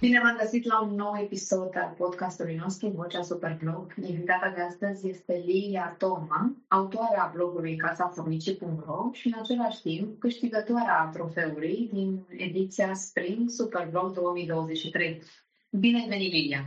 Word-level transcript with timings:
Bine 0.00 0.20
v-am 0.20 0.36
găsit 0.36 0.64
la 0.64 0.82
un 0.82 0.94
nou 0.94 1.16
episod 1.22 1.76
al 1.76 1.94
podcastului 1.96 2.54
nostru, 2.54 2.88
Vocea 2.88 3.22
Superblog. 3.22 3.94
Invitata 4.02 4.52
de 4.54 4.60
astăzi 4.60 5.08
este 5.08 5.42
Lilia 5.46 5.94
Toma, 5.98 6.56
autoarea 6.68 7.30
blogului 7.34 7.76
casafurnicii.ro 7.76 9.10
și 9.12 9.26
în 9.26 9.32
același 9.38 9.80
timp 9.80 10.20
câștigătoarea 10.20 11.10
trofeului 11.12 11.88
din 11.92 12.26
ediția 12.36 12.94
Spring 12.94 13.50
Superblog 13.50 14.12
2023. 14.12 15.22
Bine 15.70 16.00
ai 16.00 16.08
venit, 16.08 16.32
Lilia! 16.32 16.64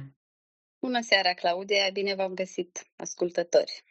Bună 0.79 1.01
seara, 1.01 1.33
Claudia! 1.33 1.89
Bine 1.93 2.15
v-am 2.15 2.33
găsit, 2.33 2.87
ascultători! 2.95 3.83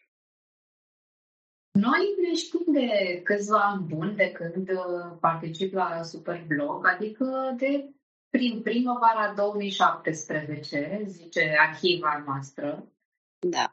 Noi 1.71 2.15
ne 2.29 2.35
știm 2.35 2.73
de 2.73 3.21
câțiva 3.25 3.59
ani 3.59 3.87
buni 3.87 4.17
de 4.17 4.31
când 4.31 4.71
particip 5.21 5.73
la 5.73 6.03
Superblog, 6.03 6.87
adică 6.87 7.55
de 7.57 7.91
prin 8.31 8.63
primăvara 8.63 9.33
2017, 9.37 11.03
zice 11.07 11.55
arhiva 11.59 12.23
noastră. 12.27 12.89
Da. 13.39 13.73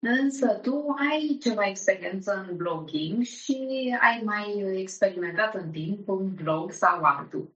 Însă 0.00 0.46
tu 0.62 0.94
ai 1.10 1.38
ceva 1.40 1.66
experiență 1.66 2.46
în 2.48 2.56
blogging 2.56 3.22
și 3.22 3.96
ai 4.00 4.22
mai 4.24 4.78
experimentat 4.80 5.54
în 5.54 5.70
timp 5.70 6.08
un 6.08 6.34
blog 6.34 6.72
sau 6.72 7.02
altul. 7.02 7.52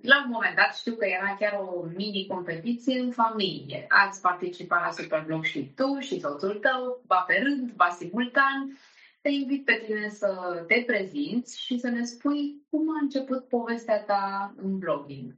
La 0.00 0.22
un 0.24 0.30
moment 0.30 0.56
dat 0.56 0.76
știu 0.76 0.94
că 0.94 1.04
era 1.04 1.36
chiar 1.38 1.52
o 1.52 1.84
mini-competiție 1.96 3.00
în 3.00 3.10
familie. 3.10 3.84
Ați 3.88 4.20
participat 4.20 4.80
la 4.84 4.90
Superblog 4.90 5.44
și 5.44 5.72
tu 5.74 5.98
și 5.98 6.20
soțul 6.20 6.54
tău, 6.54 7.02
ba 7.06 7.24
pe 7.26 7.40
rând, 7.42 7.72
ba 7.72 7.88
simultan. 7.88 8.78
Te 9.20 9.28
invit 9.28 9.64
pe 9.64 9.82
tine 9.86 10.08
să 10.08 10.62
te 10.66 10.82
prezinți 10.86 11.60
și 11.60 11.78
să 11.78 11.88
ne 11.88 12.04
spui 12.04 12.66
cum 12.70 12.90
a 12.90 12.98
început 13.02 13.48
povestea 13.48 14.02
ta 14.02 14.54
în 14.56 14.78
blogging. 14.78 15.36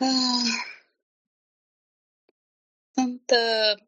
Ah. 0.00 0.78
Sunt, 2.94 3.30
uh, 3.30 3.80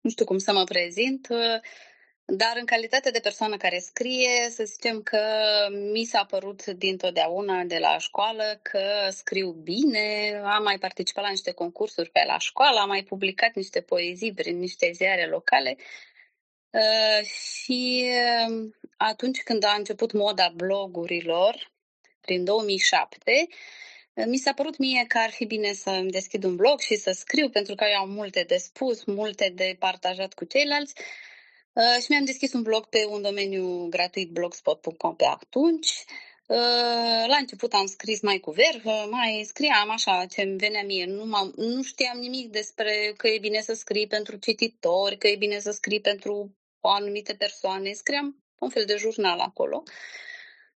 nu 0.00 0.10
știu 0.10 0.24
cum 0.24 0.38
să 0.38 0.52
mă 0.52 0.64
prezint, 0.64 1.28
uh, 1.30 1.60
dar 2.24 2.56
în 2.56 2.64
calitate 2.64 3.10
de 3.10 3.20
persoană 3.20 3.56
care 3.56 3.78
scrie, 3.78 4.50
să 4.50 4.64
zicem 4.64 5.02
că 5.02 5.20
mi 5.92 6.04
s-a 6.04 6.24
părut 6.24 6.66
dintotdeauna 6.66 7.62
de 7.62 7.78
la 7.78 7.98
școală 7.98 8.58
că 8.62 9.08
scriu 9.10 9.50
bine, 9.50 10.40
am 10.44 10.62
mai 10.62 10.78
participat 10.78 11.24
la 11.24 11.30
niște 11.30 11.52
concursuri 11.52 12.10
pe 12.10 12.24
la 12.26 12.38
școală, 12.38 12.80
am 12.80 12.88
mai 12.88 13.02
publicat 13.02 13.54
niște 13.54 13.80
poezii 13.80 14.34
prin 14.34 14.58
niște 14.58 14.90
ziare 14.92 15.26
locale 15.26 15.76
uh, 16.70 17.24
și 17.24 18.10
atunci 18.96 19.42
când 19.42 19.64
a 19.64 19.72
început 19.72 20.12
moda 20.12 20.52
blogurilor, 20.54 21.72
prin 22.20 22.44
2007, 22.44 23.48
mi 24.26 24.36
s-a 24.36 24.52
părut 24.52 24.78
mie 24.78 25.04
că 25.08 25.18
ar 25.18 25.30
fi 25.30 25.44
bine 25.44 25.72
să 25.72 25.90
îmi 25.90 26.10
deschid 26.10 26.44
un 26.44 26.56
blog 26.56 26.80
și 26.80 26.96
să 26.96 27.10
scriu, 27.10 27.48
pentru 27.48 27.74
că 27.74 27.84
eu 27.92 28.00
am 28.00 28.10
multe 28.10 28.44
de 28.48 28.56
spus, 28.56 29.04
multe 29.04 29.52
de 29.54 29.76
partajat 29.78 30.34
cu 30.34 30.44
ceilalți. 30.44 30.94
Uh, 31.72 32.02
și 32.02 32.06
mi-am 32.08 32.24
deschis 32.24 32.52
un 32.52 32.62
blog 32.62 32.86
pe 32.86 33.06
un 33.08 33.22
domeniu 33.22 33.86
gratuit, 33.88 34.30
blogspot.com 34.30 35.16
pe 35.16 35.24
atunci. 35.24 36.04
Uh, 36.46 37.26
la 37.26 37.36
început 37.38 37.72
am 37.72 37.86
scris 37.86 38.20
mai 38.20 38.38
cu 38.38 38.50
vervă, 38.50 39.06
mai 39.10 39.44
scriam 39.46 39.90
așa 39.90 40.26
ce 40.26 40.42
îmi 40.42 40.56
venea 40.56 40.82
mie. 40.82 41.04
Nu, 41.04 41.52
nu 41.56 41.82
știam 41.82 42.18
nimic 42.18 42.50
despre 42.50 43.12
că 43.16 43.28
e 43.28 43.38
bine 43.38 43.60
să 43.60 43.72
scrii 43.72 44.06
pentru 44.06 44.36
cititori, 44.36 45.18
că 45.18 45.28
e 45.28 45.36
bine 45.36 45.58
să 45.58 45.70
scrii 45.70 46.00
pentru 46.00 46.56
o 46.80 46.88
anumite 46.88 47.34
persoane. 47.34 47.92
Scriam 47.92 48.44
un 48.58 48.68
fel 48.68 48.84
de 48.84 48.96
jurnal 48.96 49.38
acolo. 49.38 49.82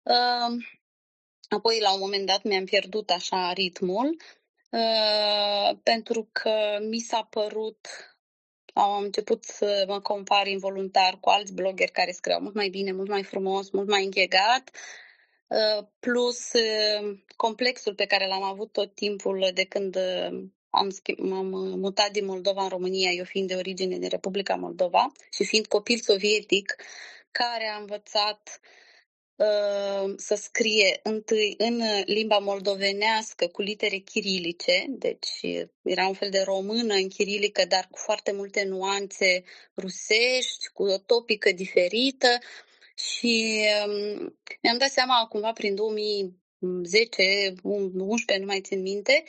Uh, 0.03 0.65
Apoi, 1.51 1.81
la 1.81 1.93
un 1.93 2.01
moment 2.01 2.27
dat, 2.27 2.43
mi-am 2.43 2.65
pierdut 2.65 3.11
așa 3.11 3.53
ritmul 3.53 4.17
uh, 4.71 5.79
pentru 5.83 6.29
că 6.33 6.79
mi 6.89 6.99
s-a 6.99 7.23
părut, 7.31 7.89
am 8.75 9.03
început 9.03 9.45
să 9.45 9.85
mă 9.89 10.01
compar 10.01 10.47
involuntar 10.47 11.19
cu 11.21 11.29
alți 11.29 11.53
bloggeri 11.53 11.91
care 11.93 12.11
scriau 12.11 12.41
mult 12.41 12.55
mai 12.55 12.69
bine, 12.69 12.93
mult 12.93 13.09
mai 13.09 13.23
frumos, 13.23 13.71
mult 13.71 13.89
mai 13.89 14.05
închegat, 14.05 14.71
uh, 15.47 15.87
plus 16.01 16.53
uh, 16.53 17.19
complexul 17.37 17.95
pe 17.95 18.07
care 18.07 18.27
l-am 18.27 18.43
avut 18.43 18.73
tot 18.73 18.95
timpul 18.95 19.51
de 19.55 19.65
când 19.65 19.97
uh, 19.97 20.45
am, 20.71 20.89
m-am 21.17 21.47
mutat 21.79 22.11
din 22.11 22.25
Moldova 22.25 22.63
în 22.63 22.69
România, 22.69 23.11
eu 23.11 23.25
fiind 23.25 23.49
de 23.49 23.55
origine 23.55 23.99
din 23.99 24.09
Republica 24.09 24.55
Moldova 24.55 25.13
și 25.33 25.45
fiind 25.45 25.67
copil 25.67 25.99
sovietic, 25.99 26.77
care 27.31 27.67
a 27.75 27.79
învățat 27.79 28.61
uh, 28.63 28.69
Uh, 28.71 28.90
să 30.17 30.35
scrie 30.35 31.01
întâi 31.03 31.55
în 31.59 31.83
limba 32.05 32.39
moldovenească 32.39 33.47
cu 33.47 33.63
litere 33.63 33.97
chirilice, 33.97 34.85
deci 34.89 35.41
era 35.83 36.07
un 36.07 36.15
fel 36.15 36.31
de 36.31 36.43
română 36.45 36.95
în 36.95 37.09
chirilică, 37.09 37.65
dar 37.69 37.89
cu 37.91 37.99
foarte 37.99 38.33
multe 38.33 38.65
nuanțe 38.65 39.45
rusești, 39.77 40.69
cu 40.73 40.83
o 40.83 40.99
topică 40.99 41.53
diferită 41.53 42.39
și 42.95 43.65
um, 43.87 44.39
mi-am 44.63 44.79
dat 44.79 44.91
seama 44.91 45.27
cumva 45.29 45.53
prin 45.53 45.75
2010, 45.75 47.53
11, 47.63 48.39
nu 48.39 48.47
mai 48.47 48.61
țin 48.61 48.81
minte, 48.81 49.25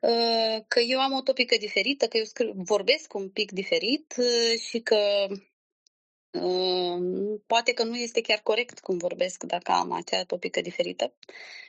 uh, 0.00 0.64
că 0.68 0.80
eu 0.80 1.00
am 1.00 1.12
o 1.12 1.22
topică 1.22 1.56
diferită, 1.56 2.06
că 2.06 2.16
eu 2.16 2.24
scriu, 2.24 2.52
vorbesc 2.56 3.14
un 3.14 3.30
pic 3.30 3.52
diferit 3.52 4.14
uh, 4.18 4.60
și 4.60 4.80
că 4.80 5.26
poate 7.46 7.72
că 7.74 7.82
nu 7.84 7.96
este 7.96 8.20
chiar 8.20 8.40
corect 8.40 8.80
cum 8.80 8.96
vorbesc 8.96 9.44
dacă 9.44 9.72
am 9.72 9.92
acea 9.92 10.24
topică 10.24 10.60
diferită. 10.60 11.14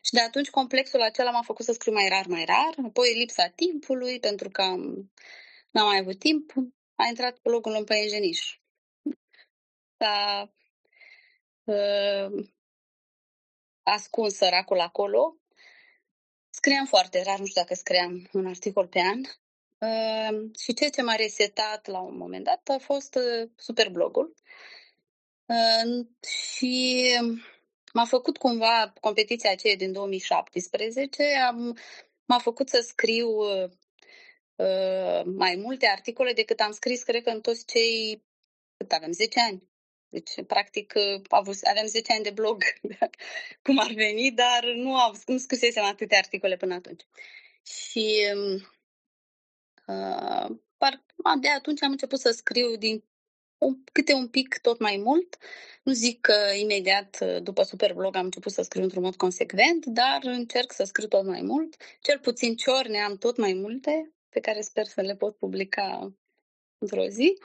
Și 0.01 0.11
de 0.11 0.19
atunci 0.19 0.49
complexul 0.49 1.01
acela 1.01 1.31
m-a 1.31 1.41
făcut 1.41 1.65
să 1.65 1.71
scriu 1.71 1.93
mai 1.93 2.07
rar, 2.09 2.25
mai 2.27 2.45
rar. 2.45 2.85
Apoi 2.85 3.13
lipsa 3.17 3.47
timpului, 3.47 4.19
pentru 4.19 4.49
că 4.49 4.63
n-am 5.71 5.85
mai 5.85 5.97
avut 5.97 6.19
timp, 6.19 6.53
a 6.95 7.05
intrat 7.07 7.39
blogul 7.41 7.75
în 7.75 7.83
păienjeniș. 7.83 8.59
S-a 9.97 10.51
uh, 11.63 12.47
ascuns 13.83 14.35
săracul 14.35 14.79
acolo. 14.79 15.37
Scriam 16.49 16.85
foarte 16.85 17.23
rar, 17.23 17.39
nu 17.39 17.45
știu 17.45 17.61
dacă 17.61 17.73
scriam 17.73 18.29
un 18.33 18.45
articol 18.45 18.87
pe 18.87 18.99
an. 18.99 19.21
Uh, 19.79 20.49
și 20.59 20.73
ceea 20.73 20.89
ce 20.89 21.01
m-a 21.01 21.15
resetat 21.15 21.87
la 21.87 21.99
un 21.99 22.17
moment 22.17 22.43
dat 22.43 22.69
a 22.69 22.77
fost 22.77 23.15
uh, 23.15 23.49
superblogul. 23.55 24.33
Uh, 25.45 26.05
și 26.29 27.05
m-a 27.93 28.05
făcut 28.05 28.37
cumva 28.37 28.93
competiția 29.01 29.51
aceea 29.51 29.75
din 29.75 29.91
2017, 29.91 31.23
am, 31.47 31.77
m-a 32.25 32.37
făcut 32.37 32.69
să 32.69 32.79
scriu 32.79 33.27
uh, 34.55 35.23
mai 35.25 35.55
multe 35.55 35.87
articole 35.87 36.33
decât 36.33 36.59
am 36.59 36.71
scris, 36.71 37.03
cred 37.03 37.23
că 37.23 37.29
în 37.29 37.41
toți 37.41 37.65
cei, 37.65 38.23
cât 38.77 38.91
avem, 38.91 39.11
10 39.11 39.39
ani. 39.39 39.67
Deci, 40.09 40.45
practic, 40.47 40.93
aveam 41.63 41.85
10 41.85 42.13
ani 42.13 42.23
de 42.23 42.29
blog, 42.29 42.63
cum 43.63 43.79
ar 43.79 43.91
veni, 43.93 44.31
dar 44.31 44.63
nu, 44.75 44.95
am, 44.95 45.21
nu 45.25 45.37
scrisesem 45.37 45.83
atâtea 45.83 46.17
articole 46.17 46.57
până 46.57 46.73
atunci. 46.73 47.03
Și 47.63 48.25
uh, 48.35 48.61
de 51.39 51.49
atunci 51.49 51.83
am 51.83 51.91
început 51.91 52.19
să 52.19 52.31
scriu 52.31 52.75
din 52.75 53.03
un, 53.57 53.83
câte 53.91 54.13
un 54.13 54.27
pic 54.27 54.57
tot 54.61 54.79
mai 54.79 54.97
mult. 54.97 55.37
Nu 55.83 55.93
zic 55.93 56.21
că 56.21 56.35
imediat 56.59 57.17
uh, 57.21 57.41
după 57.41 57.63
Superblog 57.63 58.15
am 58.15 58.25
început 58.25 58.51
să 58.51 58.61
scriu 58.61 58.83
într-un 58.83 59.03
mod 59.03 59.15
consecvent, 59.15 59.85
dar 59.85 60.19
încerc 60.21 60.71
să 60.71 60.83
scriu 60.83 61.07
tot 61.07 61.25
mai 61.25 61.41
mult. 61.41 61.75
Cel 62.01 62.19
puțin 62.19 62.55
ciorne 62.55 62.99
am 62.99 63.17
tot 63.17 63.37
mai 63.37 63.53
multe, 63.53 64.13
pe 64.29 64.39
care 64.39 64.61
sper 64.61 64.85
să 64.85 65.01
le 65.01 65.15
pot 65.15 65.37
publica 65.37 66.13
într-o 66.77 67.07
zi. 67.07 67.37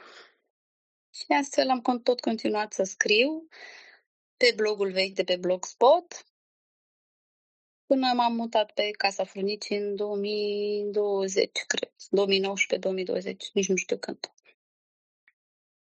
Și 1.15 1.25
astfel 1.28 1.69
am 1.69 2.03
tot 2.03 2.21
continuat 2.21 2.72
să 2.72 2.83
scriu 2.83 3.49
pe 4.37 4.53
blogul 4.56 4.91
vechi 4.91 5.15
de 5.15 5.24
pe 5.24 5.36
Blogspot, 5.36 6.27
până 7.94 8.12
m-am 8.14 8.34
mutat 8.34 8.72
pe 8.72 8.91
Casa 8.91 9.24
Frunicii 9.24 9.76
în 9.76 9.96
2020, 9.96 11.50
cred, 11.66 11.91
2019-2020, 11.91 13.36
nici 13.52 13.68
nu 13.68 13.76
știu 13.76 13.96
când. 13.96 14.18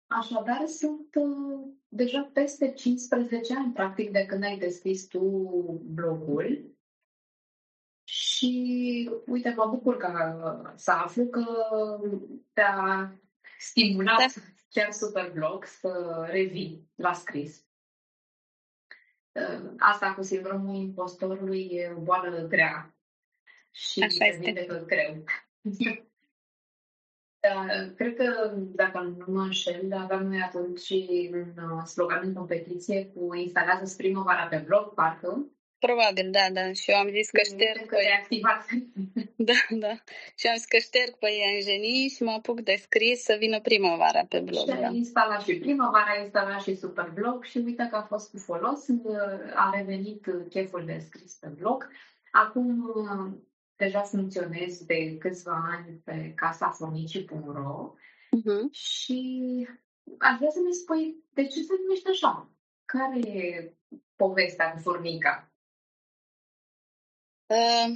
Așadar, 0.06 0.66
sunt 0.66 1.14
uh, 1.14 1.68
deja 1.88 2.30
peste 2.32 2.72
15 2.72 3.56
ani, 3.56 3.72
practic, 3.72 4.10
de 4.10 4.26
când 4.26 4.44
ai 4.44 4.58
deschis 4.58 5.06
tu 5.06 5.20
blogul. 5.84 6.78
Și, 8.04 9.10
uite, 9.26 9.54
mă 9.56 9.66
bucur 9.66 9.96
că 9.96 10.12
să 10.76 10.90
aflu 10.90 11.26
că 11.26 11.44
te-a 12.52 13.12
stimulat 13.58 14.18
da. 14.18 14.42
chiar 14.70 14.92
super 14.92 15.32
blog 15.32 15.64
să 15.64 16.24
revii 16.30 16.90
la 16.94 17.12
scris. 17.12 17.64
Uh, 19.32 19.72
asta 19.78 20.14
cu 20.14 20.22
sindromul 20.22 20.74
impostorului 20.74 21.68
e 21.70 21.94
o 21.96 22.00
boală 22.00 22.46
grea 22.46 22.94
și 23.70 24.02
Așa 24.02 24.24
este. 24.24 24.64
tot 24.68 24.86
greu. 24.86 25.24
Da, 27.42 27.66
cred 27.96 28.16
că, 28.16 28.54
dacă 28.56 29.00
nu 29.00 29.24
mă 29.32 29.42
înșel, 29.42 29.92
aveam 29.92 30.26
noi 30.26 30.40
atunci 30.40 30.90
un 31.30 31.54
uh, 31.56 31.84
slogan 31.84 32.26
în 32.26 32.34
competiție 32.34 33.06
cu 33.06 33.34
instalează 33.34 33.94
primăvara 33.96 34.46
pe 34.46 34.62
blog, 34.66 34.94
parcă. 34.94 35.46
Probabil, 35.80 36.30
da, 36.30 36.46
da. 36.52 36.72
Și 36.72 36.90
eu 36.90 36.96
am 36.96 37.08
zis 37.08 37.30
că 37.30 37.40
șterg 37.44 37.88
pe... 37.88 37.96
activat. 38.20 38.64
Da, 39.50 39.60
da. 39.68 39.94
Și 40.36 40.46
am 40.46 40.56
zis 40.56 40.64
că 40.64 40.76
șterg 40.76 41.12
pe 41.18 41.28
Iangeni 41.30 42.12
și 42.14 42.22
mă 42.22 42.30
apuc 42.30 42.60
de 42.60 42.76
scris 42.80 43.22
să 43.22 43.36
vină 43.38 43.60
primăvara 43.60 44.24
pe 44.28 44.38
blog. 44.40 44.68
Și 44.68 44.80
da. 44.80 44.88
instalat 44.92 45.42
și 45.42 45.58
primăvara, 45.58 46.12
a 46.16 46.20
instalat 46.20 46.62
și 46.62 46.76
super 46.76 47.10
blog 47.14 47.44
și 47.44 47.58
uite 47.58 47.88
că 47.90 47.96
a 47.96 48.02
fost 48.02 48.30
cu 48.30 48.38
folos. 48.38 48.86
A 49.54 49.72
revenit 49.76 50.26
cheful 50.48 50.84
de 50.84 50.98
scris 51.08 51.34
pe 51.34 51.48
blog. 51.58 51.88
Acum 52.30 52.94
deja 53.76 54.00
funcționez 54.00 54.84
de 54.84 55.16
câțiva 55.18 55.56
ani 55.76 56.00
pe 56.04 56.32
casa 56.36 56.70
fornicii.ro 56.70 57.94
uh-huh. 58.36 58.70
și 58.70 59.20
aș 60.18 60.36
vrea 60.36 60.50
să 60.50 60.60
mi 60.66 60.72
spui 60.72 61.16
de 61.32 61.42
ce 61.42 61.62
se 61.62 61.72
numește 61.82 62.08
așa? 62.10 62.50
Care 62.84 63.18
e 63.18 63.72
povestea 64.16 64.72
cu 64.72 64.78
furnica? 64.78 65.49
Uh, 67.50 67.90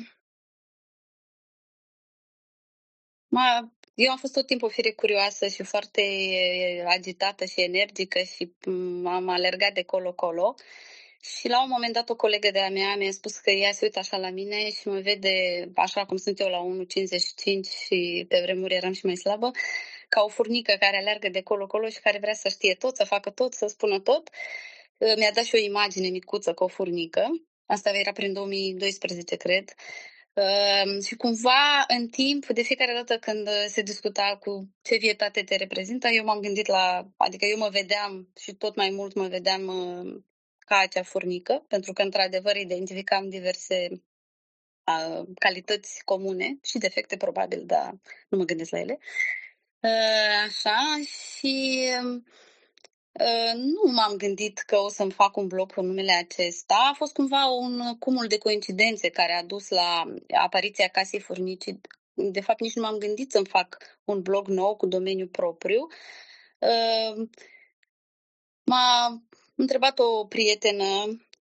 ma, 3.28 3.72
eu 3.94 4.10
am 4.10 4.16
fost 4.16 4.32
tot 4.32 4.46
timpul 4.46 4.68
o 4.68 4.70
fire 4.70 4.92
curioasă 4.92 5.48
și 5.48 5.62
foarte 5.62 6.02
agitată 6.86 7.44
și 7.44 7.60
energică 7.60 8.18
și 8.18 8.52
am 9.04 9.28
alergat 9.28 9.72
de 9.72 9.82
colo-colo. 9.82 10.54
Și 11.20 11.48
la 11.48 11.62
un 11.62 11.68
moment 11.68 11.92
dat 11.92 12.08
o 12.10 12.16
colegă 12.16 12.50
de-a 12.50 12.70
mea 12.70 12.96
mi-a 12.96 13.10
spus 13.10 13.36
că 13.36 13.50
ea 13.50 13.72
se 13.72 13.84
uită 13.84 13.98
așa 13.98 14.16
la 14.16 14.30
mine 14.30 14.70
și 14.70 14.88
mă 14.88 15.00
vede 15.00 15.68
așa 15.74 16.06
cum 16.06 16.16
sunt 16.16 16.40
eu 16.40 16.48
la 16.48 16.58
1,55 16.58 17.70
și 17.86 18.24
pe 18.28 18.40
vremuri 18.42 18.74
eram 18.74 18.92
și 18.92 19.06
mai 19.06 19.16
slabă, 19.16 19.50
ca 20.08 20.22
o 20.22 20.28
furnică 20.28 20.76
care 20.80 20.96
alergă 20.96 21.28
de 21.28 21.42
colo-colo 21.42 21.88
și 21.88 22.00
care 22.00 22.18
vrea 22.18 22.34
să 22.34 22.48
știe 22.48 22.74
tot, 22.74 22.96
să 22.96 23.04
facă 23.04 23.30
tot, 23.30 23.54
să 23.54 23.66
spună 23.66 24.00
tot. 24.00 24.28
Mi-a 25.16 25.30
dat 25.34 25.44
și 25.44 25.54
o 25.54 25.58
imagine 25.58 26.08
micuță 26.08 26.54
cu 26.54 26.64
o 26.64 26.68
furnică. 26.68 27.30
Asta 27.66 27.90
era 27.90 28.12
prin 28.12 28.32
2012, 28.32 29.36
cred. 29.36 29.74
Uh, 30.32 31.04
și 31.04 31.14
cumva, 31.14 31.84
în 31.88 32.08
timp, 32.08 32.46
de 32.46 32.62
fiecare 32.62 32.92
dată 32.92 33.18
când 33.18 33.48
se 33.68 33.82
discuta 33.82 34.36
cu 34.40 34.70
ce 34.82 34.96
vietate 34.96 35.42
te 35.42 35.56
reprezintă, 35.56 36.08
eu 36.08 36.24
m-am 36.24 36.40
gândit 36.40 36.66
la, 36.66 37.08
adică 37.16 37.44
eu 37.44 37.58
mă 37.58 37.68
vedeam 37.68 38.32
și 38.40 38.54
tot 38.54 38.76
mai 38.76 38.90
mult 38.90 39.14
mă 39.14 39.26
vedeam 39.28 39.66
uh, 39.66 40.22
ca 40.58 40.76
acea 40.76 41.02
furnică, 41.02 41.64
pentru 41.68 41.92
că, 41.92 42.02
într-adevăr, 42.02 42.56
identificam 42.56 43.28
diverse 43.28 43.88
uh, 43.90 45.26
calități 45.38 46.04
comune 46.04 46.58
și 46.62 46.78
defecte, 46.78 47.16
probabil, 47.16 47.62
dar 47.66 47.98
nu 48.28 48.38
mă 48.38 48.44
gândesc 48.44 48.70
la 48.70 48.80
ele. 48.80 48.98
Uh, 49.80 50.44
așa, 50.46 51.00
și 51.36 51.88
uh, 52.04 52.22
nu 53.54 53.92
m-am 53.92 54.16
gândit 54.16 54.58
că 54.58 54.76
o 54.76 54.88
să-mi 54.88 55.12
fac 55.12 55.36
un 55.36 55.46
blog 55.46 55.72
cu 55.72 55.82
numele 55.82 56.12
acesta. 56.12 56.88
A 56.90 56.94
fost 56.94 57.12
cumva 57.12 57.46
un 57.46 57.98
cumul 57.98 58.26
de 58.26 58.38
coincidențe 58.38 59.08
care 59.08 59.32
a 59.32 59.44
dus 59.44 59.68
la 59.68 60.14
apariția 60.34 60.88
casei 60.88 61.20
furnicii. 61.20 61.80
De 62.14 62.40
fapt, 62.40 62.60
nici 62.60 62.74
nu 62.74 62.82
m-am 62.82 62.98
gândit 62.98 63.30
să-mi 63.30 63.46
fac 63.46 63.76
un 64.04 64.22
blog 64.22 64.48
nou 64.48 64.76
cu 64.76 64.86
domeniu 64.86 65.26
propriu. 65.26 65.86
Uh, 66.58 67.28
m-a 68.64 69.22
întrebat 69.54 69.98
o 69.98 70.24
prietenă 70.24 70.84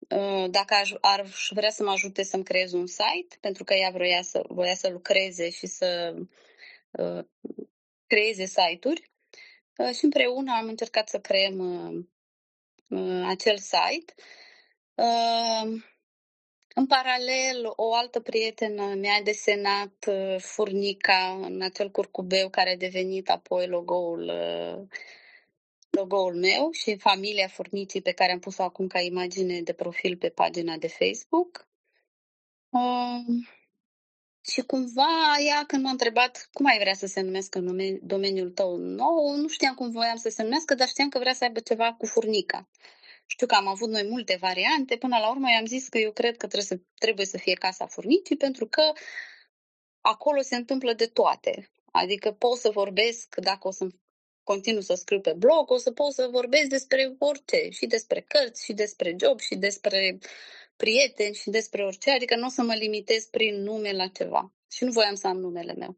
uh, 0.10 0.46
dacă 0.50 0.76
ar 1.02 1.26
vrea 1.50 1.70
să 1.70 1.84
mă 1.84 1.92
ajute 1.92 2.24
să-mi 2.24 2.44
creez 2.44 2.72
un 2.72 2.88
site, 2.88 3.38
pentru 3.40 3.64
că 3.64 3.74
ea 3.74 3.90
vroia 3.90 4.22
să, 4.22 4.44
voia 4.48 4.76
să 4.76 4.90
lucreze 4.90 5.50
și 5.50 5.68
să 5.68 6.16
uh, 6.92 7.26
creeze 8.08 8.46
site-uri. 8.46 9.12
Uh, 9.80 9.96
și 9.96 10.04
împreună 10.04 10.54
am 10.56 10.68
încercat 10.68 11.10
să 11.10 11.20
creăm 11.20 11.60
acel 13.26 13.58
site. 13.58 14.14
În 16.76 16.86
paralel, 16.88 17.74
o 17.76 17.94
altă 17.94 18.20
prietenă 18.20 18.94
mi-a 18.94 19.22
desenat 19.24 20.06
furnica 20.38 21.40
în 21.42 21.62
acel 21.62 21.92
curcubeu 21.92 22.50
care 22.50 22.72
a 22.72 22.78
devenit 22.78 23.30
apoi 23.30 23.68
logo-ul 23.68 24.32
logo-ul 25.90 26.36
meu 26.36 26.72
și 26.72 26.98
familia 26.98 27.48
furnicii 27.48 28.02
pe 28.02 28.12
care 28.12 28.32
am 28.32 28.40
pus-o 28.40 28.64
acum 28.64 28.88
ca 28.88 29.00
imagine 29.00 29.62
de 29.62 29.74
profil 29.74 30.18
pe 30.18 30.30
pagina 30.30 30.78
de 30.78 30.88
Facebook. 30.88 31.68
Uh, 32.70 33.26
și 34.50 34.62
cumva 34.62 35.36
ea 35.48 35.64
când 35.68 35.84
m-a 35.84 35.90
întrebat 35.90 36.50
cum 36.54 36.66
ai 36.66 36.80
vrea 36.80 36.94
să 36.94 37.06
se 37.06 37.22
numească 37.22 37.60
nume, 37.60 38.00
domeniul 38.02 38.50
tău 38.52 38.76
nou, 38.76 39.36
nu 39.36 39.48
știam 39.48 39.76
cum 39.76 39.92
voiam 39.92 40.18
să 40.18 40.30
se 40.30 40.44
numească, 40.44 40.76
dar 40.76 40.88
știam 40.88 41.10
că 41.10 41.20
vrea 41.20 41.34
să 41.34 41.44
aibă 41.44 41.60
ceva 41.60 41.94
cu 41.94 42.06
furnica. 42.06 42.70
Știu 43.26 43.48
că 43.48 43.56
am 43.56 43.68
avut 43.68 43.90
noi 43.90 44.08
multe 44.10 44.38
variante, 44.40 44.98
până 44.98 45.18
la 45.18 45.30
urmă 45.30 45.50
i-am 45.50 45.66
zis 45.66 45.88
că 45.88 45.98
eu 45.98 46.12
cred 46.12 46.38
că 46.38 46.48
trebuie 46.48 46.64
să, 46.64 46.80
trebuie 47.00 47.26
să 47.26 47.38
fie 47.38 47.54
casa 47.54 47.86
furnicii 47.86 48.38
pentru 48.38 48.68
că 48.68 48.92
acolo 50.02 50.42
se 50.42 50.56
întâmplă 50.56 50.94
de 50.94 51.06
toate. 51.06 51.70
Adică 51.92 52.32
pot 52.32 52.58
să 52.58 52.70
vorbesc, 52.70 53.36
dacă 53.36 53.68
o 53.68 53.72
să 53.72 53.88
continuu 54.44 54.82
să 54.82 54.94
scriu 54.94 55.22
pe 55.22 55.34
blog, 55.34 55.72
o 55.72 55.78
să 55.78 55.92
pot 55.92 56.14
să 56.14 56.28
vorbesc 56.32 56.70
despre 56.70 57.16
orice, 57.20 57.70
și 57.70 57.86
despre 57.86 58.26
cărți, 58.28 58.64
și 58.64 58.74
despre 58.74 59.16
job, 59.20 59.40
și 59.40 59.56
despre 59.56 60.20
prieteni, 60.84 61.36
și 61.36 61.50
despre 61.50 61.84
orice, 61.84 62.12
adică 62.12 62.36
nu 62.36 62.46
o 62.46 62.50
să 62.50 62.62
mă 62.62 62.74
limitez 62.74 63.26
prin 63.26 63.64
nume 63.64 63.92
la 63.92 64.08
ceva. 64.08 64.54
Și 64.72 64.84
nu 64.84 64.92
voiam 64.92 65.16
să 65.16 65.28
am 65.28 65.38
numele 65.38 65.74
meu. 65.74 65.98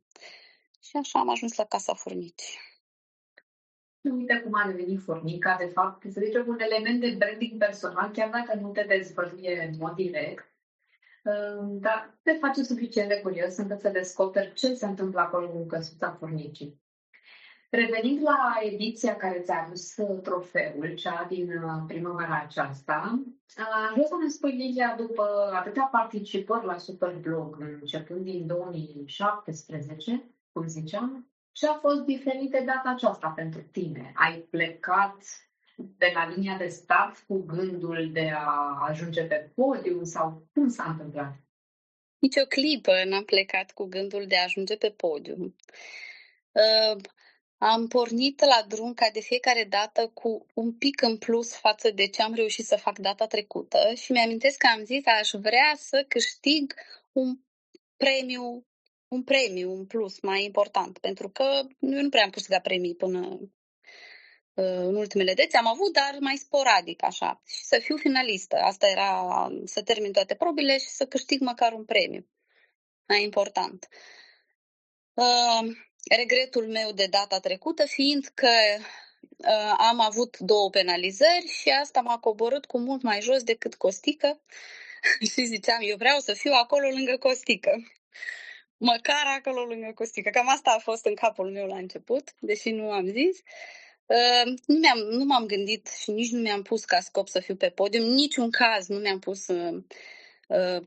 Și 0.83 0.97
așa 0.97 1.19
am 1.19 1.29
ajuns 1.29 1.55
la 1.55 1.65
Casa 1.65 1.93
Furnicii. 1.93 2.59
Uite 4.01 4.41
cum 4.43 4.53
a 4.53 4.67
devenit 4.67 4.99
Furnica, 5.01 5.55
de 5.59 5.65
fapt, 5.65 6.11
să 6.11 6.21
zicem 6.23 6.45
un 6.47 6.59
element 6.59 6.99
de 6.99 7.15
branding 7.17 7.57
personal, 7.57 8.11
chiar 8.11 8.29
dacă 8.29 8.59
nu 8.59 8.71
te 8.71 8.83
dezvăluie 8.83 9.69
în 9.71 9.77
mod 9.77 9.95
direct, 9.95 10.45
dar 11.63 12.19
te 12.23 12.31
face 12.31 12.63
suficient 12.63 13.09
de 13.09 13.19
curios 13.19 13.57
încât 13.57 13.79
să 13.79 13.89
descoperi 13.89 14.53
ce 14.53 14.73
se 14.73 14.85
întâmplă 14.85 15.19
acolo 15.19 15.49
cu 15.49 15.65
căsuța 15.65 16.15
furnicii. 16.19 16.80
Revenind 17.71 18.21
la 18.21 18.59
ediția 18.61 19.15
care 19.15 19.39
ți-a 19.39 19.63
adus 19.65 19.97
uh, 19.97 20.21
trofeul, 20.21 20.95
cea 20.95 21.25
din 21.29 21.57
uh, 21.57 21.83
primăvara 21.87 22.41
aceasta, 22.45 23.23
uh, 23.57 23.65
aș 23.87 23.91
vrea 23.91 24.05
să 24.05 24.15
ne 24.21 24.27
spui, 24.27 24.51
Lilia, 24.51 24.95
după 24.97 25.51
atâtea 25.53 25.83
participări 25.91 26.65
la 26.65 26.77
Superblog, 26.77 27.57
începând 27.59 28.23
din 28.23 28.47
2017, 28.47 30.23
cum 30.51 30.67
ziceam, 30.67 31.31
ce 31.51 31.67
a 31.67 31.73
fost 31.73 32.01
diferit 32.01 32.51
de 32.51 32.63
data 32.65 32.89
aceasta 32.89 33.33
pentru 33.35 33.61
tine? 33.61 34.11
Ai 34.15 34.37
plecat 34.37 35.15
de 35.75 36.11
la 36.13 36.27
linia 36.27 36.57
de 36.57 36.67
start 36.67 37.17
cu 37.27 37.43
gândul 37.45 38.09
de 38.11 38.31
a 38.35 38.77
ajunge 38.87 39.23
pe 39.23 39.51
podium 39.55 40.03
sau 40.03 40.47
cum 40.53 40.69
s-a 40.69 40.83
întâmplat? 40.83 41.33
Nici 42.19 42.37
o 42.37 42.45
clipă 42.45 42.91
n-am 43.05 43.23
plecat 43.23 43.71
cu 43.71 43.85
gândul 43.85 44.25
de 44.27 44.37
a 44.37 44.43
ajunge 44.43 44.75
pe 44.75 44.93
podium. 44.97 45.55
Uh, 46.51 47.01
am 47.63 47.87
pornit 47.87 48.39
la 48.39 48.65
drum 48.67 48.93
ca 48.93 49.09
de 49.13 49.19
fiecare 49.19 49.63
dată 49.63 50.07
cu 50.13 50.45
un 50.53 50.73
pic 50.73 51.01
în 51.01 51.17
plus 51.17 51.55
față 51.55 51.89
de 51.89 52.07
ce 52.07 52.21
am 52.21 52.33
reușit 52.33 52.65
să 52.65 52.75
fac 52.75 52.99
data 52.99 53.27
trecută 53.27 53.93
și 53.95 54.11
mi-amintesc 54.11 54.57
că 54.57 54.67
am 54.67 54.83
zis 54.83 55.03
că 55.03 55.09
aș 55.09 55.29
vrea 55.31 55.73
să 55.77 56.05
câștig 56.07 56.73
un 57.11 57.37
premiu, 57.97 58.65
un 59.07 59.23
premiu, 59.23 59.71
un 59.71 59.85
plus 59.85 60.19
mai 60.19 60.43
important, 60.43 60.97
pentru 60.97 61.29
că 61.29 61.43
eu 61.79 62.01
nu 62.01 62.09
prea 62.09 62.23
am 62.23 62.29
câștigat 62.29 62.61
premii 62.61 62.95
până 62.95 63.19
uh, 64.53 64.81
în 64.87 64.95
ultimele 64.95 65.33
deți, 65.33 65.55
am 65.55 65.67
avut, 65.67 65.93
dar 65.93 66.17
mai 66.19 66.35
sporadic 66.35 67.03
așa. 67.03 67.41
Și 67.45 67.63
să 67.63 67.79
fiu 67.79 67.97
finalistă. 67.97 68.55
Asta 68.55 68.87
era 68.87 69.47
să 69.65 69.81
termin 69.83 70.11
toate 70.11 70.35
probile 70.35 70.77
și 70.77 70.87
să 70.87 71.05
câștig 71.05 71.41
măcar 71.41 71.73
un 71.73 71.85
premiu. 71.85 72.27
Mai 73.07 73.23
important. 73.23 73.87
Uh, 75.13 75.89
regretul 76.09 76.67
meu 76.67 76.91
de 76.91 77.05
data 77.09 77.39
trecută 77.39 77.85
fiind 77.85 78.31
că 78.33 78.49
uh, 79.37 79.73
am 79.77 79.99
avut 79.99 80.37
două 80.39 80.69
penalizări 80.69 81.47
și 81.61 81.69
asta 81.69 82.01
m-a 82.01 82.17
coborât 82.17 82.65
cu 82.65 82.79
mult 82.79 83.01
mai 83.01 83.21
jos 83.21 83.43
decât 83.43 83.75
Costică 83.75 84.39
și 85.31 85.45
ziceam, 85.45 85.79
eu 85.81 85.95
vreau 85.97 86.19
să 86.19 86.33
fiu 86.33 86.51
acolo 86.53 86.87
lângă 86.89 87.17
Costică. 87.17 87.71
Măcar 88.77 89.25
acolo 89.37 89.63
lângă 89.63 89.91
Costică. 89.95 90.29
Cam 90.29 90.49
asta 90.49 90.71
a 90.77 90.79
fost 90.79 91.05
în 91.05 91.15
capul 91.15 91.51
meu 91.51 91.67
la 91.67 91.77
început, 91.77 92.33
deși 92.39 92.71
nu 92.71 92.91
am 92.91 93.05
zis. 93.05 93.37
Uh, 94.05 94.53
nu, 94.65 94.75
mi-am, 94.75 94.97
nu 94.97 95.23
m-am 95.23 95.45
gândit 95.45 95.87
și 96.01 96.11
nici 96.11 96.31
nu 96.31 96.39
mi-am 96.41 96.61
pus 96.61 96.85
ca 96.85 96.99
scop 96.99 97.27
să 97.27 97.39
fiu 97.39 97.55
pe 97.55 97.69
podium, 97.69 98.05
niciun 98.05 98.51
caz 98.51 98.87
nu 98.87 98.97
mi-am 98.97 99.19
pus 99.19 99.47
uh, 99.47 99.77
Uh, 99.77 99.83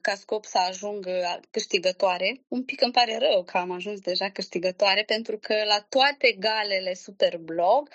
ca 0.01 0.15
scop 0.15 0.45
să 0.45 0.59
ajung 0.59 1.07
câștigătoare. 1.51 2.41
Un 2.49 2.65
pic 2.65 2.81
îmi 2.81 2.93
pare 2.93 3.19
rău 3.19 3.45
că 3.45 3.57
am 3.57 3.71
ajuns 3.71 4.01
deja 4.01 4.31
câștigătoare, 4.31 5.03
pentru 5.03 5.39
că 5.39 5.55
la 5.65 5.81
toate 5.89 6.37
galele 6.39 6.95
Superblog 6.95 7.91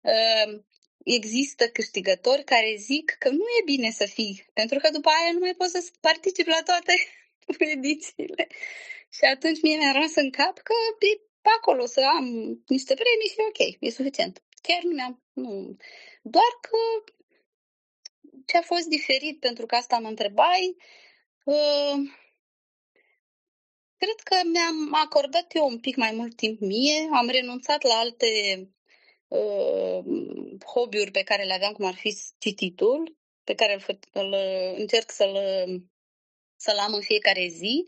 uh, 0.00 0.60
există 1.04 1.68
câștigători 1.68 2.44
care 2.44 2.74
zic 2.78 3.16
că 3.18 3.28
nu 3.28 3.44
e 3.58 3.62
bine 3.64 3.90
să 3.90 4.06
fii, 4.06 4.44
pentru 4.52 4.78
că 4.78 4.90
după 4.90 5.08
aia 5.08 5.32
nu 5.32 5.38
mai 5.38 5.54
poți 5.56 5.70
să 5.70 5.90
participi 6.00 6.48
la 6.48 6.62
toate 6.64 6.94
edițiile. 7.76 8.46
Și 9.16 9.24
atunci 9.34 9.62
mie 9.62 9.76
mi-a 9.76 9.92
rămas 9.92 10.14
în 10.14 10.30
cap 10.30 10.58
că 10.58 10.74
e 11.10 11.20
pe 11.40 11.50
acolo 11.56 11.86
să 11.86 12.00
am 12.16 12.26
niște 12.66 12.94
premii 12.94 13.32
și 13.32 13.40
ok, 13.48 13.60
e 13.80 13.90
suficient. 13.90 14.42
Chiar 14.62 14.82
nu 14.82 14.90
mi-am... 14.90 15.22
Nu. 15.32 15.76
Doar 16.22 16.52
că 16.60 16.78
ce 18.46 18.56
a 18.56 18.62
fost 18.62 18.86
diferit, 18.86 19.40
pentru 19.40 19.66
că 19.66 19.74
asta 19.74 19.98
mă 19.98 20.08
întrebai, 20.08 20.76
uh, 21.44 21.98
cred 23.96 24.20
că 24.24 24.36
mi-am 24.44 24.94
acordat 24.94 25.54
eu 25.54 25.66
un 25.66 25.80
pic 25.80 25.96
mai 25.96 26.12
mult 26.12 26.36
timp 26.36 26.60
mie, 26.60 27.08
am 27.12 27.28
renunțat 27.28 27.82
la 27.82 27.94
alte 27.94 28.26
uh, 29.28 30.04
hobby-uri 30.64 31.10
pe 31.10 31.22
care 31.22 31.44
le 31.44 31.54
aveam, 31.54 31.72
cum 31.72 31.84
ar 31.84 31.94
fi 31.94 32.16
cititul, 32.38 33.16
pe 33.44 33.54
care 33.54 33.74
îl, 33.74 33.98
îl 34.12 34.34
încerc 34.76 35.10
să-l, 35.10 35.36
să-l 36.56 36.78
am 36.78 36.94
în 36.94 37.00
fiecare 37.00 37.46
zi. 37.48 37.84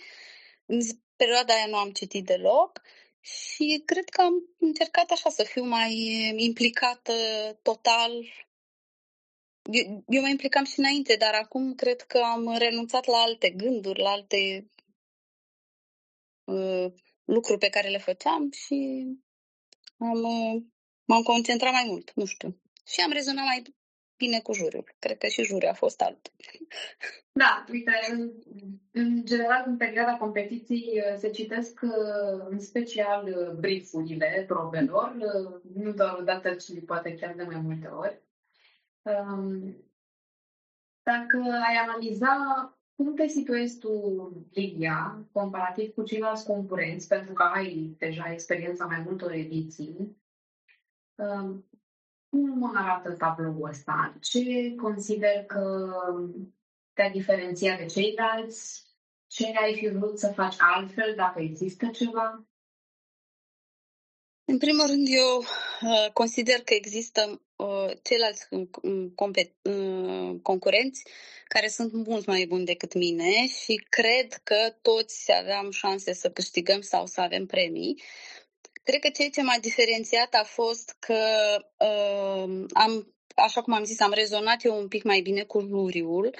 În 0.66 0.80
perioada 1.16 1.54
aia 1.54 1.66
nu 1.66 1.76
am 1.76 1.90
citit 1.90 2.24
deloc 2.24 2.80
și 3.20 3.82
cred 3.84 4.08
că 4.08 4.20
am 4.20 4.34
încercat 4.58 5.10
așa 5.10 5.30
să 5.30 5.42
fiu 5.42 5.64
mai 5.64 5.92
implicată 6.36 7.12
total. 7.62 8.24
Eu, 9.70 10.04
eu 10.06 10.20
mă 10.20 10.28
implicam 10.28 10.64
și 10.64 10.78
înainte, 10.78 11.16
dar 11.16 11.34
acum 11.34 11.74
cred 11.74 12.00
că 12.00 12.18
am 12.18 12.56
renunțat 12.58 13.06
la 13.06 13.16
alte 13.16 13.50
gânduri, 13.50 14.00
la 14.00 14.10
alte 14.10 14.70
uh, 16.44 16.92
lucruri 17.24 17.58
pe 17.58 17.68
care 17.68 17.88
le 17.88 17.98
făceam 17.98 18.50
și 18.50 19.06
am, 19.98 20.22
uh, 20.22 20.62
m-am 21.04 21.22
concentrat 21.22 21.72
mai 21.72 21.84
mult, 21.86 22.12
nu 22.14 22.24
știu. 22.24 22.60
Și 22.86 23.00
am 23.00 23.12
rezonat 23.12 23.44
mai 23.44 23.62
bine 24.16 24.40
cu 24.40 24.52
juriul. 24.52 24.94
Cred 24.98 25.18
că 25.18 25.26
și 25.26 25.42
juriul 25.42 25.70
a 25.70 25.74
fost 25.74 26.00
alt. 26.00 26.32
Da, 27.32 27.64
uite, 27.70 27.92
în, 28.10 28.32
în 28.92 29.24
general, 29.24 29.64
în 29.66 29.76
perioada 29.76 30.16
competiției 30.16 31.02
uh, 31.12 31.18
se 31.18 31.30
citesc 31.30 31.80
uh, 31.82 32.46
în 32.48 32.60
special 32.60 33.24
uh, 33.24 33.50
briefurile 33.50 34.44
probelor, 34.46 35.16
nu 35.74 35.92
doar 35.92 36.16
o 36.20 36.22
dată, 36.22 36.54
ci 36.54 36.84
poate 36.86 37.14
chiar 37.14 37.34
de 37.34 37.42
mai 37.42 37.60
multe 37.60 37.86
ori. 37.86 38.27
Um, 39.08 39.76
dacă 41.02 41.36
ai 41.68 41.76
analiza 41.76 42.36
cum 42.96 43.14
te 43.14 43.26
situezi 43.26 43.78
tu, 43.78 43.92
Lidia, 44.52 45.28
comparativ 45.32 45.94
cu 45.94 46.02
ceilalți 46.02 46.46
concurenți, 46.46 47.08
pentru 47.08 47.32
că 47.32 47.42
ai 47.42 47.94
deja 47.98 48.32
experiența 48.32 48.86
mai 48.86 49.02
multor 49.06 49.32
ediții, 49.32 50.16
um, 51.14 51.68
cum 52.28 52.76
arată 52.76 53.12
tabloul 53.12 53.68
ăsta? 53.68 54.16
Ce 54.20 54.74
consider 54.74 55.44
că 55.44 55.92
te-a 56.92 57.10
diferențiat 57.10 57.78
de 57.78 57.86
ceilalți? 57.86 58.86
Ce 59.26 59.46
ai 59.46 59.74
fi 59.74 59.88
vrut 59.88 60.18
să 60.18 60.32
faci 60.34 60.56
altfel, 60.58 61.14
dacă 61.16 61.40
există 61.40 61.86
ceva? 61.86 62.48
În 64.44 64.58
primul 64.58 64.86
rând, 64.86 65.06
eu 65.08 65.38
uh, 65.38 66.12
consider 66.12 66.60
că 66.64 66.74
există 66.74 67.40
uh, 67.56 67.77
ceilalți 68.02 68.46
uh, 68.50 70.36
concurenți 70.42 71.02
care 71.44 71.68
sunt 71.68 71.92
mult 72.06 72.26
mai 72.26 72.46
buni 72.46 72.64
decât 72.64 72.94
mine 72.94 73.46
și 73.46 73.86
cred 73.88 74.40
că 74.44 74.74
toți 74.82 75.32
aveam 75.32 75.70
șanse 75.70 76.12
să 76.12 76.30
câștigăm 76.30 76.80
sau 76.80 77.06
să 77.06 77.20
avem 77.20 77.46
premii. 77.46 78.02
Cred 78.84 79.00
că 79.00 79.08
ceea 79.08 79.28
ce 79.28 79.42
m-a 79.42 79.58
diferențiat 79.60 80.34
a 80.34 80.44
fost 80.44 80.96
că 80.98 81.20
uh, 81.78 82.64
am, 82.72 83.14
așa 83.34 83.62
cum 83.62 83.72
am 83.72 83.84
zis, 83.84 84.00
am 84.00 84.12
rezonat 84.12 84.64
eu 84.64 84.78
un 84.78 84.88
pic 84.88 85.02
mai 85.02 85.20
bine 85.20 85.42
cu 85.42 85.60
juriul. 85.60 86.34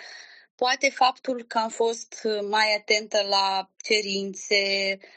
Poate 0.54 0.90
faptul 0.90 1.44
că 1.44 1.58
am 1.58 1.68
fost 1.68 2.28
mai 2.48 2.74
atentă 2.76 3.26
la 3.28 3.70
cerințe, 3.82 4.54
uh, 4.92 5.08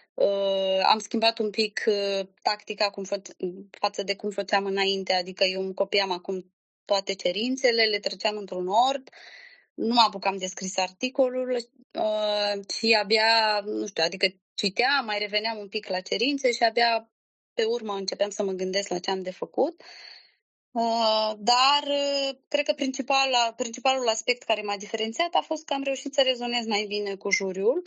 am 0.85 0.99
schimbat 0.99 1.37
un 1.37 1.49
pic 1.49 1.83
uh, 1.87 2.27
tactica 2.41 2.89
cum 2.89 3.05
fă- 3.05 3.35
față 3.79 4.03
de 4.03 4.15
cum 4.15 4.29
făceam 4.29 4.65
înainte, 4.65 5.13
adică 5.13 5.43
eu 5.43 5.61
îmi 5.61 5.73
copiam 5.73 6.11
acum 6.11 6.53
toate 6.85 7.13
cerințele, 7.15 7.83
le 7.83 7.99
treceam 7.99 8.37
într-un 8.37 8.67
ord, 8.67 9.09
nu 9.73 9.93
mă 9.93 10.01
apucam 10.07 10.37
de 10.37 10.45
scris 10.45 10.77
articolul 10.77 11.55
uh, 11.91 12.65
și 12.77 12.97
abia, 13.01 13.61
nu 13.65 13.87
știu, 13.87 14.03
adică 14.03 14.27
citeam, 14.53 15.05
mai 15.05 15.19
reveneam 15.19 15.57
un 15.57 15.67
pic 15.67 15.87
la 15.87 15.99
cerințe 15.99 16.51
și 16.51 16.63
abia 16.63 17.11
pe 17.53 17.63
urmă 17.63 17.93
începeam 17.93 18.29
să 18.29 18.43
mă 18.43 18.51
gândesc 18.51 18.87
la 18.89 18.99
ce 18.99 19.11
am 19.11 19.21
de 19.21 19.31
făcut. 19.31 19.81
Uh, 20.71 21.31
dar 21.37 21.83
uh, 21.87 22.29
cred 22.47 22.65
că 22.65 22.73
principal, 22.73 23.53
principalul 23.55 24.07
aspect 24.07 24.43
care 24.43 24.61
m-a 24.61 24.77
diferențiat 24.77 25.33
a 25.33 25.41
fost 25.41 25.65
că 25.65 25.73
am 25.73 25.83
reușit 25.83 26.13
să 26.13 26.21
rezonez 26.21 26.65
mai 26.65 26.85
bine 26.87 27.15
cu 27.15 27.29
juriul, 27.29 27.81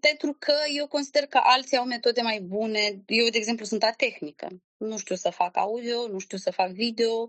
pentru 0.00 0.36
că 0.38 0.54
eu 0.76 0.86
consider 0.86 1.26
că 1.26 1.40
alții 1.42 1.76
au 1.76 1.84
metode 1.84 2.20
mai 2.20 2.40
bune. 2.40 3.02
Eu, 3.06 3.28
de 3.28 3.38
exemplu, 3.38 3.64
sunt 3.64 3.82
a 3.82 3.90
tehnică. 3.90 4.48
Nu 4.76 4.98
știu 4.98 5.14
să 5.14 5.30
fac 5.30 5.56
audio, 5.56 6.08
nu 6.08 6.18
știu 6.18 6.38
să 6.38 6.50
fac 6.50 6.70
video 6.70 7.26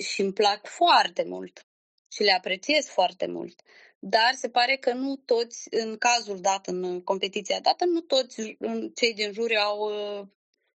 și 0.00 0.20
îmi 0.20 0.32
plac 0.32 0.66
foarte 0.66 1.24
mult 1.24 1.66
și 2.12 2.22
le 2.22 2.32
apreciez 2.32 2.86
foarte 2.86 3.26
mult. 3.26 3.60
Dar 3.98 4.34
se 4.34 4.48
pare 4.48 4.76
că 4.76 4.92
nu 4.92 5.16
toți, 5.16 5.66
în 5.70 5.96
cazul 5.98 6.40
dat, 6.40 6.66
în 6.66 7.02
competiția 7.02 7.60
dată, 7.60 7.84
nu 7.84 8.00
toți 8.00 8.56
cei 8.94 9.14
din 9.14 9.32
juri 9.32 9.56
au 9.56 9.78
uh, 9.78 10.26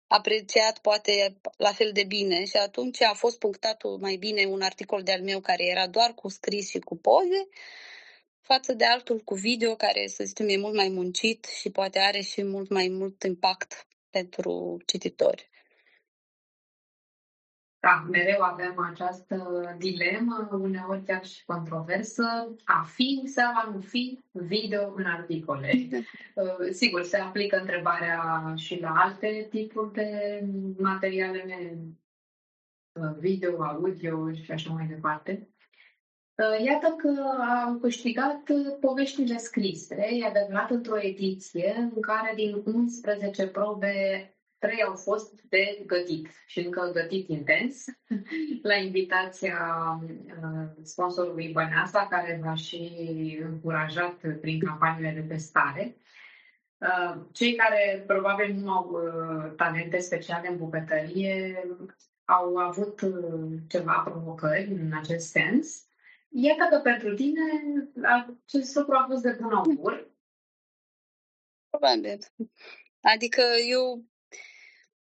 apreciat 0.07 0.79
poate 0.79 1.41
la 1.57 1.73
fel 1.73 1.93
de 1.93 2.05
bine 2.05 2.45
și 2.45 2.57
atunci 2.57 3.03
a 3.03 3.13
fost 3.13 3.39
punctat 3.39 3.83
mai 4.01 4.17
bine 4.17 4.45
un 4.45 4.63
articol 4.63 5.03
de-al 5.03 5.23
meu 5.23 5.41
care 5.41 5.65
era 5.65 5.87
doar 5.87 6.15
cu 6.15 6.29
scris 6.29 6.69
și 6.69 6.79
cu 6.79 6.97
poze 6.97 7.49
față 8.53 8.73
de 8.75 8.85
altul 8.85 9.19
cu 9.19 9.35
video 9.35 9.75
care, 9.75 10.07
să 10.07 10.25
zicem, 10.25 10.49
e 10.49 10.57
mult 10.57 10.75
mai 10.75 10.89
muncit 10.89 11.45
și 11.45 11.71
poate 11.71 11.99
are 11.99 12.21
și 12.21 12.45
mult 12.45 12.69
mai 12.71 12.89
mult 12.89 13.23
impact 13.23 13.87
pentru 14.11 14.79
cititori. 14.87 15.51
Da, 17.81 18.05
mereu 18.11 18.41
avem 18.43 18.75
această 18.93 19.37
dilemă, 19.79 20.49
uneori 20.53 21.05
chiar 21.05 21.25
și 21.25 21.45
controversă, 21.45 22.55
a 22.65 22.83
fi 22.83 23.23
sau 23.25 23.53
a 23.55 23.71
nu 23.73 23.81
fi 23.81 24.25
video 24.33 24.93
în 24.97 25.05
articole. 25.05 25.73
Uh, 26.39 26.71
sigur, 26.71 27.03
se 27.03 27.17
aplică 27.17 27.57
întrebarea 27.57 28.53
și 28.57 28.81
la 28.81 28.93
alte 28.97 29.47
tipuri 29.51 29.93
de 29.93 30.41
materiale 30.79 31.77
uh, 32.93 33.17
video, 33.19 33.63
audio 33.63 34.33
și 34.33 34.51
așa 34.51 34.73
mai 34.73 34.87
departe. 34.87 35.49
Uh, 36.39 36.65
iată 36.65 36.87
că 36.87 37.09
au 37.67 37.75
câștigat 37.75 38.43
poveștile 38.81 39.37
scrise, 39.37 40.09
e 40.11 40.27
adevărat, 40.27 40.71
într-o 40.71 41.01
ediție 41.01 41.91
în 41.95 42.01
care 42.01 42.33
din 42.35 42.63
11 42.65 43.47
probe 43.47 43.93
Trei 44.59 44.83
au 44.83 44.95
fost 44.95 45.43
de 45.43 45.83
gătit 45.87 46.29
și 46.47 46.61
încă 46.61 46.91
gătit 46.93 47.29
intens 47.29 47.85
la 48.71 48.75
invitația 48.75 49.59
uh, 50.03 50.69
sponsorului 50.83 51.53
Băneasa, 51.53 52.07
care 52.11 52.41
v-a 52.43 52.55
și 52.55 52.91
încurajat 53.43 54.39
prin 54.41 54.65
campaniile 54.65 55.11
de 55.11 55.35
testare. 55.35 55.97
Uh, 56.79 57.21
cei 57.33 57.55
care 57.55 58.05
probabil 58.07 58.55
nu 58.55 58.71
au 58.71 58.91
uh, 58.91 59.53
talente 59.57 59.99
speciale 59.99 60.49
în 60.49 60.57
bucătărie 60.57 61.65
au 62.25 62.57
avut 62.57 63.01
ceva 63.69 64.03
provocări 64.05 64.71
în 64.71 64.93
acest 65.01 65.31
sens. 65.31 65.88
Iată 66.29 66.65
că 66.71 66.81
pentru 66.81 67.15
tine 67.15 67.43
acest 68.03 68.75
lucru 68.75 68.97
a 68.97 69.07
fost 69.09 69.23
de 69.23 69.39
bun 69.41 69.53
augur. 69.53 70.11
Probabil. 71.71 72.19
Adică 73.01 73.43
eu 73.69 74.05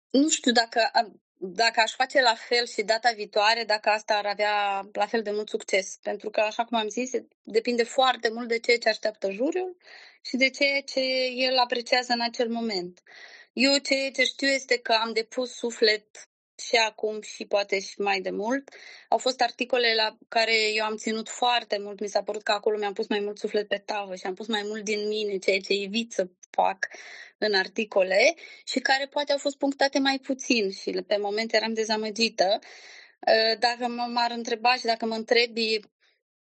nu 0.10 0.30
știu 0.30 0.52
dacă, 0.52 0.92
dacă 1.38 1.80
aș 1.80 1.92
face 1.96 2.22
la 2.22 2.36
fel 2.36 2.66
și 2.66 2.82
data 2.84 3.12
viitoare, 3.16 3.64
dacă 3.64 3.90
asta 3.90 4.18
ar 4.18 4.26
avea 4.26 4.88
la 4.92 5.06
fel 5.06 5.22
de 5.22 5.32
mult 5.32 5.50
succes. 5.50 5.98
Pentru 6.02 6.30
că, 6.30 6.40
așa 6.40 6.66
cum 6.66 6.78
am 6.78 6.88
zis, 6.88 7.12
depinde 7.44 7.84
foarte 7.84 8.30
mult 8.30 8.48
de 8.48 8.60
ceea 8.60 8.78
ce 8.78 8.90
așteaptă 8.90 9.32
juriul 9.32 9.78
și 10.22 10.38
de 10.38 10.50
ceea 10.50 10.82
ce 10.82 11.02
el 11.36 11.58
apreciază 11.58 12.14
în 12.14 12.22
acel 12.22 12.50
moment. 12.50 13.02
Eu 13.54 13.78
ceea 13.78 14.12
ce 14.12 14.24
știu 14.24 14.48
este 14.48 14.80
că 14.80 14.92
am 14.92 15.14
depus 15.14 15.52
suflet 15.52 16.30
și 16.58 16.76
acum 16.76 17.22
și 17.22 17.46
poate 17.46 17.80
și 17.80 18.02
mai 18.02 18.22
de 18.22 18.30
mult. 18.30 18.70
Au 19.10 19.18
fost 19.18 19.42
articole 19.42 19.94
la 19.96 20.18
care 20.28 20.72
eu 20.74 20.86
am 20.86 20.96
ținut 20.96 21.30
foarte 21.30 21.78
mult. 21.80 22.00
Mi 22.00 22.08
s-a 22.08 22.24
părut 22.24 22.44
că 22.44 22.52
acolo 22.52 22.78
mi-am 22.78 22.94
pus 22.94 23.08
mai 23.08 23.20
mult 23.20 23.38
suflet 23.38 23.68
pe 23.68 23.78
tavă 23.78 24.16
și 24.16 24.26
am 24.26 24.34
pus 24.34 24.48
mai 24.48 24.62
mult 24.66 24.84
din 24.84 25.08
mine, 25.08 25.38
ceea 25.38 25.60
ce 25.60 25.74
evit 25.74 26.12
să 26.12 26.28
fac 26.50 26.88
în 27.38 27.54
articole 27.54 28.34
și 28.66 28.80
care 28.80 29.08
poate 29.08 29.32
au 29.32 29.38
fost 29.38 29.58
punctate 29.58 30.00
mai 30.00 30.20
puțin 30.20 30.72
și 30.72 31.04
pe 31.08 31.18
moment 31.18 31.54
eram 31.54 31.74
dezamăgită. 31.74 32.60
Uh, 33.28 33.60
dacă 33.60 33.88
m-ar 33.88 34.32
întreba 34.32 34.76
și 34.76 34.86
dacă 34.86 35.06
mă 35.06 35.16
întrebi 35.16 35.80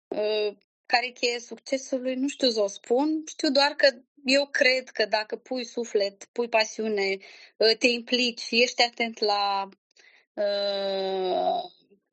uh, 0.07 0.55
care 0.85 1.05
e 1.05 1.11
cheia 1.11 1.39
succesului, 1.39 2.15
nu 2.15 2.27
știu 2.27 2.49
să 2.49 2.61
o 2.61 2.67
spun. 2.67 3.23
Știu 3.27 3.49
doar 3.51 3.71
că 3.71 3.87
eu 4.25 4.47
cred 4.47 4.89
că 4.89 5.05
dacă 5.05 5.35
pui 5.35 5.65
suflet, 5.65 6.25
pui 6.31 6.49
pasiune, 6.49 7.17
uh, 7.57 7.77
te 7.77 7.87
implici 7.87 8.39
și 8.39 8.61
ești 8.61 8.81
atent 8.81 9.19
la 9.19 9.69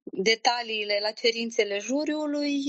detaliile, 0.03 0.99
la 1.01 1.11
cerințele 1.11 1.79
juriului, 1.79 2.65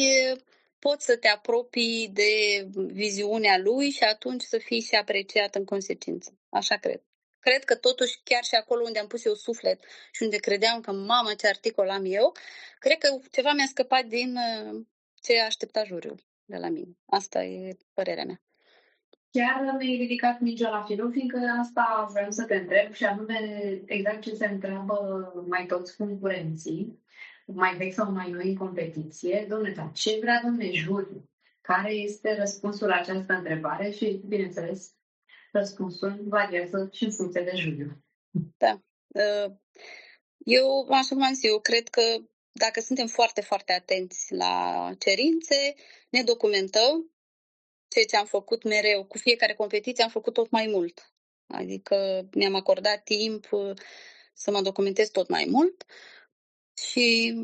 poți 0.80 1.06
să 1.06 1.18
te 1.18 1.28
apropii 1.28 2.10
de 2.14 2.64
viziunea 2.74 3.58
lui 3.58 3.90
și 3.90 4.04
atunci 4.04 4.42
să 4.42 4.58
fii 4.58 4.82
și 4.82 4.96
apreciat 4.96 5.56
în 5.56 5.66
consecință. 5.66 6.38
Așa 6.50 6.76
cred. 6.76 7.02
Cred 7.40 7.64
că 7.64 7.76
totuși, 7.76 8.20
chiar 8.24 8.44
și 8.44 8.56
acolo 8.56 8.84
unde 8.84 9.00
am 9.00 9.08
pus 9.08 9.26
eu 9.26 9.34
suflet 9.34 9.84
și 10.12 10.24
unde 10.24 10.38
credeam 10.38 10.82
că, 10.82 10.92
mamă, 10.92 11.34
ce 11.34 11.48
articol 11.48 11.90
am 11.90 12.06
eu, 12.06 12.32
cred 12.80 12.98
că 12.98 13.20
ceva 13.32 13.52
mi-a 13.52 13.66
scăpat 13.68 14.06
din 14.06 14.36
uh, 14.36 14.86
ce 15.22 15.40
aștepta 15.40 15.84
juriul 15.84 16.24
de 16.46 16.58
la 16.58 16.70
mine. 16.70 16.98
Asta 17.06 17.44
e 17.44 17.78
părerea 17.94 18.24
mea. 18.24 18.42
Chiar 19.38 19.76
mi-ai 19.78 19.98
ridicat 19.98 20.40
mingea 20.40 20.70
la 20.70 20.84
filul, 20.84 21.12
fiindcă 21.12 21.40
asta 21.60 22.10
vreau 22.12 22.32
să 22.32 22.44
te 22.44 22.56
întreb 22.56 22.94
și 22.94 23.06
anume 23.06 23.40
exact 23.86 24.22
ce 24.22 24.36
se 24.36 24.46
întreabă 24.46 24.98
mai 25.48 25.66
toți 25.66 25.98
concurenții, 25.98 27.00
mai 27.46 27.76
vechi 27.76 27.94
sau 27.94 28.12
mai 28.12 28.30
noi 28.30 28.50
în 28.50 28.56
competiție. 28.56 29.46
Domnule, 29.50 29.74
dar 29.74 29.92
ce 29.94 30.18
vrea 30.22 30.42
domnule 30.44 30.72
juriu? 30.72 31.30
Care 31.62 31.92
este 31.92 32.36
răspunsul 32.36 32.88
la 32.88 32.96
această 32.96 33.34
întrebare? 33.34 33.92
Și, 33.92 34.22
bineînțeles, 34.28 34.92
răspunsul 35.52 36.20
variază 36.28 36.90
și 36.92 37.04
în 37.04 37.12
funcție 37.12 37.42
de 37.42 37.56
juriu. 37.56 38.04
Da. 38.58 38.82
Uh, 39.08 39.52
eu, 40.38 40.88
așa 40.90 41.16
cum 41.16 41.24
am 41.24 41.34
zis, 41.34 41.44
eu 41.44 41.60
cred 41.60 41.88
că 41.88 42.02
dacă 42.52 42.80
suntem 42.80 43.08
foarte, 43.08 43.42
foarte 43.42 43.74
atenți 43.74 44.34
la 44.34 44.90
cerințe, 44.98 45.76
ne 46.10 46.24
documentăm, 46.24 47.12
ceea 47.88 48.06
ce 48.06 48.18
am 48.18 48.26
făcut 48.26 48.64
mereu, 48.64 49.06
cu 49.06 49.18
fiecare 49.18 49.54
competiție 49.54 50.04
am 50.04 50.10
făcut 50.10 50.34
tot 50.34 50.50
mai 50.50 50.68
mult. 50.68 51.12
Adică 51.48 52.28
ne-am 52.32 52.56
acordat 52.56 53.04
timp 53.04 53.52
uh, 53.52 53.78
să 54.34 54.52
mă 54.52 54.62
documentez 54.62 55.10
tot 55.10 55.30
mai 55.30 55.46
mult 55.50 55.86
și 56.92 57.36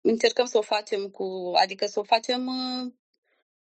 încercăm 0.00 0.46
să 0.46 0.58
o 0.58 0.62
facem 0.62 1.08
cu, 1.08 1.52
adică 1.54 1.86
să 1.86 1.98
o 1.98 2.02
facem, 2.02 2.46
uh, 2.46 2.92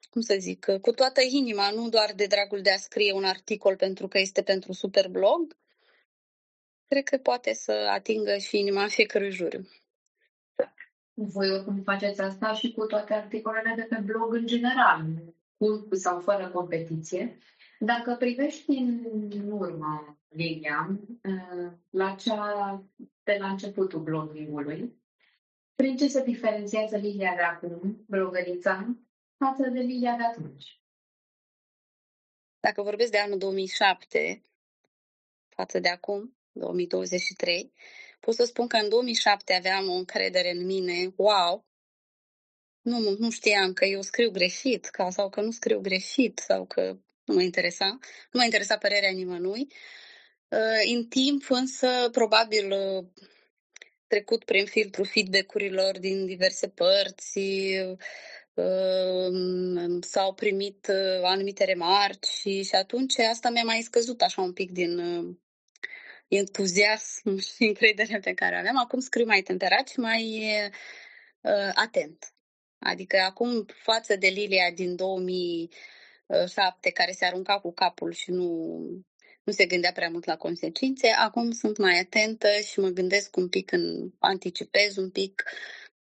cum 0.09 0.21
să 0.21 0.35
zic, 0.39 0.65
cu 0.81 0.91
toată 0.91 1.21
inima, 1.29 1.71
nu 1.71 1.89
doar 1.89 2.13
de 2.15 2.25
dragul 2.25 2.61
de 2.61 2.71
a 2.71 2.77
scrie 2.77 3.11
un 3.11 3.23
articol 3.23 3.75
pentru 3.75 4.07
că 4.07 4.19
este 4.19 4.43
pentru 4.43 4.73
Superblog. 4.73 5.57
Cred 6.87 7.03
că 7.03 7.17
poate 7.17 7.53
să 7.53 7.71
atingă 7.71 8.37
și 8.37 8.57
inima 8.57 8.87
fiecărui 8.87 9.31
juriu. 9.31 9.67
Voi 11.13 11.51
oricum 11.51 11.81
faceți 11.83 12.21
asta 12.21 12.53
și 12.53 12.71
cu 12.71 12.85
toate 12.85 13.13
articolele 13.13 13.73
de 13.75 13.83
pe 13.89 14.01
blog 14.05 14.33
în 14.33 14.45
general, 14.45 15.05
cu 15.57 15.87
sau 15.95 16.19
fără 16.19 16.49
competiție. 16.49 17.37
Dacă 17.79 18.15
privești 18.15 18.71
în 18.71 19.51
urmă 19.51 20.17
linia, 20.29 20.99
uh, 21.23 21.71
la 21.89 22.15
cea 22.15 22.83
de 23.23 23.37
la 23.39 23.49
începutul 23.49 23.99
blogului, 23.99 24.95
prin 25.75 25.97
ce 25.97 26.07
se 26.07 26.23
diferențiază 26.23 26.97
linia 26.97 27.35
de 27.35 27.41
acum, 27.41 28.03
blogărița, 28.07 28.95
față 29.37 29.69
de 29.69 29.79
linia 29.79 30.15
de 30.15 30.23
atunci? 30.23 30.81
Dacă 32.59 32.81
vorbesc 32.81 33.11
de 33.11 33.17
anul 33.17 33.37
2007, 33.37 34.43
față 35.49 35.79
de 35.79 35.89
acum, 35.89 36.37
2023, 36.51 37.73
pot 38.19 38.33
să 38.33 38.43
spun 38.43 38.67
că 38.67 38.77
în 38.77 38.89
2007 38.89 39.53
aveam 39.53 39.89
o 39.89 39.93
încredere 39.93 40.51
în 40.51 40.65
mine, 40.65 41.13
wow, 41.15 41.65
nu, 42.87 43.15
nu 43.19 43.29
știam 43.29 43.73
că 43.73 43.85
eu 43.85 44.01
scriu 44.01 44.31
greșit 44.31 44.85
ca, 44.85 45.09
sau 45.09 45.29
că 45.29 45.41
nu 45.41 45.51
scriu 45.51 45.79
greșit 45.79 46.39
sau 46.39 46.65
că 46.65 46.97
nu 47.25 47.33
mă 47.33 47.41
interesa, 47.41 47.85
nu 48.31 48.39
mă 48.39 48.43
interesa 48.43 48.77
părerea 48.77 49.09
nimănui. 49.11 49.67
Uh, 50.47 50.93
în 50.95 51.07
timp 51.07 51.49
însă, 51.49 52.09
probabil, 52.11 52.71
uh, 52.71 53.05
trecut 54.07 54.43
prin 54.43 54.65
filtrul 54.65 55.05
feedback-urilor 55.05 55.99
din 55.99 56.25
diverse 56.25 56.67
părți, 56.69 57.39
uh, 57.39 57.97
s-au 60.01 60.33
primit 60.33 60.91
anumite 61.23 61.63
remarci 61.63 62.27
și, 62.27 62.63
și 62.63 62.75
atunci 62.75 63.19
asta 63.19 63.49
mi-a 63.49 63.63
mai 63.63 63.81
scăzut 63.81 64.21
așa 64.21 64.41
un 64.41 64.53
pic 64.53 64.71
din 64.71 64.99
entuziasm 66.27 67.37
și 67.55 67.63
încrederea 67.63 68.19
pe 68.19 68.33
care 68.33 68.57
aveam. 68.57 68.77
Acum 68.77 68.99
scriu 68.99 69.25
mai 69.25 69.41
temperat 69.41 69.87
și 69.87 69.99
mai 69.99 70.41
uh, 71.41 71.71
atent. 71.73 72.36
Adică 72.79 73.17
acum, 73.17 73.65
față 73.83 74.15
de 74.15 74.27
Lilia 74.27 74.71
din 74.71 74.95
2007, 74.95 76.91
care 76.91 77.11
se 77.11 77.25
arunca 77.25 77.59
cu 77.59 77.73
capul 77.73 78.11
și 78.11 78.31
nu, 78.31 78.79
nu 79.43 79.53
se 79.53 79.65
gândea 79.65 79.91
prea 79.91 80.09
mult 80.09 80.25
la 80.25 80.37
consecințe, 80.37 81.07
acum 81.07 81.51
sunt 81.51 81.77
mai 81.77 81.99
atentă 81.99 82.47
și 82.71 82.79
mă 82.79 82.87
gândesc 82.87 83.35
un 83.35 83.49
pic, 83.49 83.71
în, 83.71 84.11
anticipez 84.19 84.97
un 84.97 85.09
pic 85.09 85.43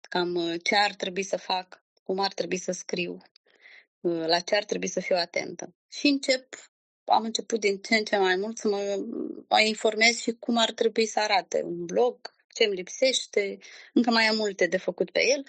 cam 0.09 0.35
uh, 0.35 0.53
ce 0.63 0.75
ar 0.75 0.93
trebui 0.93 1.23
să 1.23 1.37
fac, 1.37 1.83
cum 2.03 2.19
ar 2.19 2.33
trebui 2.33 2.57
să 2.57 2.71
scriu, 2.71 3.21
uh, 3.99 4.25
la 4.25 4.39
ce 4.39 4.55
ar 4.55 4.63
trebui 4.63 4.87
să 4.87 4.99
fiu 4.99 5.15
atentă. 5.15 5.73
Și 5.91 6.07
încep 6.07 6.55
am 7.05 7.23
început 7.23 7.59
din 7.59 7.77
ce 7.77 7.95
în 7.95 8.03
ce 8.03 8.17
mai 8.17 8.35
mult 8.35 8.57
să 8.57 8.67
mă, 8.67 9.05
mă 9.49 9.61
informez 9.61 10.19
și 10.19 10.31
cum 10.31 10.57
ar 10.57 10.71
trebui 10.71 11.05
să 11.05 11.19
arate 11.19 11.61
un 11.63 11.85
blog, 11.85 12.33
ce 12.53 12.63
îmi 12.63 12.75
lipsește, 12.75 13.57
încă 13.93 14.11
mai 14.11 14.25
am 14.25 14.35
multe 14.35 14.67
de 14.67 14.77
făcut 14.77 15.11
pe 15.11 15.27
el, 15.27 15.45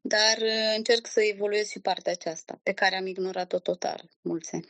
dar 0.00 0.36
uh, 0.38 0.74
încerc 0.76 1.06
să 1.06 1.20
evoluez 1.20 1.68
și 1.68 1.80
partea 1.80 2.12
aceasta, 2.12 2.60
pe 2.62 2.72
care 2.72 2.96
am 2.96 3.06
ignorat-o 3.06 3.58
total 3.58 4.10
mulți 4.20 4.54
ani. 4.54 4.66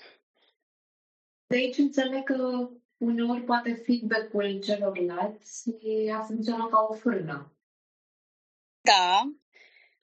De 1.46 1.56
aici 1.56 1.78
înțeleg 1.78 2.24
că 2.24 2.68
uneori 2.96 3.42
poate 3.42 3.82
feedback-ul 3.84 4.60
celorlalți 4.60 5.70
a 6.12 6.22
funcționat 6.22 6.70
ca 6.70 6.86
o 6.90 6.94
frână. 6.94 7.54
Da, 8.80 9.22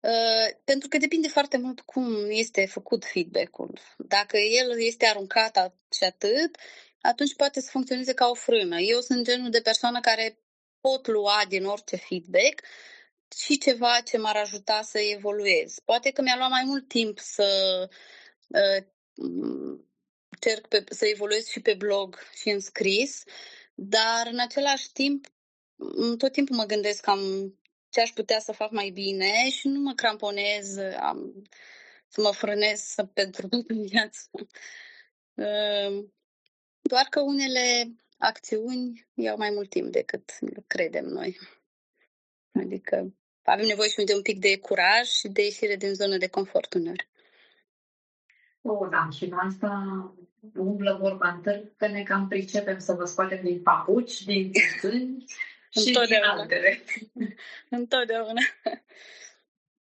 Uh, 0.03 0.55
pentru 0.63 0.87
că 0.87 0.97
depinde 0.97 1.27
foarte 1.27 1.57
mult 1.57 1.79
cum 1.79 2.25
este 2.29 2.65
făcut 2.65 3.05
feedback-ul. 3.05 3.79
Dacă 3.97 4.37
el 4.37 4.79
este 4.79 5.05
aruncat 5.05 5.75
și 5.91 6.03
atât, 6.03 6.57
atunci 7.01 7.35
poate 7.35 7.61
să 7.61 7.69
funcționeze 7.71 8.13
ca 8.13 8.27
o 8.29 8.33
frână. 8.33 8.79
Eu 8.79 8.99
sunt 8.99 9.25
genul 9.25 9.49
de 9.49 9.61
persoană 9.61 9.99
care 9.99 10.37
pot 10.81 11.07
lua 11.07 11.41
din 11.47 11.65
orice 11.65 11.95
feedback 11.95 12.61
și 13.37 13.57
ceva 13.57 13.99
ce 14.05 14.17
m-ar 14.17 14.35
ajuta 14.35 14.81
să 14.81 14.99
evoluez. 14.99 15.79
Poate 15.85 16.11
că 16.11 16.21
mi-a 16.21 16.35
luat 16.37 16.49
mai 16.49 16.63
mult 16.65 16.87
timp 16.87 17.19
să 17.19 17.89
uh, 18.47 18.85
cerc 20.39 20.67
pe, 20.67 20.83
să 20.89 21.05
evoluez 21.05 21.47
și 21.47 21.59
pe 21.59 21.73
blog 21.73 22.19
și 22.35 22.49
în 22.49 22.59
scris, 22.59 23.23
dar 23.73 24.27
în 24.31 24.39
același 24.39 24.91
timp 24.91 25.27
tot 26.17 26.31
timpul 26.31 26.55
mă 26.55 26.65
gândesc 26.65 27.01
cam 27.01 27.53
ce 27.89 28.01
aș 28.01 28.09
putea 28.09 28.39
să 28.39 28.51
fac 28.51 28.71
mai 28.71 28.89
bine 28.89 29.49
și 29.49 29.67
nu 29.67 29.79
mă 29.79 29.93
cramponez 29.93 30.77
am, 30.77 31.47
să 32.07 32.21
mă 32.21 32.31
frânez 32.31 32.95
pentru 33.13 33.47
toată 33.47 33.73
viața. 33.73 34.21
Ehm, 35.33 36.13
doar 36.81 37.05
că 37.09 37.21
unele 37.21 37.95
acțiuni 38.17 39.07
iau 39.13 39.37
mai 39.37 39.49
mult 39.49 39.69
timp 39.69 39.91
decât 39.91 40.31
credem 40.67 41.05
noi. 41.05 41.39
Adică 42.51 43.13
avem 43.43 43.65
nevoie 43.65 43.89
și 43.89 44.03
de 44.03 44.15
un 44.15 44.21
pic 44.21 44.39
de 44.39 44.57
curaj 44.57 45.07
și 45.07 45.27
de 45.27 45.43
ieșire 45.43 45.75
din 45.75 45.93
zonă 45.93 46.17
de 46.17 46.27
confort 46.27 46.73
uneori. 46.73 47.07
Oh, 48.61 48.89
da, 48.89 49.07
și 49.11 49.33
asta 49.35 50.13
umblă 50.55 50.97
vorba 51.01 51.29
întâi 51.29 51.71
că 51.77 51.87
ne 51.87 52.03
cam 52.03 52.27
pricepem 52.27 52.79
să 52.79 52.93
vă 52.93 53.05
scoatem 53.05 53.39
din 53.43 53.61
papuci, 53.61 54.23
din 54.23 54.51
țâni 54.79 55.25
și 55.69 55.87
Întotdeauna. 55.87 56.45
Întotdeauna. 57.79 58.41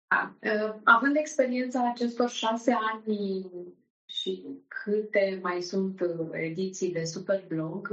Da. 0.08 0.34
Având 0.84 1.16
experiența 1.16 1.90
acestor 1.90 2.30
șase 2.30 2.76
ani 2.92 3.46
și 4.06 4.44
câte 4.68 5.38
mai 5.42 5.62
sunt 5.62 6.00
ediții 6.32 6.92
de 6.92 7.04
Superblog, 7.04 7.88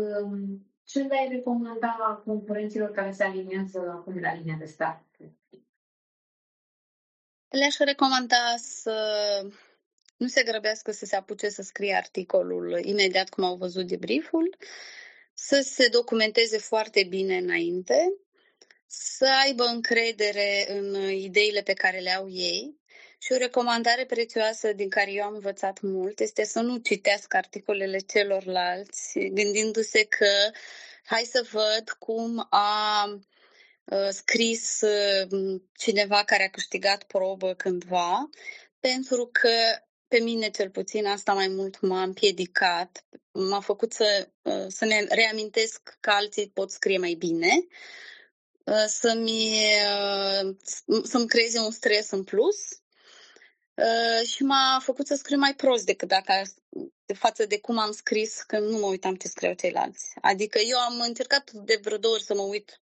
ce 0.83 0.99
le-ai 0.99 1.27
recomanda 1.31 2.21
concurenților 2.25 2.91
care 2.91 3.11
se 3.11 3.23
aliniază 3.23 3.79
acum 3.79 4.19
la 4.19 4.33
linia 4.33 4.55
de 4.59 4.65
start? 4.65 5.10
Le-aș 7.51 7.77
recomanda 7.77 8.55
să 8.57 8.95
nu 10.17 10.27
se 10.27 10.43
grăbească 10.43 10.91
să 10.91 11.05
se 11.05 11.15
apuce 11.15 11.49
să 11.49 11.61
scrie 11.61 11.95
articolul 11.95 12.79
imediat 12.83 13.29
cum 13.29 13.43
au 13.43 13.55
văzut 13.55 13.87
debrieful, 13.87 14.57
să 15.33 15.61
se 15.61 15.87
documenteze 15.87 16.57
foarte 16.57 17.03
bine 17.03 17.37
înainte, 17.37 18.13
să 18.87 19.27
aibă 19.45 19.63
încredere 19.63 20.65
în 20.71 21.09
ideile 21.11 21.61
pe 21.61 21.73
care 21.73 21.99
le 21.99 22.09
au 22.09 22.29
ei. 22.29 22.79
Și 23.17 23.31
o 23.31 23.37
recomandare 23.37 24.05
prețioasă 24.05 24.73
din 24.73 24.89
care 24.89 25.11
eu 25.11 25.23
am 25.23 25.33
învățat 25.33 25.81
mult 25.81 26.19
este 26.19 26.43
să 26.43 26.59
nu 26.59 26.77
citească 26.77 27.37
articolele 27.37 27.97
celorlalți, 27.97 29.19
gândindu-se 29.19 30.05
că 30.05 30.51
hai 31.03 31.23
să 31.23 31.47
văd 31.51 31.89
cum 31.99 32.47
a 32.49 33.05
scris 34.09 34.79
cineva 35.73 36.23
care 36.23 36.43
a 36.43 36.49
câștigat 36.49 37.03
probă 37.03 37.53
cândva, 37.53 38.29
pentru 38.79 39.29
că 39.31 39.49
pe 40.11 40.19
mine 40.19 40.49
cel 40.49 40.69
puțin 40.69 41.05
asta 41.05 41.33
mai 41.33 41.47
mult 41.47 41.79
m-a 41.81 42.01
împiedicat, 42.01 43.05
m-a 43.31 43.59
făcut 43.59 43.93
să, 43.93 44.29
uh, 44.41 44.65
să 44.67 44.85
ne 44.85 45.05
reamintesc 45.09 45.97
că 45.99 46.09
alții 46.09 46.49
pot 46.49 46.71
scrie 46.71 46.97
mai 46.97 47.13
bine, 47.13 47.67
uh, 48.63 48.85
să-mi, 48.87 49.57
uh, 50.35 50.55
să-mi 51.03 51.27
creeze 51.27 51.59
un 51.59 51.71
stres 51.71 52.11
în 52.11 52.23
plus 52.23 52.55
și 54.25 54.43
m-a 54.43 54.79
făcut 54.83 55.07
să 55.07 55.15
scriu 55.15 55.37
mai 55.37 55.55
prost 55.55 55.85
decât 55.85 56.07
dacă 56.07 56.33
de 57.05 57.13
față 57.13 57.45
de 57.45 57.59
cum 57.59 57.77
am 57.77 57.91
scris 57.91 58.41
când 58.41 58.69
nu 58.69 58.77
mă 58.77 58.85
uitam 58.85 59.15
ce 59.15 59.27
scriau 59.27 59.53
ceilalți. 59.53 60.13
Adică 60.21 60.59
eu 60.59 60.77
am 60.77 60.99
încercat 60.99 61.51
de 61.51 61.79
vreo 61.81 61.97
două 61.97 62.13
ori 62.13 62.23
să 62.23 62.33
mă 62.33 62.41
uit, 62.41 62.81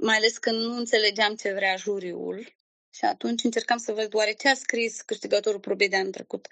mai 0.00 0.16
ales 0.16 0.38
când 0.38 0.58
nu 0.62 0.76
înțelegeam 0.76 1.34
ce 1.34 1.52
vrea 1.52 1.76
juriul 1.76 2.56
Și 2.90 3.04
atunci 3.04 3.44
încercam 3.44 3.78
să 3.78 3.92
văd 3.92 4.14
oare 4.14 4.32
ce 4.32 4.48
a 4.48 4.54
scris 4.54 5.00
câștigătorul 5.00 5.60
probei 5.60 5.88
de 5.88 5.96
anul 5.96 6.12
trecut. 6.12 6.48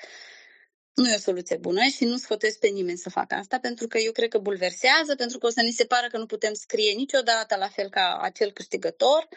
Nu 0.95 1.09
e 1.11 1.15
o 1.15 1.19
soluție 1.19 1.57
bună 1.57 1.83
și 1.85 2.05
nu 2.05 2.17
sfătuiesc 2.17 2.59
pe 2.59 2.67
nimeni 2.69 2.99
să 2.99 3.11
facă 3.11 3.35
asta, 3.35 3.59
pentru 3.59 3.87
că 3.87 3.99
eu 3.99 4.13
cred 4.13 4.29
că 4.29 4.39
bulversează, 4.39 5.15
pentru 5.17 5.39
că 5.39 5.47
o 5.47 5.51
să 5.51 5.61
ni 5.61 5.71
se 5.71 5.85
pară 5.85 6.07
că 6.09 6.19
nu 6.19 6.27
putem 6.27 6.55
scrie 6.55 6.93
niciodată 6.93 7.57
la 7.57 7.69
fel 7.69 7.89
ca 7.91 8.19
acel 8.23 8.53
câștigător. 8.53 9.29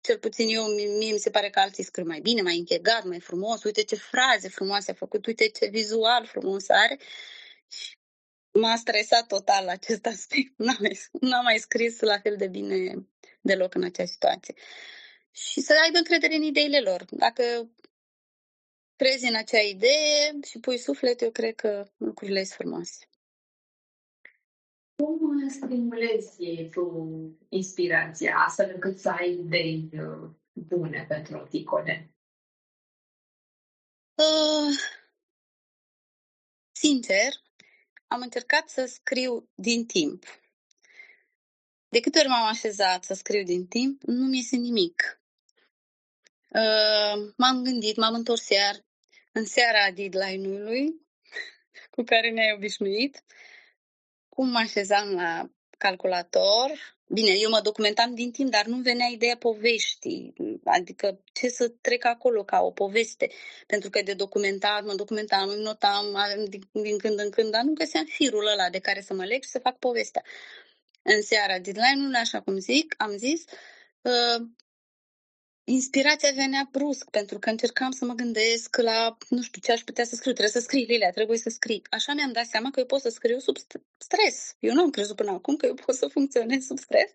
Cel 0.00 0.18
puțin 0.18 0.48
eu, 0.48 0.64
mie 0.98 1.12
mi 1.12 1.18
se 1.18 1.30
pare 1.30 1.50
că 1.50 1.58
alții 1.60 1.84
scriu 1.84 2.06
mai 2.06 2.20
bine, 2.20 2.42
mai 2.42 2.56
închegat, 2.58 3.04
mai 3.04 3.20
frumos. 3.20 3.62
Uite 3.62 3.84
ce 3.84 3.96
fraze 3.96 4.48
frumoase 4.48 4.90
a 4.90 4.94
făcut, 4.94 5.26
uite 5.26 5.48
ce 5.48 5.66
vizual 5.66 6.26
frumos 6.26 6.68
are. 6.68 6.98
Și 7.68 7.99
m-a 8.52 8.76
stresat 8.76 9.26
total 9.26 9.68
acest 9.68 10.06
aspect. 10.14 10.52
N-am 10.56 10.76
mai, 10.80 10.98
n-am 11.20 11.44
mai 11.44 11.58
scris 11.58 12.00
la 12.00 12.18
fel 12.18 12.36
de 12.36 12.48
bine 12.48 13.06
deloc 13.40 13.74
în 13.74 13.82
acea 13.82 14.04
situație. 14.04 14.54
Și 15.30 15.60
să 15.60 15.74
aibă 15.82 15.98
încredere 15.98 16.34
în 16.34 16.42
ideile 16.42 16.80
lor. 16.80 17.04
Dacă 17.10 17.70
crezi 18.96 19.26
în 19.26 19.34
acea 19.34 19.60
idee 19.60 20.38
și 20.46 20.58
pui 20.60 20.78
suflet, 20.78 21.20
eu 21.20 21.30
cred 21.30 21.54
că 21.54 21.90
lucrurile 21.96 22.44
sunt 22.44 22.58
frumoase. 22.58 23.04
Cum 24.96 25.48
stimulezi 25.48 26.68
tu 26.70 27.14
inspirația 27.48 28.36
astfel 28.46 28.70
încât 28.74 28.98
să 28.98 29.08
ai 29.08 29.32
idei 29.32 29.88
uh, 29.92 30.30
bune 30.52 31.04
pentru 31.08 31.36
articole? 31.36 32.14
Uh, 34.14 34.74
sincer, 36.72 37.32
am 38.12 38.20
încercat 38.20 38.68
să 38.68 38.84
scriu 38.84 39.48
din 39.54 39.86
timp. 39.86 40.24
De 41.88 42.00
câte 42.00 42.18
ori 42.18 42.28
m-am 42.28 42.46
așezat 42.46 43.04
să 43.04 43.14
scriu 43.14 43.42
din 43.42 43.66
timp, 43.66 44.02
nu 44.02 44.26
mi 44.26 44.36
iese 44.36 44.56
nimic. 44.56 45.20
Uh, 46.48 47.32
m-am 47.36 47.62
gândit, 47.62 47.96
m-am 47.96 48.14
întors 48.14 48.48
iar 48.48 48.84
în 49.32 49.44
seara 49.44 49.90
deadline-ului 49.90 51.06
cu 51.90 52.02
care 52.02 52.30
ne-ai 52.30 52.52
obișnuit, 52.52 53.24
cum 54.28 54.48
mă 54.48 54.58
așezam 54.58 55.10
la 55.10 55.50
calculator. 55.78 56.98
Bine, 57.12 57.30
eu 57.30 57.50
mă 57.50 57.60
documentam 57.62 58.14
din 58.14 58.30
timp, 58.30 58.50
dar 58.50 58.66
nu 58.66 58.76
venea 58.76 59.06
ideea 59.06 59.36
poveștii, 59.36 60.32
adică 60.64 61.20
ce 61.32 61.48
să 61.48 61.68
trec 61.80 62.04
acolo 62.04 62.44
ca 62.44 62.60
o 62.60 62.70
poveste. 62.70 63.30
Pentru 63.66 63.90
că 63.90 64.02
de 64.02 64.14
documentat, 64.14 64.84
mă 64.84 64.94
documentam, 64.94 65.48
îmi 65.48 65.62
notam 65.62 66.04
din, 66.48 66.68
din 66.72 66.98
când 66.98 67.18
în 67.18 67.30
când, 67.30 67.50
dar 67.50 67.62
nu 67.62 67.72
găseam 67.72 68.04
firul 68.04 68.46
ăla 68.46 68.70
de 68.70 68.78
care 68.78 69.00
să 69.00 69.14
mă 69.14 69.24
leg 69.24 69.42
și 69.42 69.48
să 69.48 69.58
fac 69.58 69.78
povestea. 69.78 70.22
În 71.02 71.22
seara 71.22 71.58
deadline-ului, 71.58 72.18
așa 72.18 72.40
cum 72.40 72.58
zic, 72.58 72.94
am 72.98 73.16
zis, 73.16 73.44
uh, 74.02 74.46
inspirația 75.72 76.32
venea 76.34 76.68
brusc, 76.70 77.10
pentru 77.10 77.38
că 77.38 77.50
încercam 77.50 77.90
să 77.90 78.04
mă 78.04 78.14
gândesc 78.14 78.76
la, 78.76 79.16
nu 79.28 79.42
știu, 79.42 79.60
ce 79.60 79.72
aș 79.72 79.80
putea 79.80 80.04
să 80.04 80.14
scriu. 80.14 80.32
Trebuie 80.32 80.60
să 80.60 80.66
scrii, 80.66 80.84
Lilia, 80.84 81.10
trebuie 81.10 81.38
să 81.38 81.50
scrii. 81.50 81.82
Așa 81.90 82.12
mi-am 82.12 82.32
dat 82.32 82.46
seama 82.46 82.70
că 82.70 82.80
eu 82.80 82.86
pot 82.86 83.00
să 83.00 83.08
scriu 83.08 83.38
sub 83.38 83.56
stres. 83.98 84.56
Eu 84.58 84.74
nu 84.74 84.82
am 84.82 84.90
crezut 84.90 85.16
până 85.16 85.30
acum 85.30 85.56
că 85.56 85.66
eu 85.66 85.74
pot 85.74 85.94
să 85.94 86.06
funcționez 86.06 86.64
sub 86.64 86.78
stres, 86.78 87.10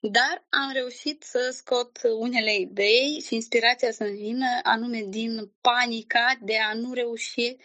dar 0.00 0.46
am 0.48 0.70
reușit 0.72 1.22
să 1.22 1.50
scot 1.56 2.00
unele 2.18 2.54
idei 2.56 3.22
și 3.26 3.34
inspirația 3.34 3.92
să 3.92 4.04
vină 4.04 4.46
anume 4.62 5.04
din 5.08 5.52
panica 5.60 6.38
de 6.40 6.58
a 6.58 6.74
nu 6.74 6.92
reuși 6.92 7.56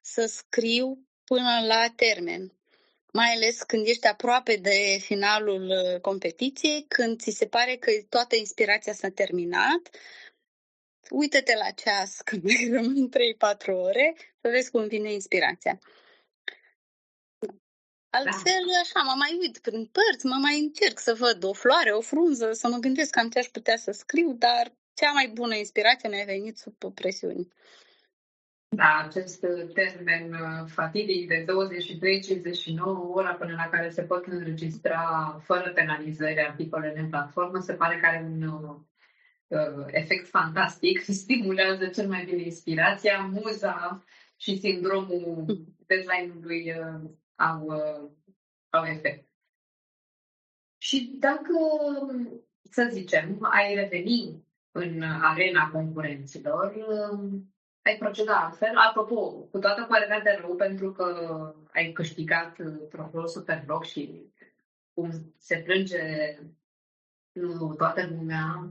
să 0.00 0.26
scriu 0.26 1.06
până 1.24 1.64
la 1.66 1.92
termen 1.96 2.52
mai 3.16 3.32
ales 3.34 3.62
când 3.62 3.86
ești 3.86 4.06
aproape 4.06 4.56
de 4.56 4.98
finalul 5.00 5.64
uh, 5.68 6.00
competiției, 6.00 6.84
când 6.88 7.20
ți 7.20 7.30
se 7.30 7.46
pare 7.46 7.76
că 7.76 7.90
toată 8.08 8.36
inspirația 8.36 8.92
s-a 8.92 9.08
terminat, 9.08 9.82
uită-te 11.10 11.54
la 11.54 11.70
ceas 11.70 12.20
când 12.20 12.42
mai 12.42 12.68
rămân 12.72 13.08
3-4 13.08 13.66
ore 13.66 14.14
să 14.40 14.48
vezi 14.48 14.70
cum 14.70 14.86
vine 14.86 15.12
inspirația. 15.12 15.78
Altfel, 18.10 18.64
da. 18.72 18.78
așa, 18.80 19.00
mă 19.04 19.14
mai 19.16 19.36
uit 19.40 19.58
prin 19.58 19.86
părți, 19.86 20.26
mă 20.26 20.38
mai 20.40 20.58
încerc 20.58 20.98
să 20.98 21.14
văd 21.14 21.44
o 21.44 21.52
floare, 21.52 21.90
o 21.90 22.00
frunză, 22.00 22.52
să 22.52 22.68
mă 22.68 22.76
gândesc 22.76 23.10
cam 23.10 23.28
ce 23.28 23.38
aș 23.38 23.46
putea 23.46 23.76
să 23.76 23.90
scriu, 23.90 24.32
dar 24.32 24.72
cea 24.94 25.12
mai 25.12 25.28
bună 25.28 25.54
inspirație 25.54 26.08
mi-a 26.08 26.24
venit 26.24 26.58
sub 26.58 26.94
presiuni. 26.94 27.48
Da, 28.68 29.02
acest 29.04 29.42
uh, 29.42 29.72
termen 29.72 30.32
uh, 30.32 30.66
fatidic 30.66 31.28
de 31.28 31.44
23-59 31.44 31.46
ora 33.12 33.34
până 33.34 33.52
la 33.52 33.68
care 33.68 33.88
se 33.88 34.02
pot 34.02 34.26
înregistra 34.26 35.36
fără 35.44 35.72
penalizări 35.72 36.40
articolele 36.40 36.98
în 36.98 37.08
platformă, 37.08 37.58
se 37.58 37.74
pare 37.74 37.98
că 38.00 38.06
are 38.06 38.22
un 38.24 38.42
uh, 39.46 39.84
efect 39.86 40.28
fantastic, 40.28 41.00
stimulează 41.22 41.86
cel 41.86 42.08
mai 42.08 42.24
bine 42.24 42.42
inspirația, 42.42 43.30
muza 43.32 44.04
și 44.36 44.58
sindromul 44.58 45.44
deadline-ului 45.86 46.72
uh, 46.78 47.10
au, 47.34 47.64
uh, 47.66 48.10
au 48.70 48.84
efect. 48.84 49.28
Și 50.78 51.16
dacă, 51.18 51.54
să 52.62 52.88
zicem, 52.92 53.38
ai 53.40 53.74
reveni 53.74 54.44
în 54.70 55.02
arena 55.02 55.70
concurenților, 55.70 56.74
uh, 56.74 57.40
ai 57.86 57.96
proceda 57.96 58.40
altfel. 58.40 58.76
Apropo, 58.88 59.30
cu 59.30 59.58
toată 59.58 59.86
părerea 59.88 60.20
de 60.20 60.38
rău 60.40 60.54
pentru 60.54 60.92
că 60.92 61.06
ai 61.72 61.92
câștigat 61.92 62.58
uh, 62.58 62.88
trofeul 62.90 63.26
Superblock 63.26 63.84
și 63.84 64.32
cum 64.94 65.10
se 65.38 65.56
plânge 65.56 65.98
nu 67.32 67.74
toată 67.74 68.06
lumea 68.10 68.70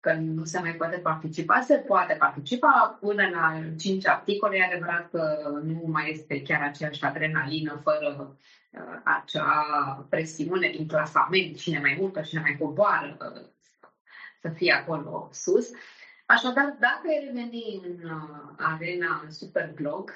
că 0.00 0.12
nu 0.12 0.44
se 0.44 0.60
mai 0.60 0.74
poate 0.74 0.96
participa, 0.96 1.60
se 1.60 1.74
poate 1.74 2.14
participa 2.14 2.98
până 3.00 3.28
la 3.28 3.62
5 3.78 4.06
articole. 4.06 4.56
E 4.56 4.64
adevărat 4.64 5.10
că 5.10 5.50
nu 5.62 5.82
mai 5.86 6.10
este 6.10 6.42
chiar 6.42 6.62
aceeași 6.62 7.04
adrenalină 7.04 7.80
fără 7.82 8.36
uh, 8.70 9.00
acea 9.04 10.06
presiune 10.08 10.68
din 10.76 10.88
clasament, 10.88 11.56
cine 11.56 11.78
mai 11.78 11.98
urcă, 12.00 12.20
cine 12.20 12.40
mai 12.40 12.56
coboară, 12.60 13.16
uh, 13.20 13.42
să 14.40 14.48
fie 14.48 14.72
acolo 14.72 15.28
sus. 15.32 15.70
Așadar, 16.26 16.76
dacă 16.80 17.02
ai 17.08 17.24
reveni 17.24 17.80
în 17.82 18.10
uh, 18.10 18.54
arena 18.58 19.26
Superblog, 19.30 20.12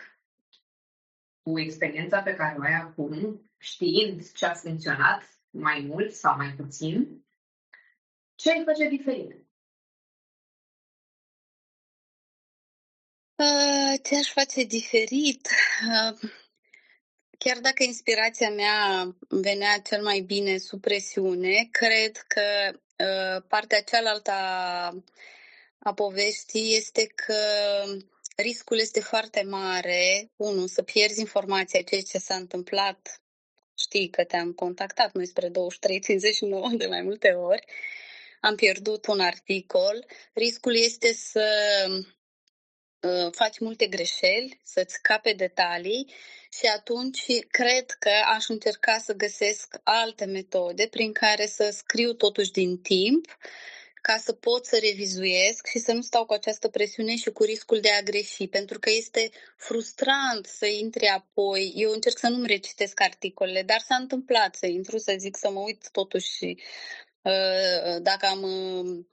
cu 1.43 1.61
experiența 1.61 2.23
pe 2.23 2.35
care 2.35 2.57
o 2.59 2.63
ai 2.63 2.73
acum, 2.73 3.43
știind 3.59 4.33
ce 4.33 4.47
ați 4.47 4.67
menționat, 4.67 5.23
mai 5.51 5.81
mult 5.81 6.13
sau 6.13 6.37
mai 6.37 6.55
puțin, 6.57 7.25
ce 8.35 8.51
ai 8.51 8.63
face 8.65 8.89
diferit? 8.89 9.49
Uh, 13.37 14.01
ce 14.03 14.17
aș 14.17 14.33
face 14.33 14.65
diferit? 14.65 15.49
Uh, 15.89 16.31
chiar 17.39 17.59
dacă 17.59 17.83
inspirația 17.83 18.51
mea 18.51 19.17
venea 19.29 19.79
cel 19.79 20.03
mai 20.03 20.21
bine 20.21 20.57
sub 20.59 20.81
presiune, 20.81 21.69
cred 21.71 22.17
că 22.17 22.43
uh, 22.73 23.43
partea 23.49 23.83
cealaltă 23.83 24.31
a 24.31 24.91
a 25.83 25.95
poveștii 25.95 26.77
este 26.77 27.07
că 27.07 27.35
riscul 28.37 28.79
este 28.79 29.01
foarte 29.01 29.43
mare, 29.43 30.31
unul, 30.37 30.69
să 30.69 30.83
pierzi 30.83 31.21
informația 31.21 31.83
ceea 31.83 32.03
ce 32.03 32.19
s-a 32.19 32.35
întâmplat. 32.35 33.21
Știi 33.79 34.09
că 34.09 34.25
te-am 34.25 34.53
contactat 34.53 35.13
noi 35.13 35.27
spre 35.27 35.49
23-59 35.49 35.53
de 36.77 36.87
mai 36.87 37.03
multe 37.03 37.31
ori. 37.31 37.65
Am 38.41 38.55
pierdut 38.55 39.07
un 39.07 39.21
articol. 39.21 40.07
Riscul 40.33 40.77
este 40.77 41.13
să 41.13 41.47
uh, 43.01 43.33
faci 43.33 43.59
multe 43.59 43.87
greșeli, 43.87 44.61
să-ți 44.63 44.95
scape 44.95 45.33
detalii 45.33 46.13
și 46.53 46.67
atunci 46.67 47.25
cred 47.49 47.91
că 47.91 48.11
aș 48.35 48.49
încerca 48.49 48.99
să 48.99 49.13
găsesc 49.13 49.77
alte 49.83 50.25
metode 50.25 50.87
prin 50.87 51.13
care 51.13 51.47
să 51.47 51.71
scriu 51.71 52.13
totuși 52.13 52.51
din 52.51 52.79
timp 52.79 53.39
ca 54.01 54.17
să 54.17 54.33
pot 54.33 54.67
să 54.67 54.79
revizuiesc 54.83 55.67
și 55.67 55.79
să 55.79 55.93
nu 55.93 56.01
stau 56.01 56.27
cu 56.27 56.33
această 56.33 56.69
presiune 56.69 57.17
și 57.17 57.31
cu 57.31 57.43
riscul 57.43 57.81
de 57.81 57.91
a 57.91 58.03
greși, 58.03 58.47
pentru 58.47 58.79
că 58.79 58.91
este 58.91 59.31
frustrant 59.57 60.47
să 60.47 60.67
intri 60.67 61.07
apoi. 61.07 61.73
Eu 61.77 61.91
încerc 61.91 62.19
să 62.19 62.29
nu-mi 62.29 62.47
recitesc 62.47 63.01
articolele, 63.01 63.63
dar 63.63 63.81
s-a 63.81 63.95
întâmplat 63.95 64.55
să 64.55 64.67
intru, 64.67 64.99
să 64.99 65.15
zic, 65.19 65.37
să 65.37 65.51
mă 65.51 65.61
uit 65.61 65.89
totuși 65.93 66.45
uh, 67.23 68.03
dacă 68.03 68.27
am 68.27 68.43
uh, 68.43 69.05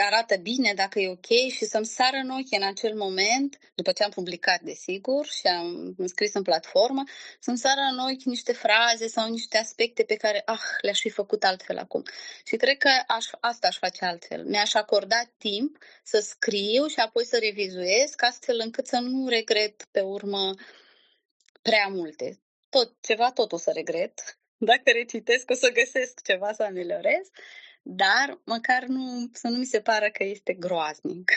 arată 0.00 0.36
bine, 0.36 0.72
dacă 0.74 0.98
e 0.98 1.08
ok 1.08 1.26
și 1.26 1.64
să-mi 1.64 1.86
sară 1.86 2.16
în 2.16 2.30
ochi 2.30 2.56
în 2.60 2.62
acel 2.62 2.94
moment, 2.94 3.58
după 3.74 3.92
ce 3.92 4.02
am 4.02 4.10
publicat, 4.10 4.60
desigur, 4.60 5.26
și 5.26 5.46
am 5.46 5.94
înscris 5.98 6.34
în 6.34 6.42
platformă, 6.42 7.02
să-mi 7.40 7.58
sară 7.58 7.80
în 7.90 7.98
ochi 7.98 8.22
niște 8.22 8.52
fraze 8.52 9.08
sau 9.08 9.30
niște 9.30 9.58
aspecte 9.58 10.02
pe 10.02 10.14
care, 10.14 10.42
ah, 10.44 10.60
le-aș 10.80 11.00
fi 11.00 11.08
făcut 11.08 11.44
altfel 11.44 11.78
acum. 11.78 12.02
Și 12.46 12.56
cred 12.56 12.76
că 12.76 12.90
aș, 13.06 13.26
asta 13.40 13.66
aș 13.66 13.78
face 13.78 14.04
altfel. 14.04 14.44
Mi-aș 14.44 14.74
acorda 14.74 15.22
timp 15.38 15.78
să 16.02 16.18
scriu 16.18 16.86
și 16.86 16.98
apoi 16.98 17.24
să 17.24 17.38
revizuiesc, 17.38 18.22
astfel 18.22 18.60
încât 18.64 18.86
să 18.86 18.98
nu 18.98 19.28
regret 19.28 19.84
pe 19.90 20.00
urmă 20.00 20.54
prea 21.62 21.86
multe. 21.86 22.40
Tot, 22.68 22.92
ceva 23.00 23.32
tot 23.32 23.52
o 23.52 23.56
să 23.56 23.70
regret. 23.74 24.38
Dacă 24.56 24.90
recitesc, 24.90 25.50
o 25.50 25.54
să 25.54 25.70
găsesc 25.70 26.22
ceva 26.22 26.52
să 26.52 26.62
ameliorez 26.62 27.30
dar 27.90 28.40
măcar 28.44 28.84
nu, 28.84 29.30
să 29.32 29.48
nu 29.48 29.56
mi 29.56 29.64
se 29.64 29.80
pară 29.80 30.08
că 30.12 30.24
este 30.24 30.54
groaznic. 30.54 31.30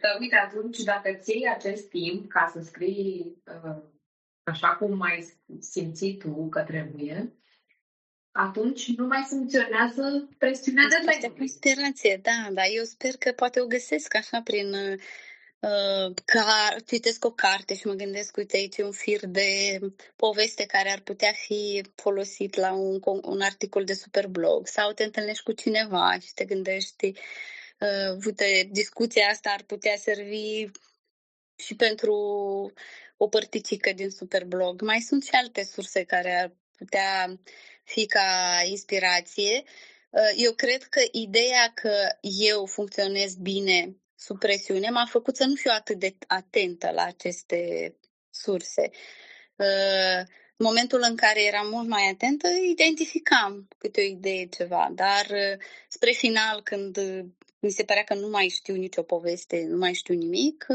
Dar 0.00 0.16
uite, 0.20 0.36
atunci, 0.36 0.78
dacă 0.78 1.12
ți 1.12 1.30
iei 1.30 1.48
acest 1.48 1.88
timp 1.88 2.28
ca 2.28 2.50
să 2.52 2.60
scrii 2.60 3.42
uh, 3.46 3.82
așa 4.42 4.76
cum 4.76 5.00
ai 5.00 5.38
simțit 5.60 6.18
tu 6.18 6.48
că 6.48 6.62
trebuie, 6.62 7.32
atunci 8.32 8.96
nu 8.96 9.06
mai 9.06 9.24
funcționează 9.28 10.28
presiunea 10.38 10.84
de 10.88 10.96
deadline 11.04 11.42
Inspirație, 11.42 12.20
da, 12.22 12.48
dar 12.52 12.64
eu 12.70 12.84
sper 12.84 13.16
că 13.18 13.32
poate 13.32 13.60
o 13.60 13.66
găsesc 13.66 14.14
așa 14.14 14.40
prin 14.42 14.74
uh, 15.64 16.14
car, 16.24 16.82
citesc 16.86 17.24
o 17.24 17.30
carte 17.30 17.76
și 17.76 17.86
mă 17.86 17.92
gândesc, 17.92 18.36
uite 18.36 18.56
aici 18.56 18.78
un 18.78 18.92
fir 18.92 19.26
de 19.26 19.78
poveste 20.16 20.64
care 20.66 20.90
ar 20.90 21.00
putea 21.00 21.32
fi 21.32 21.82
folosit 21.94 22.54
la 22.54 22.72
un, 22.72 23.00
un 23.22 23.40
articol 23.40 23.84
de 23.84 23.94
superblog 23.94 24.66
sau 24.66 24.92
te 24.92 25.04
întâlnești 25.04 25.42
cu 25.42 25.52
cineva 25.52 26.18
și 26.20 26.34
te 26.34 26.44
gândești 26.44 27.06
uh, 27.80 28.24
uite, 28.24 28.68
discuția 28.72 29.28
asta 29.28 29.50
ar 29.50 29.62
putea 29.62 29.96
servi 29.96 30.64
și 31.56 31.74
pentru 31.76 32.14
o 33.16 33.28
părticică 33.28 33.92
din 33.92 34.10
Superblog. 34.10 34.82
Mai 34.82 35.00
sunt 35.00 35.24
și 35.24 35.30
alte 35.32 35.64
surse 35.64 36.04
care 36.04 36.40
ar 36.40 36.56
putea 36.76 37.40
fi 37.84 38.06
ca 38.06 38.60
inspirație. 38.64 39.62
Uh, 40.10 40.32
eu 40.36 40.52
cred 40.52 40.82
că 40.82 41.00
ideea 41.12 41.72
că 41.74 42.16
eu 42.20 42.66
funcționez 42.66 43.34
bine 43.34 43.96
sub 44.24 44.38
presiune 44.38 44.90
m-a 44.90 45.06
făcut 45.06 45.36
să 45.36 45.44
nu 45.44 45.54
fiu 45.54 45.70
atât 45.74 45.98
de 45.98 46.16
atentă 46.26 46.90
la 46.90 47.04
aceste 47.04 47.94
surse. 48.30 48.90
Uh, 49.56 50.22
în 50.56 50.66
momentul 50.66 51.00
în 51.08 51.16
care 51.16 51.44
eram 51.44 51.68
mult 51.68 51.88
mai 51.88 52.08
atentă, 52.08 52.48
identificam 52.48 53.68
câte 53.78 54.00
o 54.00 54.04
idee, 54.04 54.46
ceva, 54.46 54.90
dar 54.94 55.26
uh, 55.30 55.64
spre 55.88 56.10
final, 56.10 56.62
când 56.62 56.98
mi 57.58 57.70
se 57.70 57.84
părea 57.84 58.04
că 58.04 58.14
nu 58.14 58.28
mai 58.28 58.48
știu 58.48 58.74
nicio 58.74 59.02
poveste, 59.02 59.64
nu 59.68 59.76
mai 59.76 59.94
știu 59.94 60.14
nimic, 60.14 60.66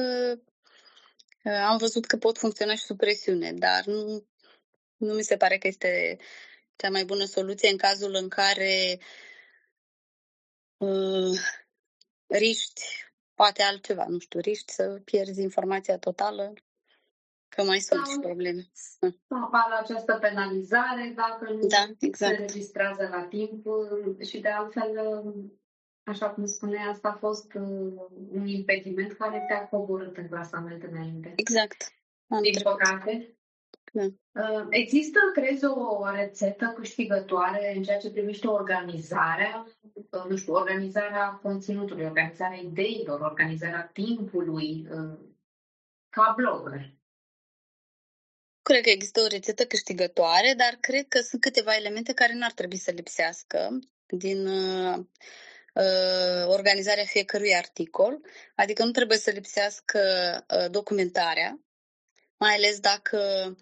am 1.43 1.77
văzut 1.77 2.05
că 2.05 2.17
pot 2.17 2.38
funcționa 2.38 2.75
și 2.75 2.83
sub 2.83 2.97
presiune, 2.97 3.51
dar 3.53 3.85
nu, 3.85 4.27
nu 4.97 5.13
mi 5.13 5.23
se 5.23 5.38
pare 5.38 5.57
că 5.57 5.67
este 5.67 6.17
cea 6.75 6.89
mai 6.89 7.05
bună 7.05 7.25
soluție 7.25 7.69
în 7.69 7.77
cazul 7.77 8.13
în 8.15 8.29
care 8.29 8.99
uh, 10.77 11.39
riști 12.27 13.09
poate 13.41 13.62
altceva, 13.63 14.06
nu 14.08 14.19
știu, 14.19 14.39
riști 14.39 14.71
să 14.71 15.02
pierzi 15.04 15.41
informația 15.41 15.97
totală, 15.97 16.54
că 17.49 17.63
mai 17.63 17.80
sunt 17.80 18.08
și 18.08 18.19
probleme. 18.19 18.62
Să 19.28 19.36
apară 19.45 19.73
această 19.82 20.17
penalizare 20.21 21.13
dacă 21.15 21.54
nu 21.54 21.67
da, 21.67 21.84
exact. 21.99 22.36
se 22.36 22.41
registrează 22.41 23.08
la 23.12 23.23
timp 23.23 23.65
și 24.30 24.39
de 24.39 24.49
altfel, 24.49 24.91
așa 26.04 26.30
cum 26.30 26.45
spuneai, 26.45 26.89
asta 26.89 27.08
a 27.08 27.17
fost 27.17 27.54
uh, 27.54 27.93
un 28.32 28.47
impediment 28.47 29.12
care 29.12 29.45
te-a 29.47 29.67
coborât 29.67 30.17
în 30.17 30.28
clasament 30.28 30.84
înainte. 30.84 31.34
Exact. 31.36 31.93
Am 32.28 32.41
Din 32.41 32.54
trecut. 32.54 32.71
păcate, 32.71 33.38
da. 33.91 34.04
Uh, 34.04 34.65
există, 34.69 35.19
crezi, 35.34 35.65
o 35.65 36.10
rețetă 36.15 36.73
câștigătoare 36.75 37.73
în 37.75 37.84
ceea 37.84 37.97
ce 37.97 38.12
privește 38.12 38.47
organizarea, 38.47 39.67
uh, 39.93 40.23
nu 40.30 40.36
știu, 40.36 40.54
organizarea 40.54 41.39
conținutului, 41.41 42.06
organizarea 42.06 42.58
ideilor, 42.58 43.19
organizarea 43.19 43.89
timpului 43.93 44.88
uh, 44.91 45.17
ca 46.10 46.34
blogger? 46.38 46.93
Cred 48.62 48.82
că 48.82 48.89
există 48.89 49.21
o 49.21 49.28
rețetă 49.28 49.65
câștigătoare, 49.65 50.54
dar 50.58 50.78
cred 50.80 51.08
că 51.08 51.19
sunt 51.19 51.41
câteva 51.41 51.75
elemente 51.75 52.13
care 52.13 52.34
n-ar 52.34 52.52
trebui 52.52 52.78
să 52.78 52.91
lipsească 52.91 53.80
din 54.08 54.47
uh, 54.47 55.06
organizarea 56.45 57.04
fiecărui 57.04 57.56
articol. 57.56 58.21
Adică 58.56 58.84
nu 58.84 58.91
trebuie 58.91 59.17
să 59.17 59.32
lipsească 59.32 59.99
uh, 60.49 60.71
documentarea, 60.71 61.60
mai 62.38 62.56
ales 62.56 62.80
dacă 62.80 63.17
Uh, 63.19 63.56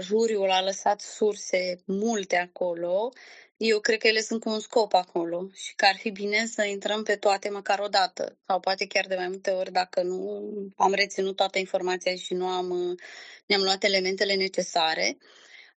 juriul 0.00 0.50
a 0.50 0.62
lăsat 0.62 1.00
surse 1.00 1.80
multe 1.84 2.36
acolo, 2.36 3.12
eu 3.56 3.80
cred 3.80 3.98
că 3.98 4.06
ele 4.06 4.20
sunt 4.20 4.40
cu 4.40 4.48
un 4.48 4.60
scop 4.60 4.94
acolo 4.94 5.48
și 5.52 5.74
că 5.74 5.84
ar 5.84 5.96
fi 5.96 6.10
bine 6.10 6.46
să 6.46 6.64
intrăm 6.64 7.02
pe 7.02 7.16
toate 7.16 7.48
măcar 7.48 7.78
o 7.78 7.88
dată 7.88 8.38
sau 8.46 8.60
poate 8.60 8.86
chiar 8.86 9.06
de 9.06 9.14
mai 9.14 9.28
multe 9.28 9.50
ori 9.50 9.72
dacă 9.72 10.02
nu 10.02 10.52
am 10.76 10.92
reținut 10.92 11.36
toată 11.36 11.58
informația 11.58 12.14
și 12.14 12.34
nu 12.34 12.46
am, 12.46 12.70
uh, 12.70 12.98
ne-am 13.46 13.62
luat 13.62 13.84
elementele 13.84 14.34
necesare. 14.34 15.16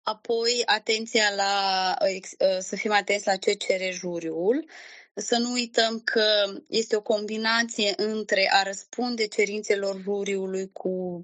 Apoi, 0.04 0.62
atenția 0.66 1.30
la, 1.36 1.94
uh, 2.02 2.58
să 2.60 2.76
fim 2.76 2.92
atenți 2.92 3.28
la 3.28 3.36
ce 3.36 3.54
cere 3.54 3.92
juriul, 3.92 4.66
să 5.16 5.38
nu 5.38 5.52
uităm 5.52 6.00
că 6.00 6.54
este 6.68 6.96
o 6.96 7.02
combinație 7.02 7.94
între 7.98 8.50
a 8.52 8.64
răspunde 8.64 9.28
cerințelor 9.28 10.02
juriului 10.02 10.72
cu 10.72 11.24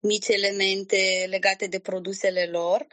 mici 0.00 0.28
elemente 0.28 1.26
legate 1.28 1.66
de 1.66 1.78
produsele 1.78 2.44
lor, 2.44 2.86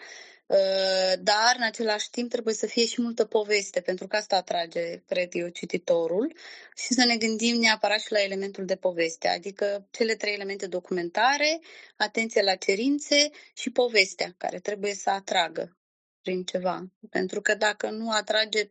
uh, 0.45 1.13
dar 1.19 1.55
în 1.57 1.63
același 1.63 2.09
timp 2.09 2.29
trebuie 2.29 2.53
să 2.53 2.65
fie 2.65 2.85
și 2.85 3.01
multă 3.01 3.25
poveste, 3.25 3.81
pentru 3.81 4.07
că 4.07 4.15
asta 4.15 4.35
atrage, 4.35 4.97
cred 5.07 5.29
eu, 5.31 5.47
cititorul 5.47 6.35
și 6.75 6.93
să 6.93 7.05
ne 7.05 7.17
gândim 7.17 7.55
neapărat 7.55 7.99
și 7.99 8.11
la 8.11 8.21
elementul 8.21 8.65
de 8.65 8.75
poveste, 8.75 9.27
adică 9.27 9.87
cele 9.91 10.15
trei 10.15 10.33
elemente 10.33 10.67
documentare, 10.67 11.59
atenție 11.97 12.41
la 12.41 12.55
cerințe 12.55 13.29
și 13.53 13.69
povestea, 13.69 14.33
care 14.37 14.59
trebuie 14.59 14.93
să 14.93 15.09
atragă 15.09 15.77
prin 16.21 16.43
ceva. 16.43 16.85
Pentru 17.09 17.41
că 17.41 17.55
dacă 17.55 17.89
nu 17.89 18.11
atrage 18.11 18.69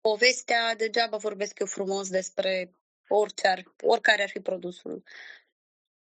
povestea, 0.00 0.74
degeaba 0.76 1.16
vorbesc 1.16 1.58
eu 1.58 1.66
frumos 1.66 2.08
despre 2.08 2.70
orice 3.08 3.46
ar, 3.46 3.74
oricare 3.82 4.22
ar 4.22 4.28
fi 4.28 4.40
produsul. 4.40 5.02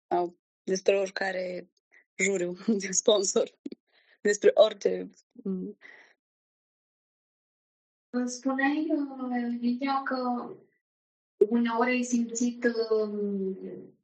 Sau 0.08 0.36
despre 0.62 0.98
oricare 0.98 1.70
juriu 2.16 2.56
de 2.82 2.90
sponsor, 2.90 3.50
despre 4.20 4.50
orice. 4.54 5.10
Spuneai, 8.24 8.86
Lidia, 9.60 10.02
că 10.02 10.50
uneori 11.48 11.90
ai 11.90 12.02
simțit 12.02 12.64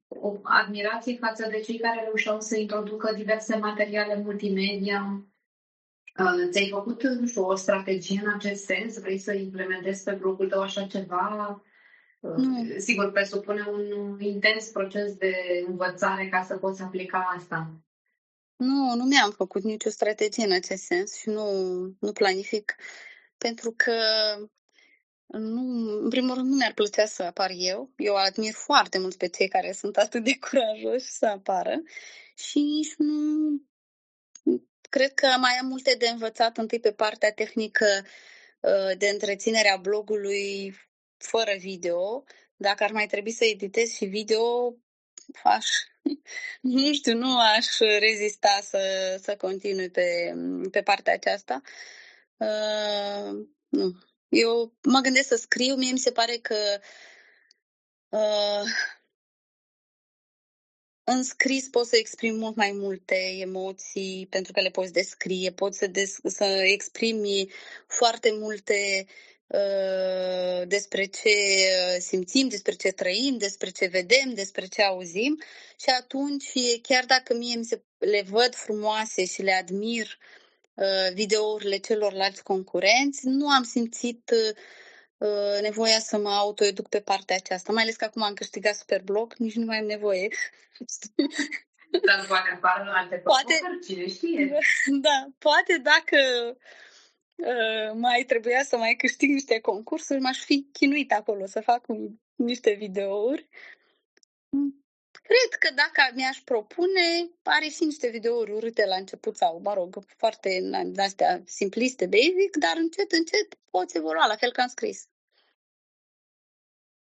o 0.09 0.37
admirație 0.43 1.17
față 1.17 1.49
de 1.49 1.61
cei 1.61 1.79
care 1.79 2.05
reușeau 2.05 2.41
să 2.41 2.57
introducă 2.57 3.13
diverse 3.13 3.57
materiale 3.57 4.17
multimedia. 4.17 5.03
Uh, 5.03 5.34
ți-ai 6.51 6.69
făcut, 6.71 7.03
nu 7.03 7.27
știu, 7.27 7.45
o 7.45 7.55
strategie 7.55 8.21
în 8.25 8.33
acest 8.35 8.65
sens? 8.65 8.99
Vrei 8.99 9.19
să 9.19 9.33
implementezi 9.33 10.03
pe 10.03 10.13
blogul 10.13 10.49
tău 10.49 10.61
așa 10.61 10.87
ceva? 10.87 11.63
Uh, 12.21 12.35
nu. 12.37 12.79
Sigur, 12.79 13.13
presupune 13.13 13.67
un 13.73 14.21
intens 14.21 14.69
proces 14.69 15.15
de 15.15 15.35
învățare 15.67 16.29
ca 16.29 16.43
să 16.43 16.57
poți 16.57 16.83
aplica 16.83 17.33
asta. 17.37 17.71
Nu, 18.57 18.95
nu 18.95 19.05
mi-am 19.05 19.31
făcut 19.31 19.63
nicio 19.63 19.91
strategie 19.91 20.45
în 20.45 20.53
acest 20.53 20.83
sens 20.83 21.15
și 21.15 21.29
nu, 21.29 21.47
nu 22.01 22.13
planific, 22.13 22.75
pentru 23.39 23.75
că 23.77 23.93
nu, 25.27 25.63
în 26.03 26.09
primul 26.09 26.35
rând 26.35 26.49
nu 26.49 26.55
mi-ar 26.55 26.73
plăcea 26.73 27.07
să 27.07 27.23
apar 27.23 27.51
eu. 27.55 27.93
Eu 27.97 28.15
admir 28.15 28.53
foarte 28.53 28.99
mult 28.99 29.17
pe 29.17 29.29
cei 29.29 29.49
care 29.49 29.73
sunt 29.73 29.97
atât 29.97 30.25
de 30.25 30.39
curajoși 30.49 31.11
să 31.11 31.27
apară 31.27 31.83
și 32.35 32.59
nici 32.59 32.95
nu 32.97 33.15
Cred 34.95 35.15
că 35.15 35.27
mai 35.27 35.53
am 35.61 35.67
multe 35.67 35.95
de 35.95 36.09
învățat 36.09 36.57
întâi 36.57 36.81
pe 36.81 36.93
partea 36.93 37.33
tehnică 37.33 37.87
uh, 38.61 38.97
de 38.99 39.09
întreținere 39.09 39.69
a 39.69 39.77
blogului 39.77 40.75
fără 41.17 41.55
video. 41.59 42.25
Dacă 42.57 42.85
ar 42.85 42.91
mai 42.91 43.07
trebui 43.07 43.31
să 43.33 43.45
editez 43.45 43.91
și 43.91 44.05
video, 44.05 44.77
aș, 45.43 45.67
nu 46.61 46.93
știu, 46.93 47.15
nu 47.15 47.39
aș 47.39 47.67
rezista 47.79 48.61
să, 48.63 48.81
să 49.23 49.37
continui 49.37 49.91
pe, 49.91 50.35
pe 50.71 50.83
partea 50.83 51.13
aceasta. 51.13 51.61
Uh, 52.37 53.47
nu. 53.69 53.93
Eu 54.29 54.73
mă 54.83 54.99
gândesc 55.01 55.29
să 55.29 55.37
scriu, 55.37 55.75
mie 55.75 55.93
mi 55.93 55.99
se 55.99 56.13
pare 56.13 56.37
că 56.37 56.57
uh, 58.09 58.63
în 61.05 61.23
scris 61.23 61.69
poți 61.69 61.89
să 61.89 61.97
exprimi 61.97 62.39
mult 62.39 62.57
mai 62.57 62.73
multe 62.73 63.15
emoții 63.39 64.27
pentru 64.31 64.53
că 64.53 64.61
le 64.61 64.71
poți 64.71 64.93
descrie, 64.93 65.51
poți 65.53 65.79
să, 65.79 65.87
des- 65.87 66.19
să 66.25 66.45
exprimi 66.45 67.51
foarte 67.87 68.31
multe 68.33 69.07
uh, 69.47 70.69
despre 70.69 71.05
ce 71.05 71.31
simțim, 71.99 72.49
despre 72.49 72.75
ce 72.75 72.91
trăim, 72.91 73.37
despre 73.39 73.71
ce 73.71 73.87
vedem, 73.87 74.35
despre 74.35 74.67
ce 74.67 74.83
auzim 74.83 75.43
și 75.81 75.89
atunci, 75.99 76.53
chiar 76.83 77.05
dacă 77.05 77.35
mie 77.35 77.57
mi 77.57 77.65
se, 77.65 77.83
le 77.99 78.23
văd 78.29 78.55
frumoase 78.55 79.25
și 79.25 79.43
le 79.43 79.53
admir 79.53 80.19
uh, 80.75 81.13
videourile 81.13 81.77
celorlalți 81.77 82.43
concurenți, 82.43 83.27
nu 83.27 83.49
am 83.49 83.63
simțit 83.63 84.31
uh, 84.31 84.55
Uh, 84.55 84.55
nevoia 85.61 85.99
să 85.99 86.19
mă 86.19 86.29
autoeduc 86.29 86.89
pe 86.89 87.01
partea 87.01 87.37
aceasta, 87.37 87.73
mai 87.73 87.83
ales 87.83 87.97
că 87.97 88.05
acum 88.05 88.23
am 88.23 88.35
câștigat 88.35 88.75
Superblog, 88.75 89.35
nici 89.35 89.55
nu 89.55 89.65
mai 89.65 89.79
am 89.79 89.87
nevoie. 89.87 90.29
Dar 92.07 92.25
poate 92.27 92.51
apar 92.55 92.91
alte 92.95 93.17
poate, 93.25 93.55
cine 93.87 94.09
știe. 94.09 94.59
Da, 95.01 95.27
poate 95.39 95.79
dacă 95.79 96.19
uh, 97.35 97.93
mai 97.95 98.25
trebuia 98.27 98.63
să 98.63 98.77
mai 98.77 98.95
câștig 98.95 99.31
niște 99.31 99.61
concursuri, 99.61 100.21
m-aș 100.21 100.39
fi 100.39 100.69
chinuit 100.73 101.13
acolo 101.13 101.47
să 101.47 101.61
fac 101.61 101.89
un, 101.89 102.11
niște 102.35 102.73
videouri. 102.73 103.49
Cred 105.29 105.59
că 105.59 105.75
dacă 105.75 106.15
mi-aș 106.15 106.39
propune, 106.45 107.07
are 107.43 107.69
și 107.69 107.85
niște 107.85 108.09
videouri 108.09 108.53
urâte 108.53 108.87
la 108.87 108.97
început 108.97 109.37
sau, 109.37 109.61
mă 109.61 109.75
rog, 109.75 109.99
foarte 110.17 110.49
astea 110.97 111.43
simpliste, 111.45 112.07
basic, 112.07 112.57
dar 112.57 112.77
încet, 112.77 113.13
încet 113.13 113.49
poți 113.71 113.97
evolua, 113.97 114.27
la 114.27 114.37
fel 114.37 114.53
ca 114.53 114.63
am 114.63 114.69
scris. 114.69 115.09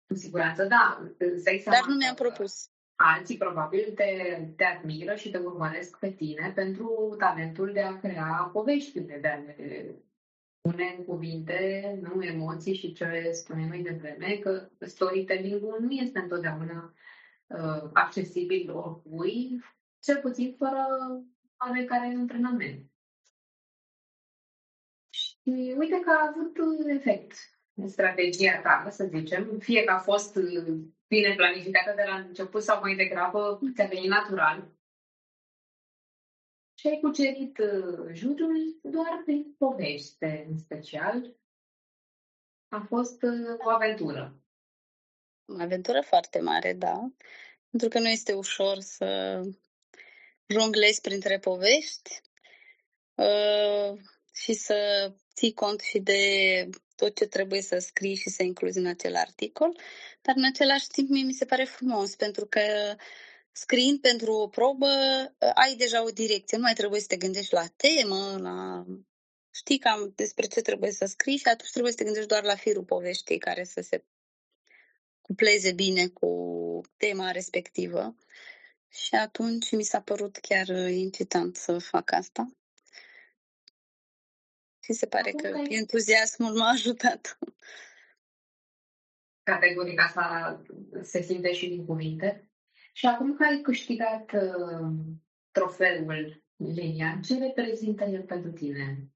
Cu 0.07 0.15
siguranță, 0.15 0.63
da. 0.63 1.11
Dar 1.65 1.85
nu 1.87 1.95
mi-am 1.95 2.15
propus. 2.15 2.69
Alții 2.95 3.37
probabil 3.37 3.91
te, 3.95 4.39
te 4.57 4.63
admiră 4.63 5.15
și 5.15 5.29
te 5.29 5.37
urmăresc 5.37 5.97
pe 5.99 6.11
tine 6.11 6.51
pentru 6.55 7.15
talentul 7.19 7.71
de 7.73 7.81
a 7.81 7.99
crea 7.99 8.49
povești, 8.53 8.99
de 8.99 9.27
a 9.27 9.39
pune 10.61 10.95
în 10.97 11.05
cuvinte, 11.05 11.59
nu 12.01 12.23
emoții 12.23 12.75
și 12.75 12.93
ce 12.93 13.29
spuneam 13.31 13.67
mai 13.67 13.81
devreme, 13.81 14.37
că 14.37 14.69
storytelling-ul 14.79 15.77
nu 15.81 15.91
este 15.91 16.19
întotdeauna 16.19 16.93
uh, 17.47 17.89
accesibil 17.93 18.75
oricui, 18.75 19.63
cel 19.99 20.21
puțin 20.21 20.55
fără 20.57 20.87
oarecare 21.57 22.05
antrenament. 22.05 22.91
Și 25.09 25.75
uite 25.77 25.99
că 25.99 26.09
a 26.11 26.33
avut 26.33 26.57
efect 26.87 27.55
strategia 27.85 28.61
ta, 28.61 28.89
să 28.89 29.05
zicem, 29.05 29.59
fie 29.59 29.83
că 29.83 29.91
a 29.91 29.99
fost 29.99 30.39
bine 31.07 31.35
planificată 31.35 31.93
de 31.95 32.03
la 32.07 32.15
început 32.15 32.63
sau 32.63 32.79
mai 32.81 32.95
degrabă 32.95 33.59
ți-a 33.73 33.87
venit 33.87 34.09
natural. 34.09 34.73
Și 36.79 36.87
ai 36.87 36.99
cucerit 36.99 37.57
uh, 37.57 38.13
jurul 38.13 38.79
doar 38.81 39.21
prin 39.25 39.55
poveste, 39.57 40.45
în 40.49 40.57
special. 40.57 41.35
A 42.67 42.79
fost 42.79 43.23
uh, 43.23 43.55
o 43.65 43.69
aventură. 43.69 44.44
O 45.47 45.55
aventură 45.59 46.01
foarte 46.01 46.39
mare, 46.39 46.73
da. 46.73 47.11
Pentru 47.69 47.89
că 47.89 47.99
nu 47.99 48.09
este 48.09 48.33
ușor 48.33 48.79
să 48.79 49.41
jonglezi 50.47 51.01
printre 51.01 51.39
povești 51.39 52.21
uh, 53.15 53.99
și 54.33 54.53
să 54.53 55.11
ții 55.35 55.53
cont 55.53 55.81
și 55.81 55.99
de 55.99 56.19
tot 56.95 57.15
ce 57.15 57.25
trebuie 57.25 57.61
să 57.61 57.77
scrii 57.77 58.15
și 58.15 58.29
să 58.29 58.43
incluzi 58.43 58.77
în 58.77 58.85
acel 58.85 59.15
articol, 59.15 59.79
dar 60.21 60.35
în 60.37 60.45
același 60.45 60.87
timp 60.87 61.09
mie 61.09 61.23
mi 61.23 61.33
se 61.33 61.45
pare 61.45 61.63
frumos, 61.63 62.15
pentru 62.15 62.45
că 62.45 62.61
scriind 63.51 63.99
pentru 63.99 64.33
o 64.33 64.47
probă 64.47 64.87
ai 65.53 65.75
deja 65.75 66.03
o 66.03 66.09
direcție, 66.09 66.57
nu 66.57 66.63
mai 66.63 66.73
trebuie 66.73 66.99
să 66.99 67.07
te 67.07 67.17
gândești 67.17 67.53
la 67.53 67.65
temă, 67.75 68.37
la... 68.39 68.85
știi 69.51 69.77
cam 69.77 70.11
despre 70.15 70.47
ce 70.47 70.61
trebuie 70.61 70.91
să 70.91 71.05
scrii 71.05 71.37
și 71.37 71.47
atunci 71.47 71.71
trebuie 71.71 71.91
să 71.91 71.97
te 71.97 72.03
gândești 72.03 72.29
doar 72.29 72.43
la 72.43 72.55
firul 72.55 72.83
poveștii 72.83 73.37
care 73.37 73.63
să 73.63 73.81
se 73.81 74.03
cupleze 75.25 75.71
bine 75.71 76.07
cu 76.07 76.29
tema 76.97 77.31
respectivă. 77.31 78.15
Și 78.89 79.15
atunci 79.15 79.71
mi 79.71 79.83
s-a 79.83 80.01
părut 80.01 80.37
chiar 80.37 80.67
incitant 80.89 81.55
să 81.55 81.77
fac 81.77 82.11
asta. 82.11 82.51
Și 84.83 84.93
se 84.93 85.07
pare 85.07 85.29
Acum 85.29 85.51
că 85.51 85.57
ai... 85.57 85.67
entuziasmul 85.69 86.57
m-a 86.57 86.69
ajutat. 86.69 87.37
Categoric 89.43 90.01
asta 90.01 90.61
se 91.01 91.21
simte 91.21 91.53
și 91.53 91.67
din 91.67 91.85
cuvinte. 91.85 92.49
Și 92.93 93.05
acum 93.05 93.35
că 93.35 93.43
ai 93.43 93.61
câștigat 93.61 94.31
uh, 94.31 94.87
trofeul 95.51 96.43
Lenia, 96.55 97.19
ce 97.23 97.37
reprezintă 97.37 98.03
el 98.03 98.23
pentru 98.23 98.51
tine? 98.51 99.09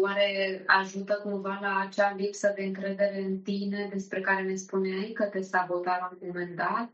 Oare 0.00 0.62
ajută 0.66 1.20
cumva 1.22 1.58
la 1.60 1.80
acea 1.80 2.14
lipsă 2.14 2.52
de 2.56 2.62
încredere 2.62 3.18
în 3.18 3.40
tine 3.40 3.88
despre 3.92 4.20
care 4.20 4.42
ne 4.42 4.54
spuneai 4.54 5.10
că 5.14 5.24
te 5.24 5.40
sabota 5.40 5.98
la 6.00 6.08
un 6.12 6.26
moment 6.26 6.56
dat? 6.56 6.90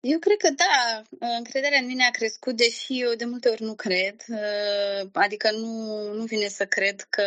Eu 0.00 0.18
cred 0.18 0.36
că 0.36 0.50
da, 0.50 1.02
încrederea 1.36 1.78
în 1.78 1.86
mine 1.86 2.04
a 2.04 2.10
crescut, 2.10 2.56
deși 2.56 3.00
eu 3.00 3.14
de 3.14 3.24
multe 3.24 3.48
ori 3.48 3.62
nu 3.62 3.74
cred. 3.74 4.24
Uh, 4.28 5.08
adică 5.12 5.50
nu, 5.50 6.02
nu 6.12 6.24
vine 6.24 6.48
să 6.48 6.66
cred 6.66 7.00
că 7.00 7.22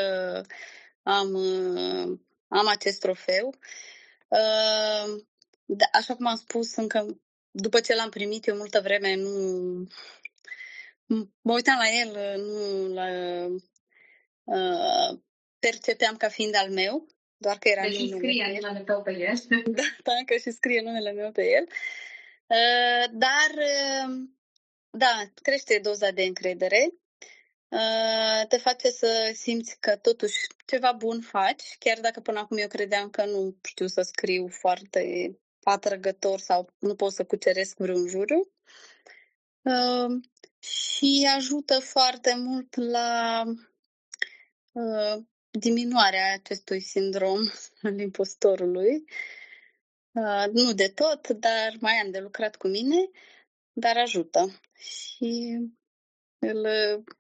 am, 1.04 1.34
uh, 1.34 2.20
am 2.48 2.68
acest 2.68 3.00
trofeu. 3.00 3.48
Uh, 4.28 5.22
da, 5.66 5.86
așa 5.92 6.16
cum 6.16 6.28
am 6.28 6.36
spus, 6.36 6.76
încă 6.76 7.20
după 7.52 7.80
ce 7.80 7.96
l-am 7.96 8.10
primit, 8.10 8.48
eu 8.48 8.56
multă 8.56 8.80
vreme 8.84 9.16
nu... 9.16 9.32
Mă 11.42 11.54
uitam 11.54 11.78
la 11.78 11.90
el, 12.02 12.42
nu 12.42 12.88
la... 12.94 13.08
percepeam 15.60 16.16
ca 16.18 16.30
fiind 16.30 16.56
al 16.56 16.70
meu, 16.70 17.08
doar 17.38 17.58
că 17.58 17.68
era 17.68 17.82
deci 17.82 18.00
numele 18.00 18.18
scrie 18.18 18.60
numele 18.62 18.84
tău 18.84 19.02
pe 19.02 19.12
el. 19.12 19.36
Da, 19.78 19.84
da, 20.04 20.14
că 20.26 20.36
și 20.38 20.52
scrie 20.52 20.82
numele 20.82 21.12
meu 21.12 21.32
pe 21.32 21.42
el. 21.42 21.64
Uh, 21.68 21.76
Uh, 22.52 23.10
dar, 23.12 23.52
uh, 23.56 24.28
da, 24.90 25.24
crește 25.42 25.80
doza 25.80 26.12
de 26.12 26.24
încredere, 26.24 26.94
uh, 27.68 28.48
te 28.48 28.58
face 28.58 28.90
să 28.90 29.32
simți 29.34 29.78
că 29.80 29.96
totuși 29.96 30.38
ceva 30.66 30.92
bun 30.92 31.22
faci, 31.22 31.76
chiar 31.80 32.00
dacă 32.00 32.20
până 32.20 32.40
acum 32.40 32.58
eu 32.58 32.68
credeam 32.68 33.10
că 33.10 33.26
nu 33.26 33.56
știu 33.64 33.88
să 33.88 34.02
scriu 34.02 34.48
foarte 34.48 35.32
atrăgător 35.64 36.40
sau 36.40 36.70
nu 36.80 36.96
pot 36.96 37.14
să 37.14 37.26
cuceresc 37.26 37.78
vreun 37.78 38.08
juriu. 38.08 38.52
Și 40.60 41.30
ajută 41.36 41.80
foarte 41.80 42.36
mult 42.38 42.76
la 42.76 43.44
diminuarea 45.52 46.34
acestui 46.34 46.80
sindrom 46.80 47.40
al 47.82 48.00
impostorului 48.00 49.06
Uh, 50.14 50.46
nu 50.52 50.74
de 50.74 50.88
tot, 50.88 51.28
dar 51.28 51.78
mai 51.80 51.94
am 51.94 52.12
de 52.12 52.20
lucrat 52.20 52.56
cu 52.56 52.68
mine, 52.68 53.10
dar 53.74 53.98
ajută. 53.98 54.62
Și 54.74 55.58
îl, 56.40 56.66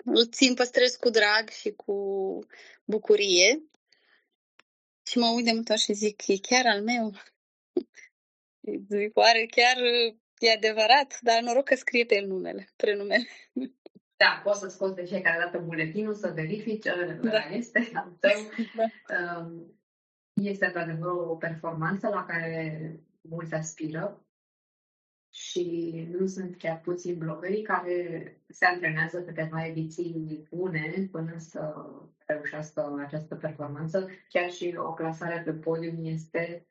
îl 0.06 0.30
țin, 0.30 0.54
păstrez 0.54 0.96
cu 0.96 1.10
drag 1.10 1.50
și 1.50 1.72
cu 1.72 1.94
bucurie. 2.86 3.64
Și 5.08 5.18
mă 5.18 5.28
uit 5.28 5.46
de 5.46 5.52
multe 5.52 5.72
ori 5.72 5.82
și 5.82 5.94
zic, 5.94 6.28
e 6.28 6.38
chiar 6.38 6.66
al 6.66 6.84
meu? 6.84 7.12
Zic, 8.90 9.18
oare 9.18 9.46
chiar 9.46 9.78
e 10.40 10.52
adevărat? 10.52 11.20
Dar 11.22 11.42
noroc 11.42 11.66
că 11.66 11.76
scrie 11.76 12.06
pe 12.06 12.16
el 12.16 12.28
numele, 12.28 12.70
prenumele. 12.76 13.28
Da, 14.21 14.41
poți 14.43 14.60
să 14.60 14.67
scoți 14.67 14.95
de 14.95 15.05
fiecare 15.05 15.38
dată 15.39 15.63
buletinul, 15.65 16.13
să 16.13 16.31
verifici, 16.36 16.86
da. 17.21 17.39
este 17.51 17.89
al 17.93 18.17
tău. 18.19 18.31
Da. 18.75 19.38
Um, 19.38 19.79
este 20.34 20.65
într-adevăr 20.65 21.12
o 21.12 21.36
performanță 21.36 22.07
la 22.07 22.25
care 22.25 22.99
mulți 23.21 23.53
aspiră 23.53 24.25
și 25.29 25.91
nu 26.12 26.25
sunt 26.25 26.57
chiar 26.57 26.81
puțini 26.81 27.17
blogării 27.17 27.62
care 27.62 28.38
se 28.47 28.65
antrenează 28.65 29.21
câteva 29.23 29.65
ediții 29.65 30.47
bune 30.49 31.07
până 31.12 31.38
să 31.38 31.75
reușească 32.25 33.03
această 33.05 33.36
performanță. 33.36 34.10
Chiar 34.29 34.51
și 34.51 34.75
o 34.77 34.93
clasare 34.93 35.41
pe 35.45 35.51
podium 35.51 36.05
este 36.05 36.67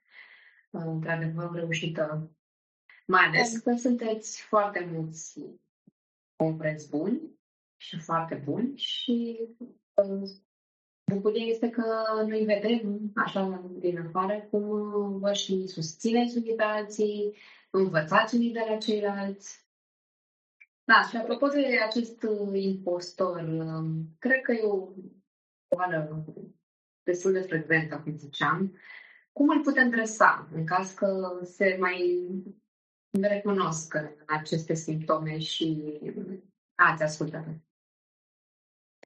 într-adevăr 0.71 1.53
reușită. 1.53 2.31
Mai 3.07 3.25
ales 3.25 3.57
că 3.57 3.75
sunteți 3.77 4.43
foarte 4.43 4.89
mulți 4.93 5.41
concurenți 6.37 6.89
buni 6.89 7.39
și 7.81 7.99
foarte 7.99 8.43
buni 8.45 8.77
și 8.77 9.39
Bucuria 11.05 11.45
este 11.45 11.71
că 11.71 11.85
noi 12.27 12.45
vedem, 12.45 13.13
așa 13.15 13.71
din 13.79 13.99
afară, 13.99 14.47
cum 14.51 15.19
vă 15.19 15.33
și 15.33 15.67
susțineți 15.67 16.37
unii 16.37 16.55
pe 16.55 16.63
alții, 16.63 17.37
învățați 17.71 18.35
unii 18.35 18.53
de 18.53 18.65
la 18.69 18.77
ceilalți. 18.77 19.69
Da, 20.85 21.09
și 21.09 21.17
apropo 21.17 21.47
de 21.47 21.79
acest 21.87 22.27
impostor, 22.53 23.45
cred 24.19 24.41
că 24.43 24.53
e 24.53 24.63
o 24.63 24.89
boală 25.69 26.25
destul 27.03 27.33
de 27.33 27.41
frecventă, 27.41 28.01
cum 28.05 28.17
ziceam. 28.17 28.77
Cum 29.33 29.49
îl 29.49 29.61
putem 29.61 29.91
dresa 29.91 30.49
în 30.53 30.67
caz 30.67 30.93
că 30.93 31.41
se 31.43 31.77
mai 31.81 32.29
recunosc 33.21 33.95
aceste 34.27 34.75
simptome 34.75 35.39
și 35.39 35.99
ați 36.75 37.03
ascultat? 37.03 37.47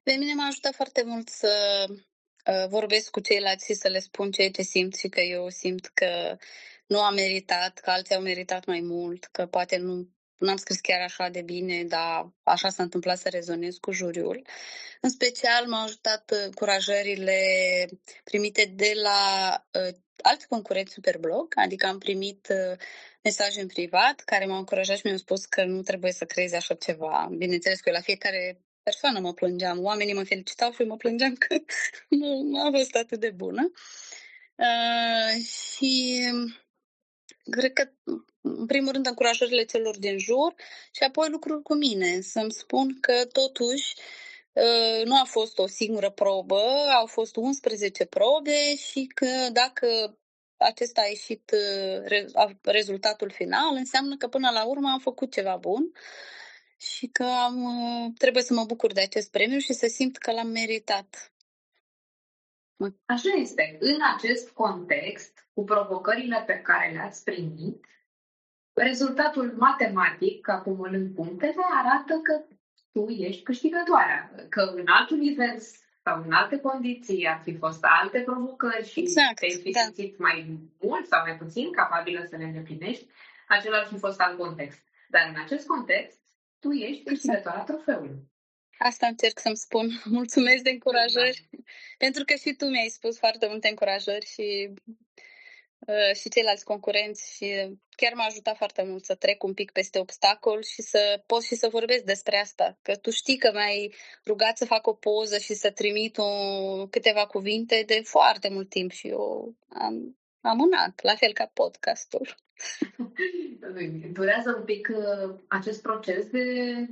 Pe 0.05 0.13
mine 0.13 0.33
m-a 0.33 0.45
ajutat 0.45 0.75
foarte 0.75 1.03
mult 1.03 1.29
să 1.29 1.85
uh, 1.89 2.67
vorbesc 2.67 3.09
cu 3.09 3.19
ceilalți 3.19 3.65
și 3.65 3.73
să 3.73 3.87
le 3.87 3.99
spun 3.99 4.31
ceea 4.31 4.51
ce 4.51 4.61
simt 4.61 4.95
și 4.95 5.07
că 5.07 5.19
eu 5.19 5.49
simt 5.49 5.85
că 5.93 6.37
nu 6.87 7.01
am 7.01 7.13
meritat, 7.13 7.79
că 7.79 7.89
alții 7.89 8.15
au 8.15 8.21
meritat 8.21 8.65
mai 8.65 8.79
mult, 8.81 9.25
că 9.25 9.45
poate 9.45 9.77
nu 9.77 10.09
n-am 10.37 10.55
scris 10.55 10.79
chiar 10.79 11.01
așa 11.01 11.29
de 11.29 11.41
bine, 11.41 11.83
dar 11.83 12.33
așa 12.43 12.69
s-a 12.69 12.83
întâmplat 12.83 13.17
să 13.17 13.29
rezonez 13.29 13.75
cu 13.75 13.91
juriul. 13.91 14.47
În 15.01 15.09
special 15.09 15.67
m-au 15.67 15.83
ajutat 15.83 16.31
încurajările 16.45 17.39
primite 18.23 18.65
de 18.75 18.91
la 18.95 19.53
uh, 19.71 19.95
alți 20.21 20.47
concurenți 20.47 20.93
Superblog, 20.93 21.53
adică 21.55 21.87
am 21.87 21.97
primit 21.97 22.47
uh, 22.49 22.77
mesaje 23.21 23.61
în 23.61 23.67
privat 23.67 24.19
care 24.25 24.45
m-au 24.45 24.57
încurajat 24.57 24.97
și 24.97 25.05
mi-au 25.05 25.17
spus 25.17 25.45
că 25.45 25.63
nu 25.63 25.81
trebuie 25.81 26.11
să 26.11 26.25
creezi 26.25 26.55
așa 26.55 26.73
ceva. 26.73 27.27
Bineînțeles 27.37 27.79
că 27.79 27.89
eu 27.89 27.95
la 27.95 28.01
fiecare 28.01 28.64
persoană 28.85 29.19
mă 29.19 29.33
plângeam. 29.33 29.83
Oamenii 29.83 30.13
mă 30.13 30.23
felicitau 30.23 30.71
și 30.71 30.81
mă 30.83 30.97
plângeam 30.97 31.33
că 31.33 31.55
nu, 32.19 32.41
nu 32.41 32.65
a 32.65 32.69
fost 32.71 32.95
atât 32.95 33.19
de 33.19 33.29
bună. 33.29 33.71
Uh, 34.55 35.43
și 35.43 36.21
cred 37.49 37.73
că, 37.73 37.89
în 38.41 38.65
primul 38.65 38.91
rând, 38.91 39.05
încurajările 39.05 39.63
celor 39.63 39.97
din 39.97 40.17
jur 40.17 40.55
și 40.91 41.03
apoi 41.03 41.29
lucruri 41.29 41.61
cu 41.61 41.73
mine. 41.73 42.21
Să-mi 42.21 42.51
spun 42.51 42.99
că, 42.99 43.25
totuși, 43.31 43.93
uh, 44.53 45.05
nu 45.05 45.19
a 45.19 45.23
fost 45.23 45.57
o 45.57 45.67
singură 45.67 46.09
probă, 46.09 46.61
au 46.99 47.05
fost 47.05 47.35
11 47.35 48.05
probe 48.05 48.75
și 48.75 49.11
că 49.13 49.49
dacă 49.51 50.17
acesta 50.57 51.01
a 51.01 51.07
ieșit 51.07 51.51
uh, 51.53 52.49
rezultatul 52.61 53.31
final, 53.31 53.75
înseamnă 53.75 54.17
că 54.17 54.27
până 54.27 54.49
la 54.49 54.65
urmă 54.65 54.89
am 54.89 54.99
făcut 54.99 55.31
ceva 55.31 55.55
bun 55.55 55.91
și 56.77 57.07
că 57.07 57.23
am, 57.23 57.63
uh, 57.63 58.11
trebuie 58.17 58.43
să 58.43 58.53
mă 58.53 58.65
bucur 58.65 58.93
de 58.93 59.01
acest 59.01 59.31
premiu 59.31 59.57
și 59.57 59.73
să 59.73 59.87
simt 59.87 60.17
că 60.17 60.31
l-am 60.31 60.47
meritat. 60.47 61.33
Așa 63.05 63.29
este. 63.35 63.77
În 63.79 63.99
acest 64.15 64.49
context, 64.49 65.47
cu 65.53 65.63
provocările 65.63 66.43
pe 66.45 66.61
care 66.63 66.91
le-ați 66.91 67.23
primit, 67.23 67.85
rezultatul 68.73 69.55
matematic, 69.57 70.49
acumulând 70.49 71.15
punctele, 71.15 71.63
arată 71.71 72.19
că 72.23 72.43
tu 72.91 73.09
ești 73.09 73.43
câștigătoarea. 73.43 74.31
Că 74.49 74.61
în 74.61 74.87
alt 74.87 75.09
univers 75.09 75.71
sau 76.03 76.23
în 76.25 76.31
alte 76.31 76.59
condiții 76.59 77.27
ar 77.27 77.41
fi 77.43 77.57
fost 77.57 77.83
alte 78.01 78.19
provocări 78.19 78.87
și 78.87 78.99
exact, 78.99 79.39
te-ai 79.39 79.59
fi 79.61 79.71
da. 79.71 79.79
simțit 79.79 80.19
mai 80.19 80.59
mult 80.81 81.07
sau 81.07 81.21
mai 81.25 81.37
puțin 81.37 81.71
capabilă 81.71 82.25
să 82.29 82.35
le 82.35 82.43
îndeplinești, 82.43 83.05
acela 83.47 83.77
ar 83.77 83.85
fi 83.85 83.97
fost 83.97 84.19
alt 84.19 84.37
context. 84.37 84.79
Dar 85.09 85.31
în 85.33 85.41
acest 85.43 85.67
context, 85.67 86.19
tu 86.65 86.71
ești 86.71 87.03
câștigătoarea 87.03 87.61
exact. 87.61 87.83
trofeului. 87.83 88.15
Asta 88.77 89.07
încerc 89.07 89.39
să-mi 89.39 89.63
spun. 89.65 89.87
Mulțumesc 90.19 90.63
de 90.63 90.69
încurajări, 90.69 91.47
da. 91.51 91.57
pentru 91.97 92.23
că 92.23 92.33
și 92.35 92.53
tu 92.53 92.65
mi-ai 92.65 92.87
spus 92.97 93.17
foarte 93.17 93.47
multe 93.47 93.67
încurajări 93.67 94.25
și 94.25 94.73
uh, 95.87 96.15
și 96.19 96.29
ceilalți 96.29 96.63
concurenți 96.63 97.35
și 97.35 97.47
chiar 97.89 98.13
m-a 98.13 98.23
ajutat 98.23 98.57
foarte 98.57 98.83
mult 98.83 99.03
să 99.05 99.15
trec 99.15 99.43
un 99.43 99.53
pic 99.53 99.71
peste 99.71 99.99
obstacol 99.99 100.63
și 100.63 100.81
să 100.81 101.23
pot 101.25 101.43
și 101.43 101.55
să 101.55 101.67
vorbesc 101.67 102.03
despre 102.03 102.37
asta. 102.37 102.77
Că 102.81 102.95
tu 102.95 103.09
știi 103.09 103.37
că 103.37 103.51
mi-ai 103.53 103.93
rugat 104.25 104.57
să 104.57 104.65
fac 104.65 104.87
o 104.87 104.93
poză 104.93 105.37
și 105.37 105.53
să 105.53 105.71
trimit 105.71 106.17
o, 106.17 106.29
câteva 106.87 107.25
cuvinte 107.25 107.83
de 107.85 108.01
foarte 108.03 108.49
mult 108.49 108.69
timp 108.69 108.91
și 108.91 109.07
eu 109.07 109.55
am 109.69 110.17
amânat, 110.41 111.01
la 111.01 111.15
fel 111.15 111.33
ca 111.33 111.45
podcastul. 111.53 112.44
Durează 114.13 114.55
un 114.57 114.63
pic 114.63 114.91
uh, 114.91 115.35
acest 115.47 115.81
proces 115.81 116.29
de 116.29 116.87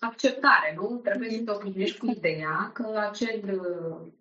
acceptare, 0.00 0.74
nu? 0.76 1.00
Trebuie 1.04 1.30
să 1.30 1.42
te 1.42 1.50
obișnuiești 1.50 1.98
cu 1.98 2.06
ideea 2.10 2.70
că 2.74 3.04
acel 3.10 3.60
uh, 3.60 4.12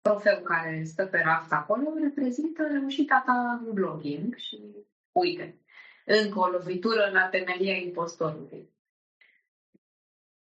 trofeu 0.00 0.40
care 0.42 0.82
stă 0.84 1.06
pe 1.06 1.20
raft 1.24 1.52
acolo 1.52 1.94
reprezintă 2.00 2.66
reușita 2.66 3.22
ta 3.26 3.62
în 3.66 3.72
blogging 3.72 4.36
și 4.36 4.60
uite, 5.12 5.58
încă 6.06 6.38
o 6.38 6.46
lovitură 6.46 7.10
la 7.12 7.28
temelia 7.28 7.76
impostorului. 7.76 8.68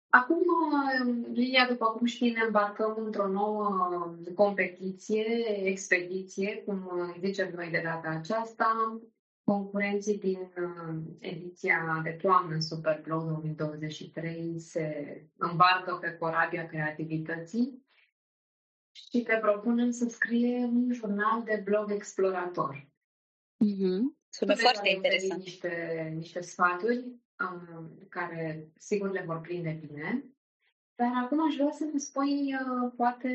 Acum, 0.08 0.42
Lilia, 1.32 1.66
după 1.68 1.86
cum 1.86 2.06
știi, 2.06 2.30
ne 2.30 2.42
îmbarcăm 2.44 2.94
într-o 2.96 3.28
nouă 3.28 4.14
competiție, 4.34 5.24
expediție, 5.64 6.62
cum 6.66 6.90
zicem 7.20 7.52
noi 7.54 7.70
de 7.70 7.80
data 7.84 8.08
aceasta. 8.08 9.00
Concurenții 9.45 10.18
din 10.18 10.38
uh, 10.40 11.03
ediția 11.18 12.01
de 12.03 12.11
toamnă 12.11 12.59
Superblog 12.59 13.22
2023 13.26 14.59
se 14.59 15.16
îmbarcă 15.36 15.99
pe 16.01 16.16
corabia 16.16 16.66
creativității 16.66 17.86
și 18.93 19.22
te 19.22 19.38
propunem 19.40 19.90
să 19.90 20.09
scrie 20.09 20.57
un 20.57 20.93
jurnal 20.93 21.43
de 21.45 21.62
blog 21.64 21.90
explorator. 21.90 22.86
Mm-hmm. 23.64 24.20
Sună 24.28 24.55
foarte 24.55 24.88
interesant. 24.88 25.43
Niște, 25.43 26.12
niște 26.16 26.40
sfaturi 26.40 27.05
um, 27.38 27.90
care 28.09 28.70
sigur 28.76 29.11
le 29.11 29.22
vor 29.26 29.40
prinde 29.40 29.80
bine. 29.86 30.24
Dar 30.95 31.12
acum 31.24 31.47
aș 31.47 31.55
vrea 31.55 31.70
să 31.70 31.84
ne 31.84 31.99
spui 31.99 32.55
uh, 32.55 32.93
poate 32.97 33.28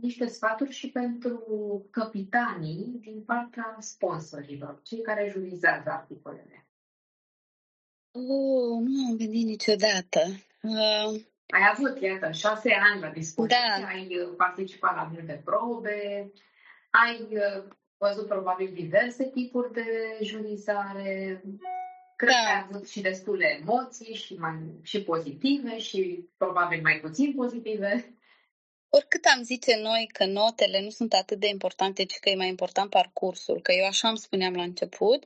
niște 0.00 0.26
sfaturi 0.26 0.72
și 0.72 0.90
pentru 0.90 1.42
capitanii 1.90 2.98
din 3.00 3.22
partea 3.22 3.76
sponsorilor, 3.78 4.80
cei 4.82 5.00
care 5.00 5.28
jurizează 5.28 5.90
articolele. 5.90 6.66
Oh, 8.12 8.80
nu 8.82 9.06
am 9.08 9.16
gândit 9.16 9.46
niciodată. 9.46 10.20
Uh... 10.62 11.20
Ai 11.46 11.70
avut, 11.72 12.00
iată, 12.00 12.30
șase 12.30 12.72
ani 12.92 13.00
la 13.00 13.10
dispoziție, 13.10 13.58
da. 13.80 13.86
ai 13.86 14.16
uh, 14.16 14.34
participat 14.36 14.94
la 14.94 15.10
multe 15.12 15.42
probe, 15.44 16.32
ai 16.90 17.28
uh, 17.30 17.64
văzut 17.96 18.26
probabil 18.26 18.70
diverse 18.74 19.24
tipuri 19.24 19.72
de 19.72 20.18
jurizare. 20.22 21.42
Cred 22.20 22.32
da. 22.32 22.40
că 22.40 22.48
ai 22.48 22.66
avut 22.68 22.88
și 22.88 23.00
destule 23.00 23.58
emoții 23.60 24.14
și, 24.14 24.34
mai, 24.34 24.54
și 24.82 25.02
pozitive 25.02 25.78
și 25.78 26.28
probabil 26.36 26.80
mai 26.82 27.00
puțin 27.02 27.34
pozitive. 27.34 28.14
Oricât 28.88 29.24
am 29.24 29.42
zice 29.42 29.76
noi 29.76 30.08
că 30.12 30.24
notele 30.26 30.80
nu 30.80 30.90
sunt 30.90 31.12
atât 31.12 31.38
de 31.38 31.48
importante, 31.48 32.04
ci 32.04 32.18
că 32.18 32.28
e 32.28 32.34
mai 32.34 32.48
important 32.48 32.90
parcursul, 32.90 33.62
că 33.62 33.72
eu 33.72 33.86
așa 33.86 34.08
îmi 34.08 34.18
spuneam 34.18 34.54
la 34.54 34.62
început, 34.62 35.24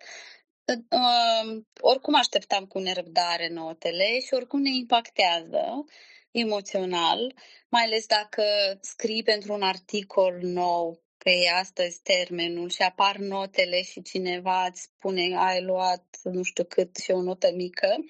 uh, 0.90 1.62
oricum 1.80 2.14
așteptam 2.14 2.64
cu 2.66 2.78
nerăbdare 2.78 3.48
notele 3.48 4.20
și 4.20 4.34
oricum 4.34 4.60
ne 4.60 4.70
impactează 4.70 5.84
emoțional, 6.30 7.34
mai 7.68 7.82
ales 7.82 8.06
dacă 8.06 8.44
scrii 8.80 9.22
pentru 9.22 9.52
un 9.52 9.62
articol 9.62 10.38
nou 10.42 11.03
că 11.24 11.30
e 11.30 11.58
astăzi 11.58 12.00
termenul 12.02 12.68
și 12.70 12.82
apar 12.82 13.16
notele 13.16 13.82
și 13.82 14.02
cineva 14.02 14.66
îți 14.66 14.82
spune 14.82 15.36
ai 15.36 15.62
luat 15.62 16.04
nu 16.22 16.42
știu 16.42 16.64
cât 16.64 16.96
și 16.96 17.10
o 17.10 17.22
notă 17.22 17.50
mică, 17.54 18.04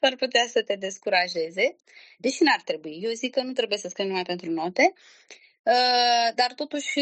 s-ar 0.00 0.16
putea 0.16 0.46
să 0.48 0.62
te 0.62 0.74
descurajeze, 0.76 1.76
deși 2.18 2.42
n-ar 2.42 2.60
trebui. 2.64 2.98
Eu 3.02 3.10
zic 3.10 3.34
că 3.34 3.42
nu 3.42 3.52
trebuie 3.52 3.78
să 3.78 3.88
scrii 3.88 4.06
numai 4.06 4.22
pentru 4.22 4.50
note, 4.50 4.92
uh, 5.62 6.34
dar 6.34 6.52
totuși 6.54 7.00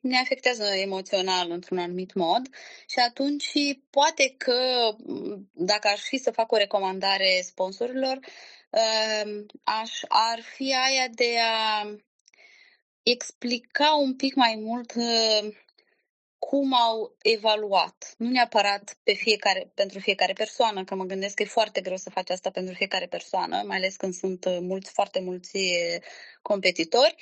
ne 0.00 0.18
afectează 0.18 0.64
emoțional 0.64 1.50
într-un 1.50 1.78
anumit 1.78 2.14
mod 2.14 2.42
și 2.88 2.98
atunci 2.98 3.52
poate 3.90 4.34
că 4.36 4.90
dacă 5.52 5.88
aș 5.88 6.00
fi 6.00 6.16
să 6.16 6.30
fac 6.30 6.52
o 6.52 6.56
recomandare 6.56 7.40
sponsorilor, 7.42 8.18
uh, 8.70 9.44
aș, 9.62 10.00
ar 10.08 10.40
fi 10.40 10.74
aia 10.74 11.08
de 11.08 11.34
a 11.40 11.86
explica 13.12 13.94
un 13.94 14.14
pic 14.14 14.34
mai 14.34 14.54
mult 14.62 14.92
uh, 14.94 15.54
cum 16.38 16.74
au 16.74 17.16
evaluat. 17.22 18.14
Nu 18.18 18.28
neapărat 18.30 18.98
pe 19.02 19.12
fiecare, 19.12 19.70
pentru 19.74 19.98
fiecare 19.98 20.32
persoană, 20.32 20.84
că 20.84 20.94
mă 20.94 21.04
gândesc 21.04 21.34
că 21.34 21.42
e 21.42 21.46
foarte 21.46 21.80
greu 21.80 21.96
să 21.96 22.10
faci 22.10 22.30
asta 22.30 22.50
pentru 22.50 22.74
fiecare 22.74 23.06
persoană, 23.06 23.62
mai 23.66 23.76
ales 23.76 23.96
când 23.96 24.14
sunt 24.14 24.44
uh, 24.44 24.58
mulți, 24.60 24.90
foarte 24.92 25.20
mulți 25.20 25.56
uh, 25.56 26.02
competitori, 26.42 27.14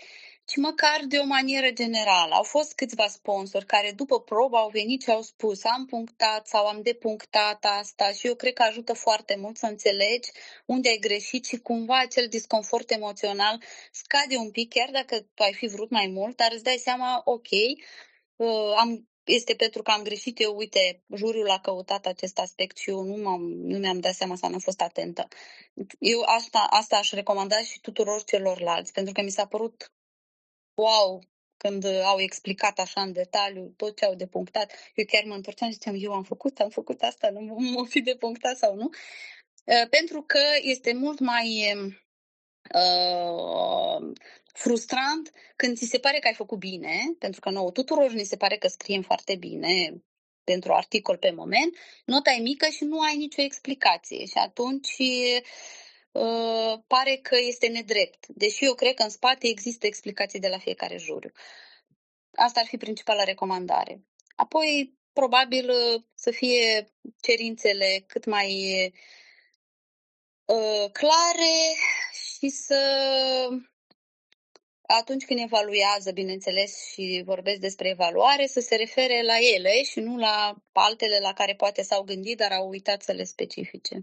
ci 0.45 0.57
măcar 0.57 1.01
de 1.09 1.19
o 1.19 1.25
manieră 1.25 1.71
generală. 1.71 2.35
Au 2.35 2.43
fost 2.43 2.75
câțiva 2.75 3.07
sponsori 3.09 3.67
care 3.67 3.93
după 3.93 4.21
probă 4.21 4.57
au 4.57 4.69
venit 4.69 5.03
și 5.03 5.11
au 5.11 5.23
spus 5.23 5.65
am 5.65 5.87
punctat 5.87 6.47
sau 6.47 6.67
am 6.67 6.83
depunctat 6.83 7.65
asta 7.65 8.13
și 8.13 8.27
eu 8.27 8.35
cred 8.35 8.53
că 8.53 8.63
ajută 8.63 8.93
foarte 8.93 9.37
mult 9.41 9.57
să 9.57 9.67
înțelegi 9.67 10.31
unde 10.67 10.89
ai 10.89 10.99
greșit 11.01 11.45
și 11.45 11.57
cumva 11.57 11.99
acel 11.99 12.29
disconfort 12.29 12.91
emoțional 12.91 13.63
scade 13.93 14.37
un 14.37 14.51
pic, 14.51 14.69
chiar 14.69 14.91
dacă 14.91 15.21
tu 15.21 15.43
ai 15.43 15.55
fi 15.55 15.67
vrut 15.67 15.91
mai 15.91 16.07
mult, 16.07 16.37
dar 16.37 16.53
îți 16.53 16.63
dai 16.63 16.77
seama, 16.77 17.23
ok, 17.25 17.49
uh, 18.37 18.75
am 18.77 19.09
este 19.25 19.55
pentru 19.55 19.83
că 19.83 19.91
am 19.91 20.03
greșit 20.03 20.41
eu, 20.41 20.57
uite, 20.57 21.03
juriul 21.15 21.51
a 21.51 21.61
căutat 21.61 22.07
acest 22.07 22.39
aspect 22.39 22.77
și 22.77 22.91
eu 22.91 23.03
nu, 23.03 23.23
m-am, 23.23 23.43
nu 23.43 23.79
mi-am 23.79 24.01
dat 24.01 24.15
seama 24.15 24.37
sau 24.37 24.49
nu 24.49 24.55
am 24.55 24.61
fost 24.61 24.81
atentă. 24.81 25.29
Eu 25.99 26.21
asta, 26.21 26.67
asta 26.71 26.97
aș 26.97 27.13
recomanda 27.13 27.63
și 27.63 27.81
tuturor 27.81 28.25
celorlalți, 28.25 28.93
pentru 28.93 29.13
că 29.13 29.23
mi 29.23 29.31
s-a 29.31 29.47
părut 29.47 29.93
wow, 30.75 31.23
când 31.57 31.85
au 31.85 32.21
explicat 32.21 32.79
așa 32.79 33.01
în 33.01 33.13
detaliu 33.13 33.75
tot 33.77 33.97
ce 33.97 34.05
au 34.05 34.15
depunctat. 34.15 34.73
Eu 34.95 35.05
chiar 35.05 35.25
mă 35.25 35.35
întorceam 35.35 35.69
și 35.69 35.75
ziceam, 35.75 35.97
eu 35.99 36.13
am 36.13 36.23
făcut, 36.23 36.59
am 36.59 36.69
făcut 36.69 37.03
asta, 37.03 37.31
nu 37.31 37.41
mă 37.59 37.87
fi 37.87 38.01
depunctat 38.01 38.57
sau 38.57 38.75
nu. 38.75 38.91
Uh, 39.65 39.89
pentru 39.91 40.23
că 40.23 40.41
este 40.63 40.93
mult 40.93 41.19
mai 41.19 41.75
uh, 42.75 44.13
frustrant 44.53 45.31
când 45.57 45.77
ți 45.77 45.85
se 45.85 45.99
pare 45.99 46.19
că 46.19 46.27
ai 46.27 46.35
făcut 46.35 46.59
bine, 46.59 47.01
pentru 47.19 47.41
că 47.41 47.51
nouă 47.51 47.71
tuturor 47.71 48.11
ni 48.11 48.25
se 48.25 48.37
pare 48.37 48.57
că 48.57 48.69
scriem 48.69 49.03
foarte 49.03 49.37
bine 49.37 50.03
pentru 50.45 50.73
articol 50.73 51.17
pe 51.17 51.31
moment, 51.31 51.77
nota 52.05 52.31
e 52.31 52.41
mică 52.41 52.67
și 52.67 52.85
nu 52.85 53.01
ai 53.01 53.17
nicio 53.17 53.43
explicație. 53.43 54.27
Și 54.27 54.39
atunci 54.39 54.97
Uh, 54.99 55.41
pare 56.87 57.17
că 57.23 57.37
este 57.37 57.67
nedrept, 57.67 58.27
deși 58.27 58.65
eu 58.65 58.75
cred 58.75 58.95
că 58.95 59.03
în 59.03 59.09
spate 59.09 59.47
există 59.47 59.87
explicații 59.87 60.41
de 60.41 60.49
la 60.49 60.59
fiecare 60.59 60.97
juriu. 60.97 61.31
Asta 62.35 62.61
ar 62.61 62.67
fi 62.67 62.77
principala 62.77 63.25
recomandare. 63.25 64.03
Apoi, 64.37 64.99
probabil 65.13 65.69
uh, 65.71 66.03
să 66.15 66.31
fie 66.31 66.89
cerințele 67.21 68.05
cât 68.07 68.25
mai 68.25 68.53
uh, 70.45 70.91
clare 70.93 71.75
și 72.13 72.35
și 72.45 72.51
să 72.51 73.49
atunci 74.87 75.25
când 75.25 75.41
evaluează, 75.41 76.11
bineînțeles, 76.11 76.87
și 76.93 77.23
vorbesc 77.25 77.61
despre 77.61 77.89
evaluare, 77.89 78.47
să 78.47 78.61
se 78.61 78.77
refere 78.77 79.23
la 79.23 79.39
ele 79.55 79.83
și 79.83 80.01
nu 80.01 80.17
la 80.17 80.55
altele 80.73 81.19
la 81.19 81.33
care 81.33 81.55
poate 81.55 81.83
s-au 81.83 82.03
gândit, 82.03 82.37
dar 82.37 82.53
au 82.53 82.69
uitat 82.69 83.03
să 83.03 83.13
le 83.13 83.25
specifice. 83.25 84.01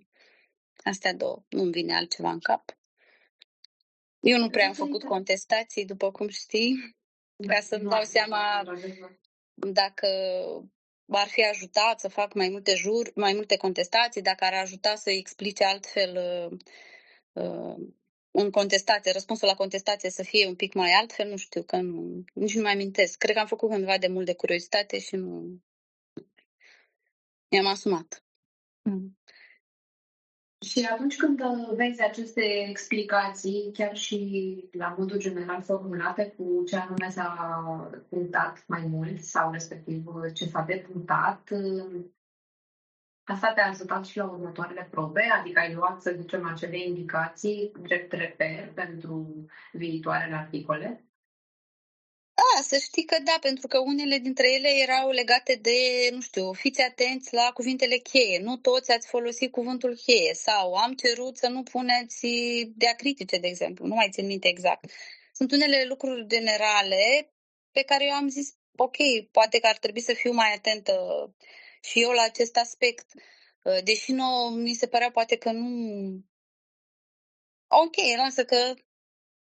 Astea 0.84 1.14
două. 1.14 1.44
Nu-mi 1.50 1.72
vine 1.72 1.96
altceva 1.96 2.32
în 2.32 2.40
cap. 2.40 2.78
Eu 4.20 4.38
nu 4.38 4.50
prea 4.50 4.68
am 4.68 4.74
făcut 4.74 5.04
contestații, 5.04 5.86
după 5.86 6.12
cum 6.12 6.28
știi, 6.28 6.96
ca 7.48 7.60
să-mi 7.60 7.90
dau 7.90 8.04
seama 8.04 8.64
dacă 9.54 10.08
ar 11.08 11.28
fi 11.28 11.44
ajutat 11.44 12.00
să 12.00 12.08
fac 12.08 12.34
mai 12.34 12.50
multe 12.50 12.76
jur, 12.76 13.12
mai 13.16 13.34
multe 13.34 13.58
contestații, 13.58 14.22
dacă 14.22 14.44
ar 14.44 14.54
ajuta 14.54 14.96
să 14.96 15.10
explice 15.10 15.64
altfel 15.64 16.16
uh, 16.16 16.58
uh, 17.44 17.88
în 18.32 18.52
contestație, 18.52 19.12
răspunsul 19.12 19.48
la 19.48 19.56
contestație 19.56 20.10
să 20.10 20.24
fie 20.24 20.48
un 20.48 20.56
pic 20.56 20.74
mai 20.74 20.92
altfel, 20.92 21.30
nu 21.30 21.38
știu, 21.38 21.64
că 21.64 21.76
nu, 21.76 22.24
nici 22.34 22.56
nu 22.56 22.62
mai 22.62 22.72
amintesc. 22.72 23.18
Cred 23.18 23.36
că 23.36 23.42
am 23.42 23.48
făcut 23.48 23.70
cândva 23.70 23.98
de 23.98 24.08
mult 24.08 24.26
de 24.26 24.36
curiozitate 24.36 25.00
și 25.00 25.16
nu 25.16 25.62
mi-am 27.50 27.66
asumat. 27.66 28.24
Mm. 28.82 29.18
Și 30.62 30.88
atunci 30.92 31.16
când 31.16 31.42
vezi 31.76 32.04
aceste 32.04 32.42
explicații, 32.70 33.72
chiar 33.74 33.96
și 33.96 34.70
la 34.72 34.96
modul 34.98 35.18
general 35.18 35.62
formulate 35.62 36.34
cu 36.38 36.64
ce 36.68 36.76
anume 36.76 37.10
s-a 37.10 37.90
punctat 38.10 38.64
mai 38.68 38.86
mult 38.90 39.22
sau 39.22 39.52
respectiv 39.52 40.04
ce 40.34 40.46
s-a 40.46 40.62
depunctat, 40.62 41.50
Asta 43.24 43.54
te-a 43.54 43.68
ajutat 43.68 44.06
și 44.06 44.18
la 44.18 44.26
următoarele 44.26 44.88
probe, 44.92 45.22
adică 45.40 45.60
ai 45.60 45.74
luat, 45.74 46.02
să 46.02 46.16
zicem, 46.20 46.46
acele 46.46 46.78
indicații 46.78 47.72
drept 47.82 48.12
reper 48.12 48.72
pentru 48.74 49.46
viitoarele 49.72 50.36
articole? 50.36 51.06
Da, 52.62 52.68
să 52.68 52.78
știi 52.78 53.04
că 53.04 53.18
da, 53.24 53.38
pentru 53.42 53.68
că 53.68 53.80
unele 53.80 54.18
dintre 54.18 54.52
ele 54.52 54.70
erau 54.70 55.10
legate 55.10 55.56
de, 55.56 56.10
nu 56.12 56.22
știu, 56.22 56.54
fiți 56.54 56.82
atenți 56.82 57.34
la 57.34 57.52
cuvintele 57.54 57.98
cheie. 57.98 58.40
Nu 58.40 58.58
toți 58.58 58.92
ați 58.92 59.08
folosit 59.08 59.52
cuvântul 59.52 59.96
cheie 59.96 60.34
sau 60.34 60.74
am 60.74 60.94
cerut 60.94 61.38
să 61.38 61.48
nu 61.48 61.64
puneți 61.64 62.28
diacritice, 62.76 63.38
de 63.38 63.48
exemplu. 63.48 63.86
Nu 63.86 63.96
mai 63.96 64.10
țin 64.12 64.26
minte 64.26 64.48
exact. 64.48 64.92
Sunt 65.34 65.52
unele 65.52 65.86
lucruri 65.86 66.28
generale 66.28 67.32
pe 67.72 67.82
care 67.82 68.06
eu 68.06 68.14
am 68.14 68.30
zis, 68.30 68.54
ok, 68.76 68.98
poate 69.32 69.60
că 69.60 69.68
ar 69.68 69.78
trebui 69.78 70.02
să 70.02 70.14
fiu 70.14 70.32
mai 70.32 70.54
atentă 70.54 70.96
și 71.82 72.02
eu 72.02 72.12
la 72.12 72.22
acest 72.22 72.58
aspect. 72.58 73.06
Uh, 73.64 73.84
deși 73.84 74.12
nu 74.12 74.26
mi 74.50 74.74
se 74.74 74.88
părea 74.88 75.12
poate 75.12 75.38
că 75.38 75.52
nu... 75.52 75.70
Ok, 77.68 77.96
lasă 78.18 78.46
că 78.46 78.74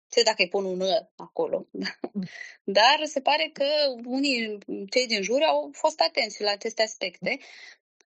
ce 0.09 0.23
dacă 0.23 0.41
îi 0.41 0.47
pun 0.47 0.65
un 0.65 0.81
ă 0.81 1.11
acolo. 1.15 1.67
Mm. 1.71 2.23
Dar 2.77 2.99
se 3.03 3.21
pare 3.21 3.49
că 3.53 3.65
unii, 4.05 4.57
cei 4.89 5.07
din 5.07 5.21
jur, 5.21 5.41
au 5.41 5.69
fost 5.73 5.99
atenți 6.01 6.41
la 6.41 6.51
aceste 6.51 6.81
aspecte. 6.81 7.37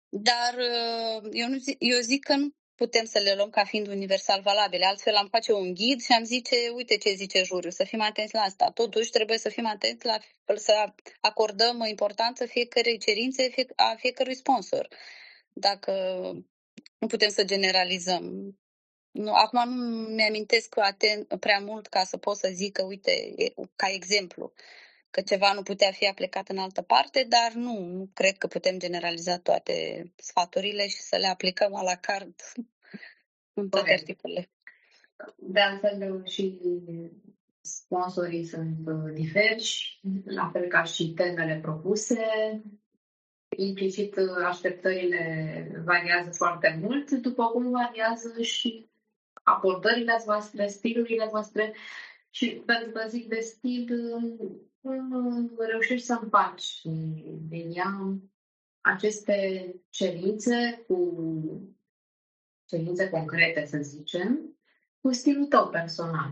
Dar 0.09 0.53
uh, 0.57 1.29
eu, 1.31 1.47
nu 1.47 1.57
zic, 1.57 1.75
eu 1.79 1.99
zic 1.99 2.23
că 2.23 2.35
nu 2.35 2.53
putem 2.75 3.05
să 3.05 3.19
le 3.19 3.33
luăm 3.35 3.49
ca 3.49 3.63
fiind 3.63 3.87
universal 3.87 4.41
valabile. 4.41 4.85
Altfel 4.85 5.15
am 5.15 5.27
face 5.27 5.51
un 5.53 5.73
ghid 5.73 6.01
și 6.01 6.11
am 6.11 6.23
zice, 6.23 6.55
uite 6.73 6.97
ce 6.97 7.13
zice 7.13 7.43
juriu, 7.43 7.69
să 7.69 7.83
fim 7.83 8.01
atenți 8.01 8.33
la 8.33 8.41
asta. 8.41 8.71
Totuși 8.71 9.09
trebuie 9.09 9.37
să 9.37 9.49
fim 9.49 9.65
atenți 9.65 10.05
la 10.05 10.17
să 10.55 10.93
acordăm 11.19 11.83
importanță 11.85 12.45
fiecărei 12.45 12.97
cerințe 12.97 13.49
a 13.75 13.95
fiecărui 13.97 14.35
sponsor. 14.35 14.87
Dacă 15.53 15.91
nu 16.97 17.07
putem 17.07 17.29
să 17.29 17.43
generalizăm. 17.43 18.55
Nu, 19.13 19.33
acum 19.33 19.73
nu 19.73 19.85
mi-amintesc 20.09 20.77
atent, 20.77 21.39
prea 21.39 21.59
mult 21.59 21.87
ca 21.87 22.03
să 22.03 22.17
pot 22.17 22.35
să 22.37 22.49
zic 22.53 22.71
că, 22.73 22.83
uite, 22.83 23.33
ca 23.75 23.87
exemplu, 23.89 24.53
că 25.09 25.21
ceva 25.21 25.53
nu 25.53 25.63
putea 25.63 25.91
fi 25.91 26.07
aplicat 26.07 26.49
în 26.49 26.57
altă 26.57 26.81
parte, 26.81 27.25
dar 27.29 27.51
nu, 27.53 27.79
nu 27.79 28.09
cred 28.13 28.37
că 28.37 28.47
putem 28.47 28.79
generaliza 28.79 29.37
toate 29.37 30.03
sfaturile 30.15 30.87
și 30.87 31.01
să 31.01 31.17
le 31.17 31.27
aplicăm 31.27 31.71
la 31.71 31.95
card 31.95 32.33
în 33.59 33.69
toate 33.69 33.85
okay. 33.85 33.97
articolele. 33.99 34.49
De 35.37 35.59
altfel, 35.59 36.25
și 36.25 36.59
sponsorii 37.61 38.45
sunt 38.45 38.77
uh, 38.85 39.13
diversi, 39.13 39.99
la 40.23 40.49
fel 40.53 40.67
ca 40.67 40.83
și 40.83 41.13
temele 41.13 41.59
propuse. 41.61 42.17
Implicit, 43.57 44.15
uh, 44.15 44.45
așteptările 44.45 45.83
variază 45.85 46.29
foarte 46.31 46.79
mult, 46.81 47.11
după 47.11 47.45
cum 47.45 47.71
variază 47.71 48.41
și 48.41 48.91
abordările 49.43 50.21
voastre, 50.25 50.67
stilurile 50.67 51.27
voastre. 51.31 51.73
Și 52.29 52.61
pentru 52.65 52.91
că 52.91 53.05
zic 53.07 53.27
de 53.27 53.39
stil, 53.39 53.87
cum 54.81 55.51
reușești 55.57 56.05
să 56.05 56.19
împaci 56.21 56.81
din 57.49 57.71
ea 57.73 58.17
aceste 58.81 59.67
cerințe 59.89 60.83
cu 60.87 61.15
cerințe 62.65 63.09
concrete, 63.09 63.65
să 63.65 63.77
zicem, 63.77 64.57
cu 65.01 65.11
stilul 65.11 65.45
tău 65.45 65.69
personal. 65.69 66.31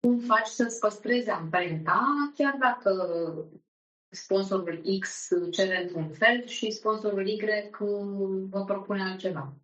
Cum 0.00 0.18
faci 0.18 0.46
să-ți 0.46 0.78
păstrezi 0.78 1.30
amprenta, 1.30 2.32
chiar 2.34 2.56
dacă 2.60 2.92
sponsorul 4.08 4.82
X 5.00 5.28
cere 5.50 5.82
într-un 5.82 6.10
fel 6.10 6.46
și 6.46 6.70
sponsorul 6.70 7.26
Y 7.26 7.70
vă 8.48 8.64
propune 8.64 9.02
altceva? 9.02 9.56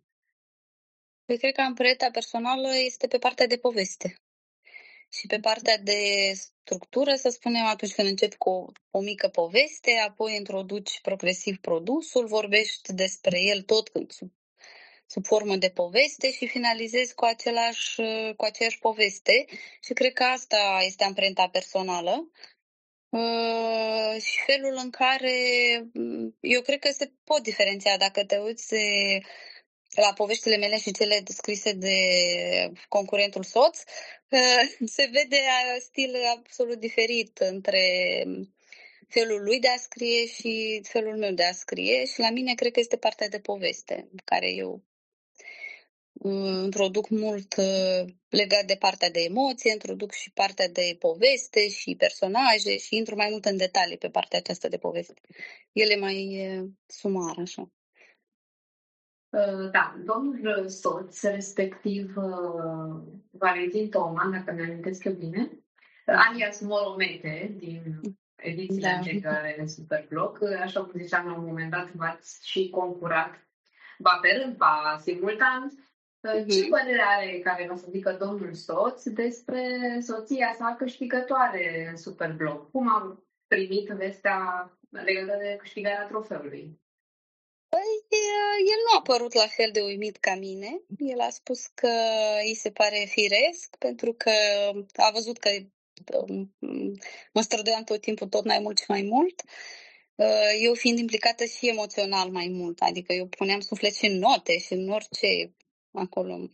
Păi 1.29 1.37
cred 1.37 1.53
că 1.53 1.61
amprenta 1.61 2.09
personală 2.11 2.75
este 2.75 3.07
pe 3.07 3.17
partea 3.17 3.47
de 3.47 3.57
poveste. 3.57 4.21
Și 5.09 5.27
pe 5.27 5.39
partea 5.39 5.77
de 5.77 6.31
structură, 6.35 7.15
să 7.15 7.29
spunem, 7.29 7.65
atunci 7.65 7.93
când 7.93 8.07
începi 8.07 8.35
cu 8.37 8.49
o, 8.49 8.65
o 8.91 8.99
mică 8.99 9.27
poveste, 9.27 9.91
apoi 10.07 10.35
introduci 10.35 11.01
progresiv 11.01 11.57
produsul, 11.57 12.25
vorbești 12.25 12.93
despre 12.93 13.41
el 13.41 13.61
tot 13.61 13.91
sub, 14.07 14.31
sub 15.07 15.25
formă 15.25 15.55
de 15.55 15.69
poveste 15.69 16.31
și 16.31 16.47
finalizezi 16.47 17.13
cu, 17.13 17.25
același, 17.25 17.95
cu 18.37 18.45
aceeași 18.45 18.79
poveste. 18.79 19.45
Și 19.83 19.93
cred 19.93 20.13
că 20.13 20.23
asta 20.23 20.79
este 20.85 21.03
amprenta 21.03 21.49
personală. 21.49 22.31
Uh, 23.09 24.21
și 24.21 24.39
felul 24.45 24.73
în 24.83 24.89
care 24.89 25.37
eu 26.39 26.61
cred 26.61 26.79
că 26.79 26.91
se 26.91 27.11
pot 27.23 27.43
diferenția 27.43 27.97
dacă 27.97 28.25
te 28.25 28.37
uiți 28.37 28.75
la 29.95 30.13
poveștile 30.13 30.57
mele 30.57 30.77
și 30.77 30.91
cele 30.91 31.21
descrise 31.23 31.71
de 31.71 31.97
concurentul 32.87 33.43
soț, 33.43 33.77
se 34.95 35.09
vede 35.11 35.37
stil 35.79 36.15
absolut 36.37 36.79
diferit 36.79 37.37
între 37.37 37.81
felul 39.07 39.43
lui 39.43 39.59
de 39.59 39.67
a 39.67 39.77
scrie 39.77 40.25
și 40.25 40.81
felul 40.83 41.17
meu 41.17 41.31
de 41.31 41.43
a 41.43 41.51
scrie 41.51 42.05
și 42.05 42.19
la 42.19 42.29
mine 42.29 42.53
cred 42.53 42.71
că 42.71 42.79
este 42.79 42.97
partea 42.97 43.29
de 43.29 43.39
poveste, 43.39 44.09
care 44.25 44.51
eu 44.51 44.83
uh, 46.13 46.61
introduc 46.63 47.09
mult 47.09 47.55
uh, 47.57 48.13
legat 48.29 48.65
de 48.65 48.75
partea 48.75 49.09
de 49.09 49.19
emoție, 49.19 49.71
introduc 49.71 50.11
și 50.11 50.31
partea 50.31 50.67
de 50.67 50.95
poveste 50.99 51.69
și 51.69 51.95
personaje 51.95 52.77
și 52.77 52.95
intru 52.95 53.15
mai 53.15 53.27
mult 53.29 53.45
în 53.45 53.57
detalii 53.57 53.97
pe 53.97 54.09
partea 54.09 54.39
aceasta 54.39 54.67
de 54.67 54.77
poveste. 54.77 55.13
Ele 55.71 55.95
mai 55.95 56.47
uh, 56.47 56.67
sumar, 56.87 57.35
așa. 57.37 57.71
Uh, 59.29 59.69
da, 59.71 59.95
domnul 60.05 60.67
soț, 60.67 61.21
respectiv 61.21 62.17
uh, 62.17 63.01
Valentin 63.31 63.89
Toma, 63.89 64.29
dacă 64.31 64.51
mi 64.51 64.61
amintesc 64.61 65.03
eu 65.03 65.13
bine, 65.13 65.49
uh, 66.05 66.15
alias 66.29 66.61
Moromete, 66.61 67.55
din 67.57 67.99
ediția 68.35 68.89
da. 68.89 68.95
anterioare 68.95 69.63
Superblock, 69.65 70.43
așa 70.43 70.83
cum 70.83 70.99
ziceam 71.01 71.27
la 71.27 71.37
un 71.37 71.45
moment 71.45 71.71
dat, 71.71 71.91
v-ați 71.91 72.47
și 72.49 72.69
concurat, 72.69 73.47
ba 73.99 74.19
pe 74.21 74.41
rând, 74.41 74.55
ba 74.55 74.97
simultan. 75.01 75.71
Uh-huh. 76.27 76.45
Ce 76.47 76.67
părere 76.69 77.01
are 77.05 77.39
care 77.39 77.67
vă 77.69 77.75
să 77.75 77.87
zică 77.89 78.17
domnul 78.19 78.53
soț 78.53 79.03
despre 79.03 79.61
soția 80.01 80.53
sa 80.57 80.75
câștigătoare 80.77 81.87
în 81.89 81.97
Superblock? 81.97 82.71
Cum 82.71 82.89
a 82.89 83.23
primit 83.47 83.87
vestea 83.87 84.71
legată 84.89 85.37
de 85.41 85.55
câștigarea 85.59 86.07
trofeului? 86.07 86.79
Păi, 87.69 88.19
el 88.57 88.79
nu 88.85 88.97
a 88.97 89.01
părut 89.01 89.33
la 89.33 89.47
fel 89.47 89.69
de 89.71 89.81
uimit 89.81 90.17
ca 90.17 90.35
mine. 90.35 90.81
El 90.97 91.19
a 91.19 91.29
spus 91.29 91.65
că 91.65 91.91
îi 92.43 92.55
se 92.55 92.71
pare 92.71 93.05
firesc 93.09 93.75
pentru 93.75 94.13
că 94.13 94.31
a 94.95 95.11
văzut 95.11 95.37
că 95.37 95.49
um, 96.17 96.55
mă 97.33 97.41
străduiam 97.41 97.83
tot 97.83 98.01
timpul 98.01 98.27
tot 98.27 98.45
mai 98.45 98.59
mult 98.59 98.77
și 98.77 98.85
mai 98.87 99.01
mult. 99.01 99.43
Uh, 100.15 100.59
eu 100.61 100.73
fiind 100.73 100.99
implicată 100.99 101.45
și 101.45 101.67
emoțional 101.67 102.29
mai 102.29 102.47
mult, 102.47 102.79
adică 102.81 103.13
eu 103.13 103.27
puneam 103.27 103.59
suflet 103.59 103.95
și 103.95 104.05
în 104.05 104.17
note 104.17 104.57
și 104.57 104.73
în 104.73 104.89
orice 104.89 105.55
acolo. 105.91 106.49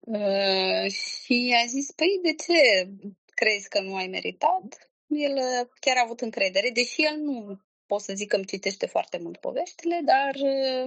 Uh, 0.00 0.90
și 0.90 1.56
a 1.62 1.66
zis, 1.66 1.90
păi 1.90 2.18
de 2.22 2.34
ce 2.34 2.88
crezi 3.34 3.68
că 3.68 3.80
nu 3.80 3.96
ai 3.96 4.06
meritat? 4.06 4.90
El 5.06 5.34
chiar 5.80 5.96
a 5.96 6.02
avut 6.04 6.20
încredere, 6.20 6.70
deși 6.70 7.02
el 7.02 7.16
nu 7.16 7.60
pot 7.90 8.00
să 8.00 8.12
zic 8.14 8.28
că 8.28 8.36
îmi 8.36 8.44
citește 8.54 8.86
foarte 8.86 9.18
mult 9.18 9.36
poveștile, 9.36 10.00
dar 10.04 10.34
uh, 10.34 10.86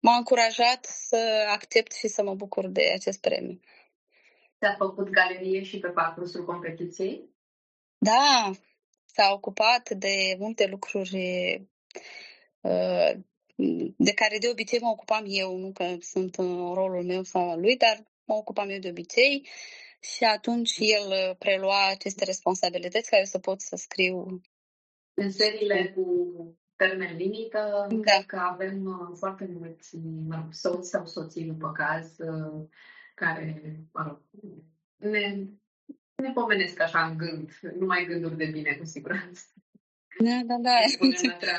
m-a 0.00 0.16
încurajat 0.16 0.84
să 0.84 1.46
accept 1.48 1.92
și 1.92 2.08
să 2.08 2.22
mă 2.22 2.34
bucur 2.34 2.66
de 2.66 2.92
acest 2.94 3.20
premiu. 3.20 3.60
S-a 4.60 4.74
făcut 4.78 5.08
galerie 5.08 5.62
și 5.62 5.78
pe 5.78 5.88
parcursul 5.88 6.44
competiției? 6.44 7.28
Da, 7.98 8.50
s-a 9.04 9.32
ocupat 9.32 9.90
de 9.90 10.36
multe 10.38 10.66
lucruri 10.66 11.16
uh, 12.60 13.12
de 13.96 14.12
care 14.14 14.38
de 14.38 14.48
obicei 14.48 14.78
mă 14.80 14.88
ocupam 14.88 15.24
eu, 15.26 15.56
nu 15.56 15.72
că 15.72 15.96
sunt 16.00 16.36
în 16.36 16.74
rolul 16.74 17.04
meu 17.04 17.22
sau 17.22 17.50
al 17.50 17.60
lui, 17.60 17.76
dar 17.76 17.96
mă 18.24 18.34
ocupam 18.34 18.68
eu 18.68 18.78
de 18.78 18.88
obicei 18.88 19.48
și 20.00 20.24
atunci 20.24 20.76
el 20.78 21.34
prelua 21.38 21.88
aceste 21.90 22.24
responsabilități 22.24 23.10
care 23.10 23.24
să 23.24 23.38
pot 23.38 23.60
să 23.60 23.76
scriu. 23.76 24.40
În 25.14 25.30
seriile 25.30 25.92
cu 25.94 26.34
termen 26.76 27.16
limită, 27.16 27.86
da. 27.90 28.00
cred 28.00 28.26
că 28.26 28.36
avem 28.36 28.84
uh, 28.84 29.16
foarte 29.18 29.48
mulți 29.50 29.96
soți 30.50 30.88
sau 30.88 31.06
soții 31.06 31.44
după 31.44 31.72
caz 31.72 32.18
uh, 32.18 32.66
care, 33.14 33.62
mă 33.92 34.02
rog, 34.06 34.20
ne, 34.96 35.44
ne 36.14 36.32
pomenesc 36.32 36.80
așa 36.80 37.06
în 37.06 37.16
gând, 37.16 37.50
numai 37.78 38.04
gânduri 38.04 38.36
de 38.36 38.46
bine, 38.46 38.76
cu 38.78 38.84
siguranță. 38.84 39.42
Da, 40.18 40.40
da, 40.44 40.56
da. 40.56 40.78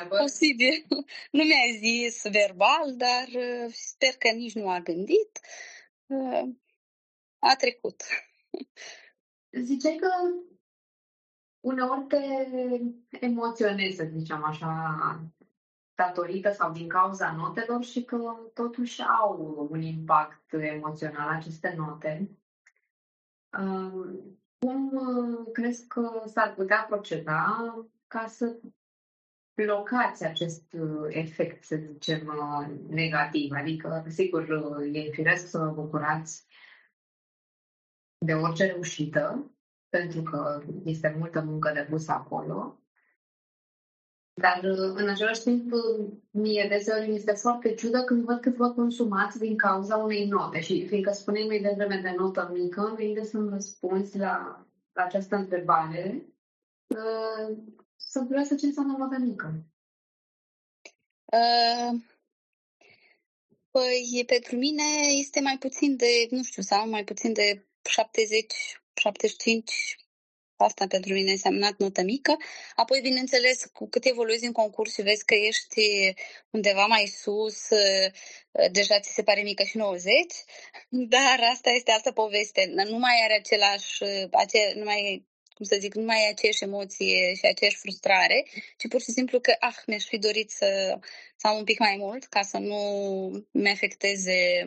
Posibil. 0.21 0.85
Nu 1.31 1.43
mi-a 1.43 1.77
zis 1.79 2.21
verbal, 2.23 2.95
dar 2.95 3.27
uh, 3.27 3.71
sper 3.71 4.13
că 4.19 4.29
nici 4.31 4.53
nu 4.53 4.69
a 4.69 4.79
gândit. 4.79 5.39
A 7.39 7.55
trecut. 7.55 8.01
Ziceai 9.67 9.95
că 9.95 10.09
uneori 11.59 12.05
te 12.07 12.17
emoționezi, 13.25 13.95
să 13.95 14.09
zicem 14.11 14.43
așa, 14.43 15.31
datorită 15.95 16.51
sau 16.51 16.71
din 16.71 16.87
cauza 16.87 17.31
notelor 17.31 17.83
și 17.83 18.03
că 18.03 18.35
totuși 18.53 19.01
au 19.01 19.67
un 19.69 19.81
impact 19.81 20.53
emoțional 20.53 21.27
aceste 21.27 21.73
note. 21.77 22.29
Cum 24.59 24.91
uh, 24.93 25.47
crezi 25.53 25.87
că 25.87 26.23
s-ar 26.25 26.53
putea 26.53 26.85
proceda 26.89 27.75
ca 28.07 28.27
să 28.27 28.59
blocați 29.55 30.25
acest 30.25 30.73
uh, 30.73 31.05
efect, 31.07 31.63
să 31.63 31.75
zicem, 31.75 32.27
uh, 32.27 32.67
negativ? 32.87 33.51
Adică, 33.51 34.05
sigur, 34.07 34.49
e 34.91 35.11
firesc 35.11 35.49
să 35.49 35.57
vă 35.57 35.71
bucurați 35.81 36.45
de 38.25 38.33
orice 38.33 38.65
reușită, 38.65 39.51
pentru 39.89 40.21
că 40.21 40.63
este 40.85 41.15
multă 41.17 41.41
muncă 41.41 41.71
de 41.73 41.87
pus 41.89 42.07
acolo. 42.07 42.79
Dar, 44.33 44.59
în 44.95 45.09
același 45.09 45.41
timp, 45.41 45.71
mie 46.31 46.65
deseori 46.69 47.09
mi 47.09 47.15
este 47.15 47.31
foarte 47.31 47.73
ciudă 47.73 48.03
când 48.03 48.23
văd 48.23 48.39
cât 48.39 48.55
vă 48.55 48.71
consumați 48.71 49.39
din 49.39 49.57
cauza 49.57 49.97
unei 49.97 50.27
note. 50.27 50.59
Și 50.59 50.87
fiindcă 50.87 51.11
spuneai 51.11 51.47
mai 51.47 51.59
devreme 51.59 52.01
de 52.01 52.13
notă 52.17 52.49
mică, 52.53 52.81
îmi 52.81 52.95
vine 52.95 53.23
să-mi 53.23 53.49
răspunzi 53.49 54.17
la, 54.17 54.65
la 54.93 55.03
această 55.03 55.35
întrebare. 55.35 56.25
Uh, 56.87 57.57
sunt 57.95 58.25
curioasă 58.25 58.55
ce 58.55 58.65
înseamnă 58.65 58.97
notă 58.97 59.17
mică. 59.19 59.63
Uh, 61.25 61.99
păi, 63.71 64.23
pentru 64.25 64.55
mine 64.55 64.83
este 65.19 65.41
mai 65.41 65.57
puțin 65.59 65.95
de, 65.95 66.27
nu 66.29 66.43
știu, 66.43 66.61
sau 66.61 66.89
mai 66.89 67.03
puțin 67.03 67.33
de 67.33 67.68
70, 67.89 68.53
75, 68.93 69.97
asta 70.55 70.87
pentru 70.87 71.13
mine 71.13 71.31
înseamnă 71.31 71.69
notă 71.77 72.01
mică. 72.01 72.37
Apoi, 72.75 72.99
bineînțeles, 73.01 73.65
cu 73.73 73.89
cât 73.89 74.05
evoluezi 74.05 74.45
în 74.45 74.51
concurs 74.51 74.93
și 74.93 75.01
vezi 75.01 75.25
că 75.25 75.33
ești 75.33 76.13
undeva 76.49 76.85
mai 76.85 77.05
sus, 77.05 77.67
deja 78.71 78.99
ți 78.99 79.13
se 79.13 79.23
pare 79.23 79.41
mică 79.41 79.63
și 79.63 79.77
90, 79.77 80.13
dar 81.15 81.39
asta 81.51 81.69
este 81.69 81.91
altă 81.91 82.11
poveste. 82.11 82.65
Nu 82.65 82.97
mai 82.97 83.21
are 83.23 83.33
același, 83.33 84.03
ace, 84.31 84.73
nu 84.75 84.83
mai 84.83 85.27
cum 85.59 85.67
să 85.67 85.77
zic, 85.79 85.93
nu 85.93 86.03
mai 86.03 86.23
e 86.23 86.29
aceeași 86.29 86.63
emoție 86.63 87.33
și 87.33 87.45
aceeași 87.45 87.77
frustrare, 87.77 88.45
ci 88.77 88.87
pur 88.87 89.01
și 89.01 89.11
simplu 89.11 89.39
că, 89.39 89.55
ah, 89.59 89.75
mi-aș 89.85 90.03
fi 90.03 90.17
dorit 90.17 90.49
să, 90.51 90.99
să 91.35 91.47
am 91.47 91.57
un 91.57 91.63
pic 91.63 91.79
mai 91.79 91.95
mult 91.97 92.23
ca 92.25 92.41
să 92.41 92.57
nu 92.57 92.81
mi 93.51 93.69
afecteze 93.69 94.63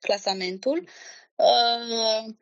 clasamentul. 0.00 0.88
Uh, 1.34 2.34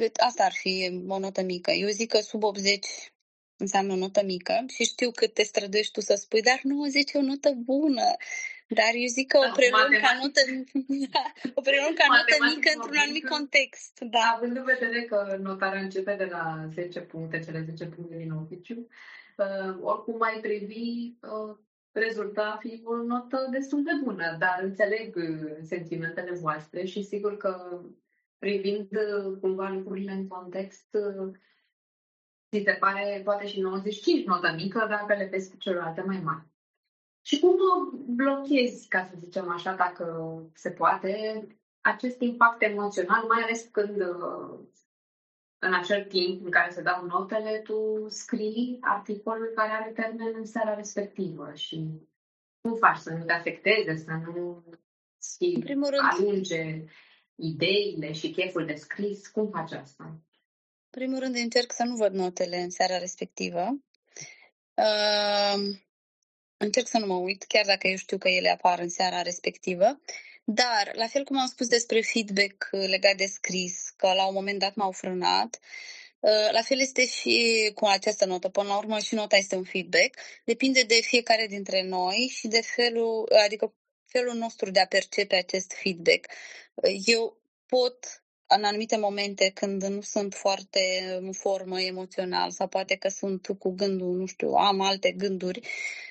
deci 0.00 0.20
asta 0.28 0.44
ar 0.44 0.52
fi 0.52 1.02
o 1.08 1.18
notă 1.18 1.42
mică. 1.42 1.70
Eu 1.70 1.88
zic 1.88 2.10
că 2.10 2.18
sub 2.18 2.42
80 2.42 2.86
înseamnă 3.56 3.92
o 3.92 3.96
notă 3.96 4.22
mică 4.24 4.64
și 4.74 4.84
știu 4.84 5.10
cât 5.10 5.34
te 5.34 5.42
străduiești 5.42 5.92
tu 5.92 6.00
să 6.00 6.14
spui, 6.14 6.42
dar 6.42 6.60
90 6.62 7.12
e 7.12 7.18
o 7.18 7.22
notă 7.22 7.50
bună. 7.70 8.08
Dar 8.68 8.92
eu 8.94 9.06
zic 9.06 9.26
că 9.28 9.38
o 9.38 9.46
da, 9.46 9.52
preluăm 9.58 9.90
ca 10.04 10.12
notă, 10.22 10.40
o 11.58 11.60
preluăm 11.60 11.94
ca 12.00 12.06
notă 12.16 12.36
mică 12.54 12.68
într-un 12.74 12.96
anumit 13.04 13.28
context. 13.28 13.92
Da. 14.00 14.24
Având 14.36 14.56
în 14.56 14.64
vedere 14.64 15.02
că 15.02 15.38
notarea 15.40 15.80
începe 15.80 16.14
de 16.14 16.24
la 16.24 16.68
10 16.72 17.00
puncte, 17.00 17.38
cele 17.38 17.60
10 17.68 17.84
puncte 17.84 18.16
din 18.16 18.30
oficiu, 18.30 18.78
uh, 19.36 19.76
oricum 19.80 20.16
mai 20.16 20.38
privi 20.42 21.14
uh, 21.20 21.56
rezulta 21.92 22.58
fi 22.60 22.82
o 22.84 22.96
notă 22.96 23.48
destul 23.50 23.82
de 23.82 23.94
bună, 24.04 24.36
dar 24.38 24.58
înțeleg 24.62 25.16
uh, 25.16 25.56
sentimentele 25.62 26.32
voastre 26.32 26.84
și 26.84 27.02
sigur 27.02 27.36
că 27.36 27.80
privind 28.38 28.88
uh, 28.90 29.38
cumva 29.40 29.68
lucrurile 29.68 30.12
în 30.12 30.28
context, 30.28 30.88
uh, 30.92 31.32
ți 32.50 32.62
se 32.64 32.76
pare 32.80 33.20
poate 33.24 33.46
și 33.46 33.60
95 33.60 34.24
notă 34.24 34.52
mică 34.56 34.86
dacă 34.88 35.14
le 35.14 35.28
vezi 35.30 35.50
cu 35.50 35.56
celelalte 35.56 36.02
mai 36.02 36.20
mari. 36.24 36.46
Și 37.22 37.40
cum 37.40 37.56
blochezi, 38.06 38.88
ca 38.88 39.04
să 39.04 39.14
zicem 39.18 39.50
așa, 39.50 39.74
dacă 39.74 40.36
se 40.54 40.70
poate, 40.70 41.46
acest 41.80 42.20
impact 42.20 42.62
emoțional, 42.62 43.24
mai 43.26 43.42
ales 43.42 43.68
când 43.72 44.00
uh, 44.00 44.58
în 45.58 45.74
acel 45.74 46.04
timp 46.04 46.44
în 46.44 46.50
care 46.50 46.70
se 46.70 46.82
dau 46.82 47.04
notele, 47.04 47.60
tu 47.64 48.06
scrii 48.08 48.78
articolul 48.80 49.52
care 49.54 49.70
are 49.70 49.90
termen 49.90 50.32
în 50.34 50.44
seara 50.44 50.74
respectivă 50.74 51.52
și 51.54 52.08
cum 52.60 52.74
faci 52.74 52.96
să 52.96 53.12
nu 53.12 53.24
te 53.24 53.32
afecteze, 53.32 53.96
să 53.96 54.10
nu 54.10 54.64
ți 55.20 55.64
alunge 56.12 56.84
ideile 57.36 58.12
și 58.12 58.30
cheful 58.30 58.66
de 58.66 58.74
scris? 58.74 59.26
Cum 59.26 59.50
faci 59.50 59.72
asta? 59.72 60.04
În 60.04 61.02
primul 61.02 61.18
rând 61.18 61.36
încerc 61.36 61.72
să 61.72 61.82
nu 61.82 61.96
văd 61.96 62.12
notele 62.12 62.56
în 62.56 62.70
seara 62.70 62.98
respectivă. 62.98 63.78
Uh, 64.74 65.76
încerc 66.56 66.86
să 66.86 66.98
nu 66.98 67.06
mă 67.06 67.14
uit, 67.14 67.42
chiar 67.42 67.64
dacă 67.64 67.88
eu 67.88 67.96
știu 67.96 68.18
că 68.18 68.28
ele 68.28 68.48
apar 68.48 68.78
în 68.78 68.88
seara 68.88 69.22
respectivă. 69.22 70.00
Dar, 70.44 70.90
la 70.92 71.06
fel 71.06 71.24
cum 71.24 71.38
am 71.38 71.46
spus 71.46 71.66
despre 71.66 72.00
feedback 72.00 72.68
legat 72.70 73.16
de 73.16 73.26
scris, 73.26 73.92
că 73.96 74.12
la 74.12 74.26
un 74.26 74.34
moment 74.34 74.58
dat 74.58 74.74
m-au 74.74 74.92
frânat, 74.92 75.60
la 76.50 76.62
fel 76.62 76.80
este 76.80 77.06
și 77.06 77.70
cu 77.74 77.84
această 77.84 78.24
notă. 78.24 78.48
Până 78.48 78.68
la 78.68 78.76
urmă 78.76 78.98
și 78.98 79.14
nota 79.14 79.36
este 79.36 79.56
un 79.56 79.64
feedback. 79.64 80.18
Depinde 80.44 80.82
de 80.82 80.94
fiecare 80.94 81.46
dintre 81.46 81.82
noi 81.82 82.32
și 82.32 82.48
de 82.48 82.60
felul, 82.60 83.32
adică 83.44 83.74
felul 84.16 84.34
nostru 84.34 84.70
de 84.70 84.80
a 84.80 84.86
percepe 84.86 85.36
acest 85.36 85.72
feedback. 85.82 86.26
Eu 87.04 87.36
pot 87.66 88.22
în 88.46 88.64
anumite 88.64 88.96
momente 88.96 89.50
când 89.54 89.82
nu 89.84 90.00
sunt 90.00 90.34
foarte 90.34 90.80
în 91.20 91.32
formă 91.32 91.80
emoțional 91.80 92.50
sau 92.50 92.66
poate 92.68 92.94
că 92.94 93.08
sunt 93.08 93.46
cu 93.58 93.70
gândul, 93.74 94.16
nu 94.16 94.26
știu, 94.26 94.52
am 94.52 94.80
alte 94.80 95.12
gânduri, 95.12 95.60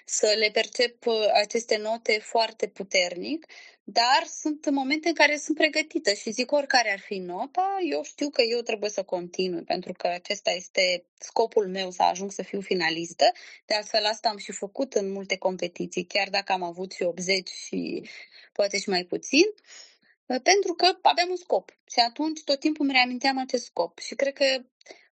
să 0.05 0.35
le 0.37 0.49
percep 0.53 1.05
uh, 1.05 1.13
aceste 1.33 1.77
note 1.77 2.19
foarte 2.21 2.67
puternic, 2.67 3.45
dar 3.87 4.23
sunt 4.41 4.69
momente 4.69 5.07
în 5.07 5.13
care 5.13 5.37
sunt 5.37 5.57
pregătită 5.57 6.13
și 6.13 6.31
zic 6.31 6.51
oricare 6.51 6.91
ar 6.91 6.99
fi 6.99 7.17
nota, 7.17 7.77
eu 7.89 8.03
știu 8.03 8.29
că 8.29 8.41
eu 8.41 8.61
trebuie 8.61 8.89
să 8.89 9.03
continui, 9.03 9.63
pentru 9.63 9.93
că 9.93 10.07
acesta 10.07 10.51
este 10.51 11.05
scopul 11.17 11.67
meu 11.67 11.91
să 11.91 12.03
ajung 12.03 12.31
să 12.31 12.43
fiu 12.43 12.61
finalistă. 12.61 13.31
De 13.65 13.73
altfel, 13.73 14.05
asta 14.05 14.29
am 14.29 14.37
și 14.37 14.51
făcut 14.51 14.93
în 14.93 15.11
multe 15.11 15.37
competiții, 15.37 16.05
chiar 16.05 16.29
dacă 16.29 16.51
am 16.51 16.63
avut 16.63 16.91
și 16.91 17.03
80 17.03 17.49
și 17.49 18.09
poate 18.53 18.77
și 18.79 18.89
mai 18.89 19.03
puțin. 19.03 19.45
Uh, 19.45 19.95
Ă, 20.29 20.39
pentru 20.39 20.73
că 20.73 20.85
aveam 21.01 21.29
un 21.29 21.35
scop 21.35 21.69
și 21.91 21.99
atunci 21.99 22.43
tot 22.43 22.59
timpul 22.59 22.85
îmi 22.85 22.93
reaminteam 22.93 23.37
acest 23.37 23.65
scop 23.65 23.99
și 23.99 24.15
cred 24.15 24.33
că 24.33 24.45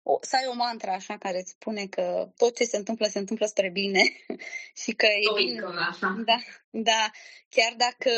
o, 0.04 0.18
să 0.22 0.36
ai 0.36 0.48
o 0.48 0.54
mantră 0.54 0.90
așa 0.90 1.18
care 1.18 1.40
îți 1.40 1.52
spune 1.52 1.86
că 1.86 2.32
tot 2.38 2.56
ce 2.56 2.64
se 2.64 2.78
întâmplă, 2.78 3.08
se 3.08 3.20
întâmplă 3.20 3.46
spre 3.46 3.70
bine 3.70 4.02
și 4.82 4.92
că 4.92 5.06
e 5.06 5.26
tot 5.26 5.36
bine. 5.36 5.62
Așa. 5.90 6.22
Da, 6.26 6.38
da, 6.70 7.12
chiar 7.50 7.74
dacă 7.78 8.12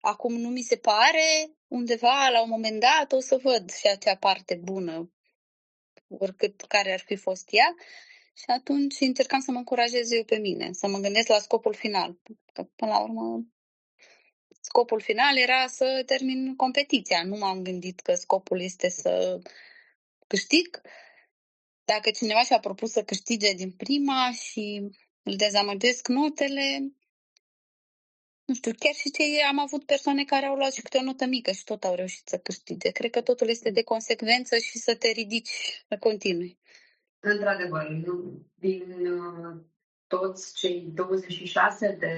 acum 0.00 0.34
nu 0.34 0.48
mi 0.48 0.62
se 0.62 0.76
pare, 0.76 1.50
undeva 1.68 2.28
la 2.32 2.42
un 2.42 2.48
moment 2.48 2.80
dat 2.80 3.12
o 3.12 3.20
să 3.20 3.36
văd 3.42 3.70
și 3.72 3.86
acea 3.86 4.16
parte 4.16 4.54
bună, 4.54 5.12
oricât 6.08 6.60
care 6.60 6.92
ar 6.92 7.00
fi 7.00 7.16
fost 7.16 7.48
ea. 7.50 7.74
Și 8.34 8.44
atunci 8.46 9.00
încercam 9.00 9.40
să 9.40 9.50
mă 9.50 9.58
încurajez 9.58 10.10
eu 10.10 10.24
pe 10.24 10.36
mine, 10.36 10.72
să 10.72 10.86
mă 10.86 10.98
gândesc 10.98 11.28
la 11.28 11.38
scopul 11.38 11.74
final. 11.74 12.18
Că 12.52 12.62
până 12.76 12.90
la 12.90 13.00
urmă 13.00 13.44
scopul 14.60 15.00
final 15.00 15.36
era 15.36 15.66
să 15.66 16.02
termin 16.06 16.56
competiția. 16.56 17.22
Nu 17.24 17.36
m-am 17.36 17.62
gândit 17.62 18.00
că 18.00 18.14
scopul 18.14 18.60
este 18.60 18.88
să 18.88 19.38
câștig. 20.26 20.80
Dacă 21.94 22.10
cineva 22.10 22.42
și-a 22.42 22.58
propus 22.58 22.90
să 22.90 23.02
câștige 23.02 23.54
din 23.54 23.70
prima 23.70 24.30
și 24.32 24.90
îl 25.22 25.36
dezamăgesc 25.36 26.08
notele, 26.08 26.66
nu 28.44 28.54
știu, 28.54 28.72
chiar 28.78 28.94
și 28.94 29.10
cei 29.10 29.42
am 29.50 29.58
avut 29.58 29.84
persoane 29.84 30.24
care 30.24 30.46
au 30.46 30.56
luat 30.56 30.72
și 30.72 30.82
câte 30.82 30.98
o 30.98 31.02
notă 31.02 31.26
mică 31.26 31.50
și 31.50 31.64
tot 31.64 31.84
au 31.84 31.94
reușit 31.94 32.28
să 32.28 32.38
câștige. 32.38 32.90
Cred 32.90 33.10
că 33.10 33.20
totul 33.20 33.48
este 33.48 33.70
de 33.70 33.82
consecvență 33.82 34.56
și 34.56 34.78
să 34.78 34.94
te 34.94 35.08
ridici 35.08 35.84
să 35.88 35.96
continui. 35.98 36.58
Într-adevăr, 37.20 37.86
din 38.54 39.06
uh, 39.06 39.60
toți 40.06 40.54
cei 40.54 40.90
26 40.94 41.96
de 41.98 42.14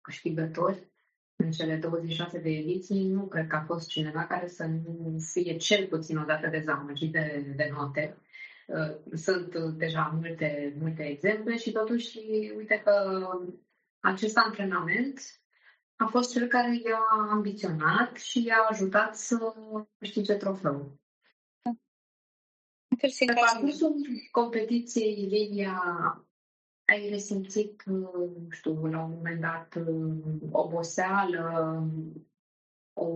câștigători 0.00 0.88
în 1.36 1.50
cele 1.50 1.76
26 1.76 2.38
de 2.38 2.50
ediții, 2.50 3.08
nu 3.08 3.26
cred 3.26 3.46
că 3.46 3.56
a 3.56 3.64
fost 3.64 3.88
cineva 3.88 4.26
care 4.26 4.48
să 4.48 4.64
nu 4.64 5.18
fie 5.32 5.56
cel 5.56 5.86
puțin 5.86 6.16
o 6.16 6.24
dată 6.24 6.48
dezamăgit 6.48 7.12
de, 7.12 7.52
de 7.56 7.68
note. 7.72 8.16
Uh, 8.68 9.16
sunt 9.16 9.56
deja 9.56 10.18
multe, 10.20 10.76
multe 10.80 11.02
exemple 11.02 11.56
și 11.56 11.72
totuși, 11.72 12.18
uite 12.56 12.80
că 12.84 13.28
acest 14.00 14.36
antrenament 14.36 15.20
a 15.96 16.06
fost 16.06 16.32
cel 16.32 16.46
care 16.46 16.74
i-a 16.74 17.28
ambiționat 17.30 18.16
și 18.16 18.44
i-a 18.44 18.66
ajutat 18.68 19.16
să 19.16 19.54
câștige 19.98 20.34
trofeul. 20.34 21.00
Pe 22.98 23.32
parcursul 23.34 23.94
competiției, 24.30 25.26
Lilia, 25.26 25.82
ai 26.84 27.08
resimțit, 27.08 27.82
nu 27.82 28.46
știu, 28.50 28.86
la 28.86 29.02
un 29.02 29.10
moment 29.10 29.40
dat 29.40 29.74
oboseală, 30.50 31.86
o, 32.98 33.06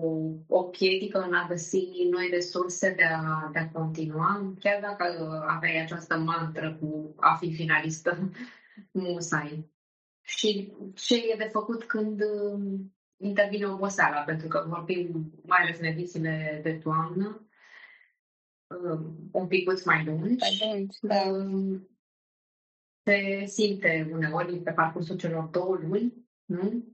o 0.46 0.62
piedică 0.62 1.18
în 1.18 1.34
a 1.34 1.46
găsi 1.48 1.88
noi 2.10 2.28
resurse 2.30 2.94
de 2.96 3.02
a, 3.02 3.50
de 3.52 3.58
a 3.58 3.68
continua, 3.68 4.54
chiar 4.60 4.80
dacă 4.80 5.04
aveai 5.46 5.82
această 5.82 6.16
mantră 6.18 6.76
cu 6.80 7.14
a 7.16 7.34
fi 7.34 7.54
finalistă 7.54 8.30
musai. 8.90 9.70
Și 10.22 10.72
ce 10.94 11.16
e 11.16 11.36
de 11.36 11.48
făcut 11.52 11.84
când 11.84 12.22
intervine 13.16 13.66
oboseala, 13.66 14.20
pentru 14.20 14.48
că 14.48 14.64
vorbim 14.68 15.32
mai 15.46 15.58
ales 15.62 15.78
în 15.78 15.84
edițiile 15.84 16.60
de 16.62 16.72
toamnă, 16.72 17.46
un 19.32 19.46
pic 19.46 19.84
mai 19.84 20.04
lungi. 20.04 20.36
Mai 20.38 20.72
lungi, 20.72 20.98
da. 21.00 21.22
Se 23.04 23.44
simte 23.46 24.08
uneori 24.12 24.60
pe 24.60 24.72
parcursul 24.72 25.16
celor 25.16 25.44
două 25.44 25.76
luni, 25.76 26.12
nu? 26.44 26.84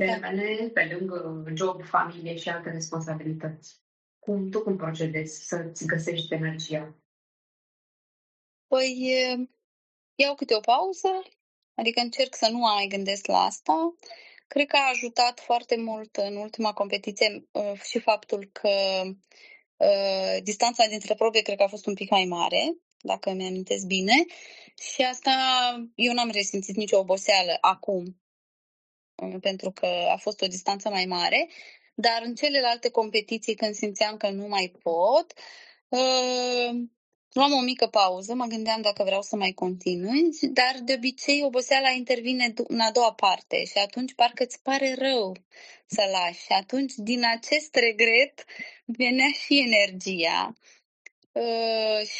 Termene, 0.00 0.68
pe 0.68 0.96
lângă 0.98 1.44
job, 1.54 1.84
familie 1.84 2.36
și 2.36 2.48
alte 2.48 2.70
responsabilități. 2.70 3.82
Cum, 4.18 4.50
tu 4.50 4.62
cum 4.62 4.76
procedezi 4.76 5.46
să-ți 5.46 5.86
găsești 5.86 6.34
energia? 6.34 6.94
Păi, 8.66 9.12
iau 10.14 10.34
câte 10.34 10.54
o 10.54 10.60
pauză, 10.60 11.08
adică 11.74 12.00
încerc 12.00 12.34
să 12.34 12.48
nu 12.50 12.58
mai 12.58 12.86
gândesc 12.86 13.26
la 13.26 13.38
asta. 13.38 13.94
Cred 14.46 14.66
că 14.66 14.76
a 14.76 14.88
ajutat 14.88 15.40
foarte 15.40 15.76
mult 15.76 16.16
în 16.16 16.36
ultima 16.36 16.72
competiție 16.72 17.48
uh, 17.52 17.80
și 17.82 17.98
faptul 17.98 18.50
că 18.52 19.02
uh, 19.76 20.42
distanța 20.42 20.86
dintre 20.86 21.14
probe 21.14 21.40
cred 21.40 21.56
că 21.56 21.62
a 21.62 21.68
fost 21.68 21.86
un 21.86 21.94
pic 21.94 22.10
mai 22.10 22.24
mare, 22.24 22.76
dacă 23.00 23.32
mi 23.32 23.46
amintesc 23.46 23.86
bine. 23.86 24.24
Și 24.92 25.02
asta 25.02 25.30
eu 25.94 26.12
n-am 26.12 26.30
resimțit 26.30 26.76
nicio 26.76 26.98
oboseală 26.98 27.56
acum, 27.60 28.04
uh, 28.04 28.23
pentru 29.40 29.70
că 29.70 29.86
a 29.86 30.16
fost 30.16 30.40
o 30.40 30.46
distanță 30.46 30.88
mai 30.88 31.04
mare. 31.04 31.48
Dar 31.94 32.22
în 32.24 32.34
celelalte 32.34 32.90
competiții, 32.90 33.54
când 33.54 33.74
simțeam 33.74 34.16
că 34.16 34.30
nu 34.30 34.48
mai 34.48 34.72
pot, 34.82 35.32
Luam 37.34 37.52
o 37.52 37.60
mică 37.60 37.86
pauză, 37.86 38.34
mă 38.34 38.44
gândeam 38.44 38.80
dacă 38.80 39.02
vreau 39.04 39.22
să 39.22 39.36
mai 39.36 39.52
continui, 39.52 40.22
dar 40.52 40.74
de 40.82 40.92
obicei 40.96 41.42
oboseala 41.42 41.90
intervine 41.90 42.54
în 42.66 42.80
a 42.80 42.90
doua 42.90 43.12
parte 43.12 43.64
și 43.64 43.78
atunci 43.78 44.14
parcă 44.14 44.42
îți 44.42 44.62
pare 44.62 44.94
rău 44.98 45.36
să 45.86 46.02
lași. 46.12 46.40
Și 46.40 46.52
atunci, 46.52 46.92
din 46.96 47.24
acest 47.24 47.74
regret, 47.74 48.44
venea 48.84 49.30
și 49.44 49.58
energia 49.58 50.54
uh, 50.56 50.73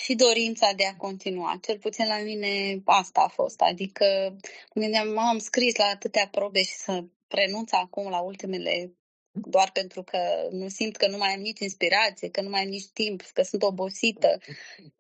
și 0.03 0.15
dorința 0.15 0.73
de 0.73 0.85
a 0.85 0.97
continua. 0.97 1.59
Cel 1.63 1.79
puțin 1.79 2.07
la 2.07 2.19
mine 2.19 2.83
asta 2.85 3.21
a 3.21 3.29
fost. 3.29 3.61
Adică 3.61 4.37
mă 4.75 4.83
gândeam, 4.83 5.19
am 5.19 5.39
scris 5.39 5.77
la 5.77 5.85
atâtea 5.85 6.29
probe 6.31 6.63
și 6.63 6.75
să 6.75 7.05
renunț 7.29 7.73
acum 7.73 8.09
la 8.11 8.21
ultimele 8.21 8.95
doar 9.35 9.71
pentru 9.73 10.03
că 10.03 10.49
nu 10.51 10.69
simt 10.69 10.97
că 10.97 11.09
nu 11.09 11.17
mai 11.17 11.35
am 11.35 11.41
nici 11.41 11.61
inspirație, 11.61 12.31
că 12.31 12.41
nu 12.41 12.49
mai 12.49 12.63
am 12.63 12.69
nici 12.69 12.89
timp, 12.93 13.23
că 13.23 13.43
sunt 13.43 13.63
obosită. 13.63 14.39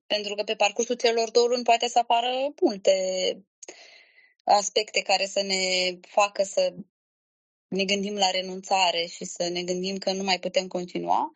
Pentru 0.07 0.35
că 0.35 0.43
pe 0.43 0.55
parcursul 0.55 0.95
celor 0.95 1.31
două 1.31 1.47
luni 1.47 1.62
poate 1.62 1.89
să 1.89 1.99
apară 1.99 2.55
multe 2.61 2.93
aspecte 4.45 5.01
care 5.01 5.27
să 5.27 5.43
ne 5.43 5.99
facă 6.09 6.43
să 6.43 6.75
ne 7.69 7.85
gândim 7.85 8.17
la 8.17 8.31
renunțare 8.31 9.05
și 9.05 9.25
să 9.25 9.49
ne 9.49 9.62
gândim 9.62 9.99
că 9.99 10.12
nu 10.12 10.23
mai 10.23 10.39
putem 10.39 10.67
continua. 10.67 11.33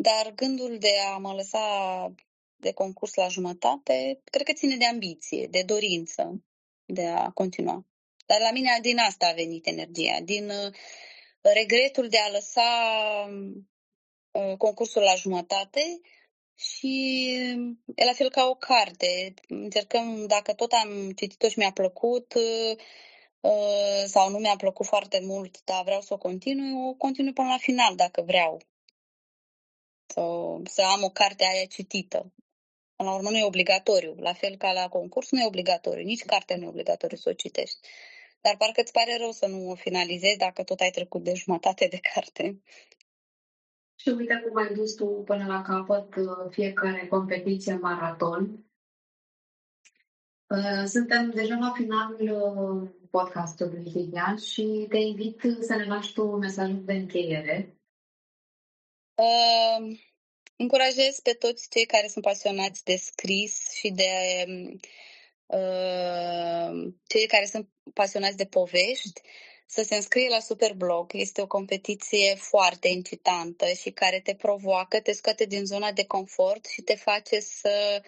Dar 0.00 0.32
gândul 0.34 0.78
de 0.78 0.92
a 1.12 1.16
mă 1.16 1.32
lăsa 1.32 2.14
de 2.56 2.72
concurs 2.72 3.14
la 3.14 3.28
jumătate, 3.28 4.20
cred 4.24 4.46
că 4.46 4.52
ține 4.52 4.76
de 4.76 4.86
ambiție, 4.86 5.46
de 5.46 5.62
dorință 5.62 6.44
de 6.84 7.06
a 7.06 7.30
continua. 7.30 7.84
Dar 8.26 8.40
la 8.40 8.50
mine 8.50 8.78
din 8.80 8.98
asta 8.98 9.26
a 9.26 9.32
venit 9.32 9.66
energia, 9.66 10.20
din 10.22 10.52
regretul 11.40 12.08
de 12.08 12.18
a 12.18 12.30
lăsa 12.30 12.70
uh, 14.30 14.56
concursul 14.56 15.02
la 15.02 15.14
jumătate 15.14 16.00
și 16.54 17.32
e 17.94 18.04
la 18.04 18.12
fel 18.12 18.30
ca 18.30 18.46
o 18.46 18.54
carte. 18.54 19.34
Încercăm, 19.48 20.26
dacă 20.26 20.52
tot 20.52 20.72
am 20.72 21.10
citit-o 21.10 21.48
și 21.48 21.58
mi-a 21.58 21.72
plăcut 21.72 22.34
uh, 22.34 24.04
sau 24.06 24.30
nu 24.30 24.38
mi-a 24.38 24.56
plăcut 24.56 24.86
foarte 24.86 25.20
mult, 25.22 25.64
dar 25.64 25.84
vreau 25.84 26.00
să 26.00 26.14
o 26.14 26.18
continui, 26.18 26.88
o 26.88 26.94
continui 26.94 27.32
până 27.32 27.48
la 27.48 27.58
final 27.58 27.94
dacă 27.94 28.22
vreau. 28.22 28.60
Sau 30.14 30.62
să 30.64 30.82
am 30.82 31.02
o 31.02 31.10
carte 31.10 31.44
aia 31.44 31.64
citită. 31.64 32.32
Până 32.96 33.08
la 33.08 33.14
urmă 33.14 33.30
nu 33.30 33.36
e 33.36 33.44
obligatoriu. 33.44 34.14
La 34.18 34.32
fel 34.32 34.56
ca 34.56 34.72
la 34.72 34.88
concurs 34.88 35.30
nu 35.30 35.40
e 35.40 35.46
obligatoriu. 35.46 36.04
Nici 36.04 36.24
cartea 36.24 36.56
nu 36.56 36.64
e 36.64 36.68
obligatoriu 36.68 37.16
să 37.16 37.28
o 37.28 37.32
citești. 37.32 37.78
Dar 38.40 38.56
parcă 38.56 38.80
îți 38.80 38.92
pare 38.92 39.16
rău 39.18 39.30
să 39.30 39.46
nu 39.46 39.70
o 39.70 39.74
finalizezi 39.74 40.36
dacă 40.36 40.62
tot 40.62 40.80
ai 40.80 40.90
trecut 40.90 41.22
de 41.24 41.34
jumătate 41.34 41.86
de 41.90 41.98
carte. 42.14 42.62
Și 44.00 44.08
uite 44.08 44.42
cum 44.46 44.56
ai 44.56 44.74
dus 44.74 44.94
tu 44.94 45.06
până 45.06 45.46
la 45.46 45.62
capăt 45.62 46.16
uh, 46.16 46.50
fiecare 46.50 47.06
competiție 47.06 47.74
maraton. 47.74 48.64
Uh, 50.46 50.84
suntem 50.84 51.30
deja 51.30 51.56
la 51.56 51.72
finalul 51.76 52.20
uh, 52.20 52.90
podcastului, 53.10 53.82
Lilian, 53.94 54.36
și 54.36 54.86
te 54.88 54.96
invit 54.96 55.40
să 55.60 55.74
ne 55.76 55.84
lași 55.84 56.12
tu 56.12 56.36
mesajul 56.36 56.84
de 56.84 56.92
încheiere. 56.92 57.77
Uh, 59.18 59.98
încurajez 60.56 61.20
pe 61.22 61.32
toți 61.32 61.68
cei 61.70 61.86
care 61.86 62.08
sunt 62.08 62.24
pasionați 62.24 62.84
de 62.84 62.96
scris 62.96 63.70
și 63.74 63.90
de 63.90 64.44
uh, 65.46 66.92
cei 67.06 67.26
care 67.26 67.46
sunt 67.46 67.68
pasionați 67.94 68.36
de 68.36 68.46
povești 68.46 69.20
să 69.66 69.82
se 69.82 69.94
înscrie 69.94 70.28
la 70.28 70.40
Superblog. 70.40 71.10
Este 71.14 71.40
o 71.40 71.46
competiție 71.46 72.34
foarte 72.34 72.88
incitantă 72.88 73.72
și 73.72 73.90
care 73.90 74.20
te 74.20 74.34
provoacă, 74.34 75.00
te 75.00 75.12
scoate 75.12 75.44
din 75.44 75.64
zona 75.64 75.92
de 75.92 76.04
confort 76.04 76.66
și 76.66 76.82
te 76.82 76.94
face 76.94 77.40
să 77.40 78.02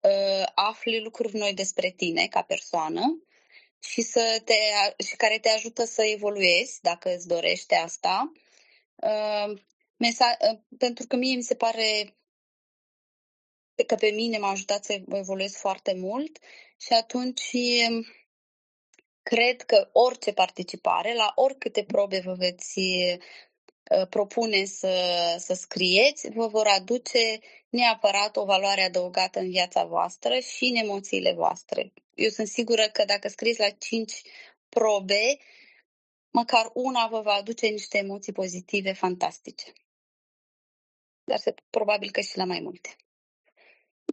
uh, 0.00 0.46
afli 0.54 1.00
lucruri 1.00 1.36
noi 1.36 1.54
despre 1.54 1.90
tine 1.90 2.26
ca 2.26 2.42
persoană 2.42 3.22
și, 3.80 4.02
să 4.02 4.42
te, 4.44 4.54
și 5.06 5.16
care 5.16 5.38
te 5.38 5.48
ajută 5.48 5.84
să 5.84 6.02
evoluezi 6.02 6.78
dacă 6.82 7.14
îți 7.14 7.26
dorește 7.26 7.74
asta. 7.74 8.32
Uh, 8.94 9.58
mesa- 9.96 10.38
uh, 10.52 10.58
pentru 10.78 11.06
că 11.06 11.16
mie 11.16 11.36
mi 11.36 11.42
se 11.42 11.54
pare 11.54 12.16
că 13.86 13.94
pe 13.94 14.10
mine 14.10 14.38
m-a 14.38 14.50
ajutat 14.50 14.84
să 14.84 15.02
evoluez 15.08 15.54
foarte 15.56 15.94
mult 15.94 16.38
și 16.76 16.92
atunci 16.92 17.56
cred 19.22 19.62
că 19.62 19.88
orice 19.92 20.32
participare, 20.32 21.14
la 21.14 21.32
oricâte 21.34 21.84
probe 21.84 22.20
vă 22.20 22.32
veți 22.34 22.78
uh, 22.78 24.08
propune 24.08 24.64
să, 24.64 24.94
să 25.38 25.54
scrieți, 25.54 26.28
vă 26.30 26.46
vor 26.46 26.66
aduce 26.66 27.38
neapărat 27.68 28.36
o 28.36 28.44
valoare 28.44 28.82
adăugată 28.82 29.38
în 29.38 29.50
viața 29.50 29.84
voastră 29.84 30.38
și 30.38 30.64
în 30.64 30.74
emoțiile 30.76 31.32
voastre. 31.32 31.92
Eu 32.14 32.28
sunt 32.28 32.48
sigură 32.48 32.88
că 32.88 33.04
dacă 33.04 33.28
scrieți 33.28 33.60
la 33.60 33.70
5 33.70 34.12
probe, 34.68 35.38
măcar 36.30 36.70
una 36.74 37.06
vă 37.06 37.20
va 37.20 37.32
aduce 37.32 37.66
niște 37.66 37.98
emoții 37.98 38.32
pozitive 38.32 38.92
fantastice. 38.92 39.72
Dar 41.26 41.38
se, 41.38 41.54
probabil 41.70 42.10
că 42.10 42.20
și 42.20 42.36
la 42.36 42.44
mai 42.44 42.60
multe. 42.62 42.88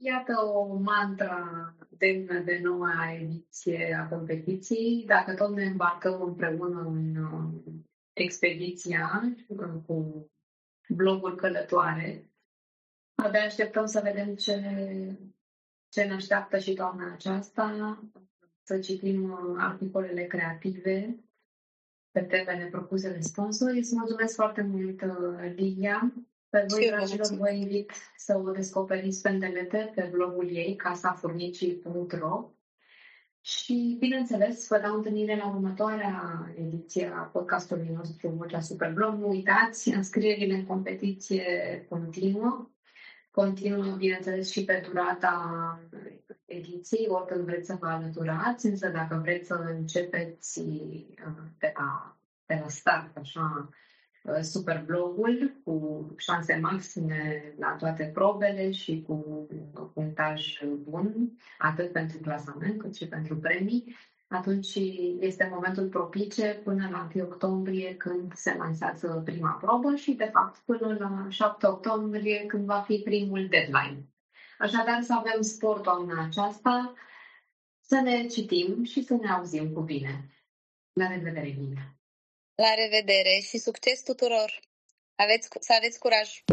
Iată 0.01 0.33
o 0.45 0.75
mantra 0.77 1.75
demnă 1.89 2.39
de 2.39 2.59
noua 2.63 3.13
ediție 3.21 3.97
a 4.01 4.07
competiției. 4.07 5.03
Dacă 5.05 5.33
tot 5.33 5.55
ne 5.55 5.65
îmbarcăm 5.65 6.21
împreună 6.21 6.81
în 6.81 7.15
uh, 7.15 7.73
expediția 8.13 9.33
uh, 9.47 9.73
cu 9.85 10.27
blogul 10.87 11.35
Călătoare, 11.35 12.31
abia 13.15 13.43
așteptăm 13.43 13.85
să 13.85 14.01
vedem 14.03 14.35
ce, 14.35 14.61
ce 15.89 16.03
ne 16.03 16.13
așteaptă 16.13 16.57
și 16.57 16.73
toamna 16.73 17.13
aceasta, 17.13 17.99
să 18.63 18.79
citim 18.79 19.31
uh, 19.31 19.55
articolele 19.57 20.23
creative 20.23 21.15
pe 22.11 22.21
temele 22.21 22.65
propuse 22.65 23.11
de 23.11 23.19
sponsori. 23.19 23.77
Îți 23.77 23.95
mulțumesc 23.95 24.35
foarte 24.35 24.61
mult, 24.61 25.03
Lilia. 25.55 26.13
Pe 26.53 26.65
voi, 26.67 26.87
dragilor, 26.87 27.27
vă 27.37 27.51
invit 27.51 27.91
să 28.17 28.41
o 28.45 28.51
descoperiți 28.51 29.21
pe 29.21 29.29
internet, 29.29 29.69
pe 29.69 30.09
blogul 30.11 30.49
ei, 30.49 30.75
casafurnicii.ro 30.75 32.51
și, 33.41 33.95
bineînțeles, 33.99 34.67
vă 34.67 34.79
dau 34.83 34.95
întâlnire 34.95 35.35
la 35.35 35.47
următoarea 35.47 36.47
ediție 36.55 37.11
a 37.15 37.21
podcastului 37.21 37.89
nostru 37.93 38.29
Vocea 38.29 38.59
Superblog. 38.59 39.19
Nu 39.19 39.29
uitați, 39.29 39.89
înscrierile 39.89 40.53
în 40.53 40.65
competiție 40.65 41.45
continuă. 41.89 42.69
Continuă, 43.31 43.95
bineînțeles, 43.95 44.51
și 44.51 44.63
pe 44.63 44.83
durata 44.87 45.79
ediției, 46.45 47.07
oricând 47.09 47.45
vreți 47.45 47.67
să 47.67 47.77
vă 47.79 47.87
alăturați, 47.87 48.65
însă 48.65 48.87
dacă 48.87 49.19
vreți 49.23 49.47
să 49.47 49.53
începeți 49.53 50.59
uh, 50.59 51.43
de 51.59 51.73
la, 51.75 52.17
de 52.45 52.59
la 52.61 52.67
start, 52.67 53.17
așa, 53.17 53.69
Uh, 53.69 53.75
superblogul 54.41 55.61
cu 55.63 56.07
șanse 56.17 56.55
maxime 56.61 57.53
la 57.57 57.75
toate 57.79 58.11
probele 58.13 58.71
și 58.71 59.01
cu 59.07 59.47
un 59.75 59.87
punctaj 59.93 60.61
bun, 60.83 61.31
atât 61.57 61.91
pentru 61.91 62.17
clasament 62.17 62.79
cât 62.79 62.95
și 62.95 63.07
pentru 63.07 63.37
premii, 63.37 63.95
atunci 64.27 64.75
este 65.19 65.49
momentul 65.53 65.87
propice 65.87 66.61
până 66.63 66.89
la 66.91 67.09
1 67.15 67.23
octombrie 67.23 67.95
când 67.95 68.33
se 68.33 68.55
lansează 68.57 69.21
prima 69.25 69.51
probă 69.51 69.95
și, 69.95 70.11
de 70.13 70.29
fapt, 70.33 70.57
până 70.57 70.97
la 70.99 71.25
7 71.29 71.67
octombrie 71.67 72.45
când 72.45 72.65
va 72.65 72.81
fi 72.81 73.01
primul 73.03 73.47
deadline. 73.47 74.07
Așadar, 74.59 75.01
să 75.01 75.13
avem 75.13 75.41
spor 75.41 75.79
toamna 75.79 76.23
aceasta, 76.23 76.93
să 77.79 78.01
ne 78.03 78.25
citim 78.25 78.83
și 78.83 79.03
să 79.03 79.13
ne 79.13 79.29
auzim 79.29 79.71
cu 79.71 79.81
bine. 79.81 80.29
La 80.93 81.07
revedere, 81.07 81.55
Lina! 81.57 81.92
La 82.55 82.73
revedere 82.75 83.39
și 83.39 83.57
succes 83.57 84.03
tuturor! 84.03 84.59
Aveți, 85.15 85.47
să 85.59 85.73
aveți 85.77 85.99
curaj! 85.99 86.43